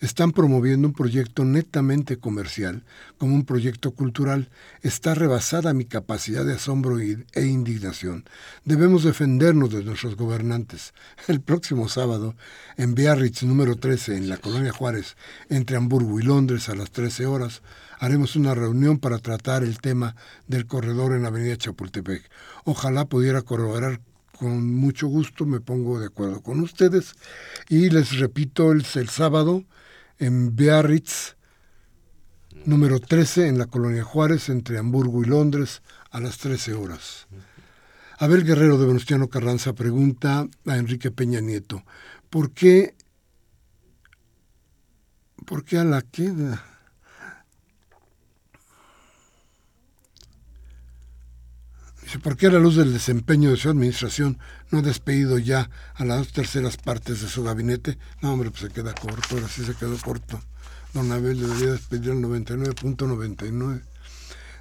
están 0.00 0.32
promoviendo 0.32 0.88
un 0.88 0.94
proyecto 0.94 1.44
netamente 1.44 2.18
comercial 2.18 2.84
como 3.18 3.34
un 3.34 3.44
proyecto 3.44 3.90
cultural. 3.92 4.50
Está 4.82 5.14
rebasada 5.14 5.74
mi 5.74 5.84
capacidad 5.84 6.44
de 6.44 6.54
asombro 6.54 6.98
e 7.00 7.46
indignación. 7.46 8.24
Debemos 8.64 9.04
defendernos 9.04 9.70
de 9.70 9.84
nuestros 9.84 10.16
gobernantes. 10.16 10.94
El 11.28 11.40
próximo 11.40 11.88
sábado, 11.88 12.34
en 12.76 12.94
Biarritz 12.94 13.42
número 13.42 13.76
13, 13.76 14.16
en 14.16 14.28
la 14.28 14.36
Colonia 14.36 14.72
Juárez, 14.72 15.16
entre 15.48 15.76
Hamburgo 15.76 16.20
y 16.20 16.22
Londres 16.22 16.68
a 16.68 16.74
las 16.74 16.90
13 16.90 17.26
horas, 17.26 17.62
haremos 17.98 18.36
una 18.36 18.54
reunión 18.54 18.98
para 18.98 19.18
tratar 19.18 19.62
el 19.62 19.78
tema 19.78 20.14
del 20.46 20.66
corredor 20.66 21.14
en 21.14 21.26
Avenida 21.26 21.56
Chapultepec. 21.56 22.30
Ojalá 22.64 23.06
pudiera 23.06 23.42
corroborar 23.42 24.00
con 24.38 24.72
mucho 24.72 25.08
gusto, 25.08 25.46
me 25.46 25.60
pongo 25.60 25.98
de 25.98 26.06
acuerdo 26.06 26.42
con 26.42 26.60
ustedes. 26.60 27.14
Y 27.68 27.90
les 27.90 28.18
repito, 28.18 28.70
el, 28.70 28.86
el 28.94 29.08
sábado 29.08 29.64
en 30.18 30.56
Biarritz, 30.56 31.36
número 32.64 33.00
13, 33.00 33.48
en 33.48 33.58
la 33.58 33.66
colonia 33.66 34.04
Juárez, 34.04 34.48
entre 34.48 34.78
Hamburgo 34.78 35.22
y 35.22 35.26
Londres, 35.26 35.82
a 36.10 36.20
las 36.20 36.38
13 36.38 36.74
horas. 36.74 37.26
Abel 38.18 38.44
Guerrero 38.44 38.78
de 38.78 38.86
Venustiano 38.86 39.28
Carranza 39.28 39.74
pregunta 39.74 40.48
a 40.66 40.76
Enrique 40.76 41.10
Peña 41.10 41.40
Nieto, 41.40 41.84
¿por 42.30 42.50
qué, 42.50 42.94
por 45.46 45.64
qué 45.64 45.78
a 45.78 45.84
la 45.84 46.02
queda? 46.02 46.64
¿Por 52.16 52.36
qué 52.36 52.46
a 52.46 52.50
la 52.50 52.58
luz 52.58 52.76
del 52.76 52.92
desempeño 52.92 53.50
de 53.50 53.56
su 53.56 53.68
administración 53.68 54.38
no 54.70 54.78
ha 54.78 54.82
despedido 54.82 55.38
ya 55.38 55.68
a 55.94 56.04
las 56.04 56.18
dos 56.18 56.32
terceras 56.32 56.76
partes 56.78 57.20
de 57.20 57.28
su 57.28 57.42
gabinete? 57.42 57.98
No, 58.22 58.32
hombre, 58.32 58.50
pues 58.50 58.62
se 58.62 58.70
queda 58.70 58.94
corto, 58.94 59.34
ahora 59.34 59.48
sí 59.48 59.64
se 59.64 59.74
quedó 59.74 59.96
corto. 59.98 60.40
Don 60.94 61.12
Abel 61.12 61.38
debería 61.40 61.72
despedir 61.72 62.12
al 62.12 62.22
99.99. 62.22 63.82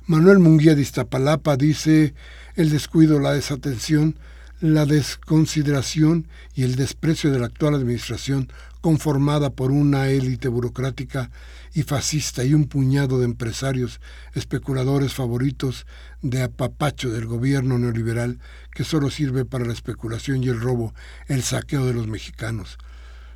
Manuel 0.08 0.40
Munguía 0.40 0.76
de 0.76 0.82
Iztapalapa 0.82 1.56
dice 1.56 2.14
el 2.56 2.70
descuido, 2.70 3.20
la 3.20 3.34
desatención, 3.34 4.16
la 4.60 4.86
desconsideración 4.86 6.28
y 6.56 6.64
el 6.64 6.76
desprecio 6.76 7.32
de 7.32 7.40
la 7.40 7.46
actual 7.46 7.76
administración 7.76 8.52
conformada 8.82 9.52
por 9.52 9.72
una 9.72 10.10
élite 10.10 10.48
burocrática 10.48 11.30
y 11.78 11.84
fascista 11.84 12.44
y 12.44 12.56
un 12.56 12.66
puñado 12.66 13.20
de 13.20 13.26
empresarios 13.26 14.02
especuladores 14.34 15.14
favoritos 15.14 15.86
de 16.24 16.42
apapacho 16.42 17.12
del 17.12 17.28
gobierno 17.28 17.78
neoliberal 17.78 18.40
que 18.72 18.84
solo 18.84 19.12
sirve 19.12 19.46
para 19.46 19.64
la 19.64 19.74
especulación 19.74 20.44
y 20.44 20.48
el 20.48 20.60
robo, 20.60 20.96
el 21.28 21.44
saqueo 21.44 21.86
de 21.86 21.94
los 21.94 22.08
mexicanos. 22.08 22.80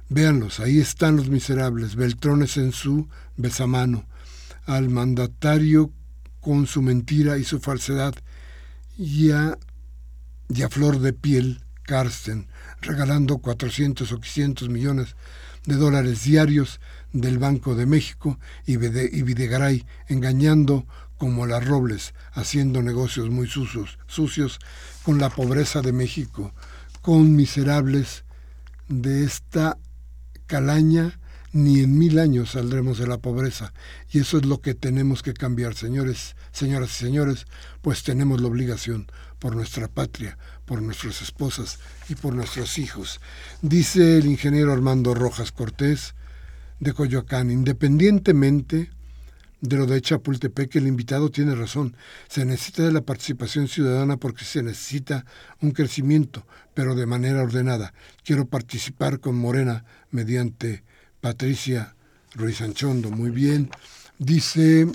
Véanlos, 0.09 0.59
ahí 0.59 0.79
están 0.79 1.17
los 1.17 1.29
miserables, 1.29 1.95
Beltrones 1.95 2.57
en 2.57 2.71
su 2.71 3.07
besamano, 3.37 4.07
al 4.65 4.89
mandatario 4.89 5.91
con 6.39 6.65
su 6.65 6.81
mentira 6.81 7.37
y 7.37 7.43
su 7.43 7.59
falsedad, 7.59 8.15
y 8.97 9.29
a, 9.29 9.55
y 10.49 10.63
a 10.63 10.69
flor 10.69 10.97
de 10.97 11.13
piel 11.13 11.61
Carsten, 11.83 12.47
regalando 12.81 13.37
400 13.37 14.11
o 14.11 14.19
500 14.19 14.67
millones 14.69 15.15
de 15.65 15.75
dólares 15.75 16.23
diarios 16.23 16.79
del 17.13 17.39
Banco 17.39 17.75
de 17.75 17.85
México 17.85 18.39
y 18.65 18.77
Videgaray 18.77 19.85
engañando 20.07 20.85
como 21.17 21.45
las 21.45 21.63
Robles, 21.65 22.13
haciendo 22.31 22.81
negocios 22.81 23.29
muy 23.29 23.47
sucios, 23.47 23.99
sucios 24.07 24.59
con 25.03 25.19
la 25.19 25.29
pobreza 25.29 25.81
de 25.81 25.93
México, 25.93 26.53
con 27.01 27.35
miserables 27.35 28.23
de 28.87 29.23
esta 29.23 29.77
calaña, 30.47 31.19
ni 31.53 31.81
en 31.81 31.97
mil 31.97 32.17
años 32.17 32.51
saldremos 32.51 32.97
de 32.97 33.07
la 33.07 33.17
pobreza. 33.17 33.73
Y 34.09 34.19
eso 34.19 34.37
es 34.37 34.45
lo 34.45 34.61
que 34.61 34.73
tenemos 34.73 35.21
que 35.21 35.33
cambiar, 35.33 35.75
señores, 35.75 36.35
señoras 36.51 36.91
y 36.91 37.05
señores, 37.05 37.45
pues 37.81 38.03
tenemos 38.03 38.41
la 38.41 38.47
obligación 38.47 39.05
por 39.37 39.55
nuestra 39.55 39.87
patria, 39.87 40.37
por 40.65 40.81
nuestras 40.81 41.21
esposas 41.21 41.79
y 42.09 42.15
por 42.15 42.33
nuestros 42.33 42.77
hijos. 42.77 43.19
Dice 43.61 44.17
el 44.17 44.25
ingeniero 44.25 44.71
Armando 44.71 45.13
Rojas 45.13 45.51
Cortés 45.51 46.15
de 46.81 46.93
Coyoacán, 46.93 47.51
independientemente 47.51 48.89
de 49.61 49.77
lo 49.77 49.85
de 49.85 50.01
Chapultepec, 50.01 50.75
el 50.75 50.87
invitado 50.87 51.29
tiene 51.29 51.53
razón. 51.53 51.95
Se 52.27 52.43
necesita 52.43 52.83
de 52.83 52.91
la 52.91 53.01
participación 53.01 53.67
ciudadana 53.67 54.17
porque 54.17 54.43
se 54.43 54.63
necesita 54.63 55.23
un 55.61 55.71
crecimiento, 55.71 56.47
pero 56.73 56.95
de 56.95 57.05
manera 57.05 57.43
ordenada. 57.43 57.93
Quiero 58.25 58.45
participar 58.45 59.19
con 59.19 59.35
Morena 59.35 59.85
mediante 60.09 60.83
Patricia 61.21 61.95
Ruiz 62.33 62.61
Anchondo. 62.61 63.11
Muy 63.11 63.29
bien. 63.29 63.69
Dice 64.17 64.87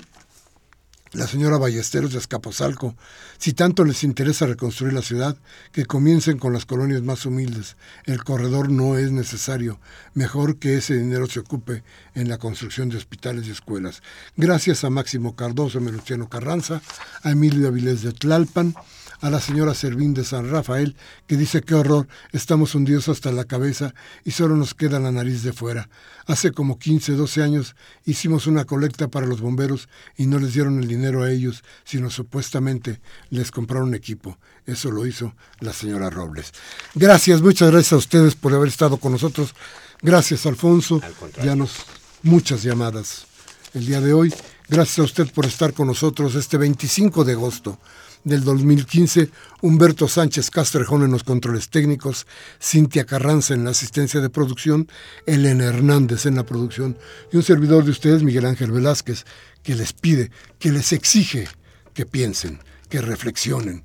la 1.13 1.27
señora 1.27 1.57
Ballesteros 1.57 2.11
de 2.13 2.19
Escaposalco, 2.19 2.95
si 3.37 3.53
tanto 3.53 3.83
les 3.83 4.03
interesa 4.03 4.45
reconstruir 4.45 4.93
la 4.93 5.01
ciudad, 5.01 5.37
que 5.71 5.85
comiencen 5.85 6.37
con 6.37 6.53
las 6.53 6.65
colonias 6.65 7.01
más 7.01 7.25
humildes. 7.25 7.77
El 8.05 8.23
corredor 8.23 8.69
no 8.69 8.97
es 8.97 9.11
necesario. 9.11 9.79
Mejor 10.13 10.57
que 10.57 10.77
ese 10.77 10.97
dinero 10.97 11.27
se 11.27 11.39
ocupe 11.39 11.83
en 12.15 12.29
la 12.29 12.37
construcción 12.37 12.89
de 12.89 12.97
hospitales 12.97 13.47
y 13.47 13.51
escuelas. 13.51 14.01
Gracias 14.35 14.83
a 14.83 14.89
Máximo 14.89 15.35
Cardoso, 15.35 15.79
Meluciano 15.79 16.29
Carranza, 16.29 16.81
a 17.23 17.31
Emilio 17.31 17.67
Avilés 17.67 18.01
de 18.01 18.11
Tlalpan, 18.11 18.73
a 19.19 19.29
la 19.29 19.39
señora 19.39 19.73
Servín 19.73 20.13
de 20.13 20.23
San 20.23 20.49
Rafael, 20.51 20.95
que 21.25 21.37
dice 21.37 21.61
qué 21.61 21.73
horror, 21.73 22.07
estamos 22.33 22.75
hundidos 22.75 23.09
hasta 23.09 23.31
la 23.31 23.45
cabeza 23.45 23.93
y 24.23 24.31
solo 24.31 24.55
nos 24.55 24.73
queda 24.75 24.99
la 24.99 25.11
nariz 25.11 25.41
de 25.43 25.53
fuera. 25.53 25.89
Hace 26.27 26.51
como 26.51 26.77
15, 26.77 27.13
12 27.13 27.41
años 27.41 27.75
hicimos 28.05 28.47
una 28.47 28.65
colecta 28.65 29.07
para 29.07 29.25
los 29.25 29.41
bomberos 29.41 29.89
y 30.17 30.27
no 30.27 30.37
les 30.39 30.53
dieron 30.53 30.79
el 30.79 30.87
dinero 30.87 30.96
a 31.23 31.31
ellos, 31.31 31.63
sino 31.83 32.09
supuestamente 32.09 32.99
les 33.29 33.51
compraron 33.51 33.93
equipo. 33.93 34.37
Eso 34.65 34.91
lo 34.91 35.05
hizo 35.05 35.35
la 35.59 35.73
señora 35.73 36.09
Robles. 36.09 36.51
Gracias, 36.95 37.41
muchas 37.41 37.71
gracias 37.71 37.93
a 37.93 37.97
ustedes 37.97 38.35
por 38.35 38.53
haber 38.53 38.67
estado 38.67 38.97
con 38.97 39.11
nosotros. 39.11 39.55
Gracias, 40.01 40.45
Alfonso. 40.45 41.01
Ya 41.43 41.55
nos 41.55 41.85
muchas 42.23 42.63
llamadas 42.63 43.25
el 43.73 43.85
día 43.85 44.01
de 44.01 44.13
hoy. 44.13 44.33
Gracias 44.69 44.99
a 44.99 45.03
usted 45.03 45.31
por 45.31 45.45
estar 45.45 45.73
con 45.73 45.87
nosotros 45.87 46.35
este 46.35 46.57
25 46.57 47.23
de 47.23 47.33
agosto 47.33 47.79
del 48.27 48.43
2015, 48.43 49.29
Humberto 49.61 50.07
Sánchez 50.07 50.51
Castrejón 50.51 51.03
en 51.03 51.11
los 51.11 51.23
controles 51.23 51.69
técnicos, 51.69 52.27
Cintia 52.61 53.05
Carranza 53.05 53.53
en 53.53 53.63
la 53.63 53.71
asistencia 53.71 54.19
de 54.19 54.29
producción, 54.29 54.87
Elena 55.25 55.65
Hernández 55.65 56.25
en 56.25 56.35
la 56.35 56.45
producción 56.45 56.97
y 57.31 57.37
un 57.37 57.43
servidor 57.43 57.85
de 57.85 57.91
ustedes, 57.91 58.23
Miguel 58.23 58.45
Ángel 58.45 58.71
Velázquez, 58.71 59.25
que 59.63 59.75
les 59.75 59.93
pide, 59.93 60.29
que 60.59 60.71
les 60.71 60.91
exige 60.93 61.47
que 61.93 62.05
piensen, 62.05 62.59
que 62.89 63.01
reflexionen. 63.01 63.83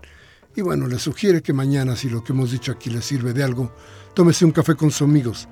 Y 0.55 0.61
bueno, 0.61 0.87
les 0.87 1.01
sugiere 1.01 1.41
que 1.41 1.55
mañana, 1.55 1.97
si 1.97 2.11
lo 2.11 2.23
que 2.23 2.33
hemos 2.33 2.51
dicho 2.51 2.73
aquí 2.73 2.91
les 2.91 3.07
sirve 3.07 3.33
de 3.33 3.43
algo, 3.43 3.75
tómese 4.15 4.45
un 4.45 4.53
café 4.53 4.75
con 4.75 4.91
sus 4.91 5.03
amigos, 5.03 5.49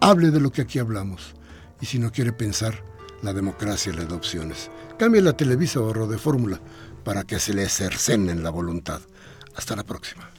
hable 0.00 0.30
de 0.30 0.40
lo 0.40 0.52
que 0.52 0.60
aquí 0.60 0.78
hablamos. 0.78 1.34
Y 1.80 1.86
si 1.86 1.98
no 1.98 2.12
quiere 2.12 2.34
pensar, 2.34 2.84
la 3.22 3.32
democracia 3.32 3.94
le 3.94 4.04
da 4.04 4.14
opciones. 4.14 4.70
Cambie 4.98 5.22
la 5.22 5.32
televisa 5.32 5.80
o 5.80 6.06
de 6.06 6.18
fórmula 6.18 6.60
para 7.04 7.24
que 7.24 7.38
se 7.38 7.54
le 7.54 7.68
cercenen 7.68 8.42
la 8.42 8.50
voluntad. 8.50 9.00
Hasta 9.54 9.76
la 9.76 9.84
próxima. 9.84 10.30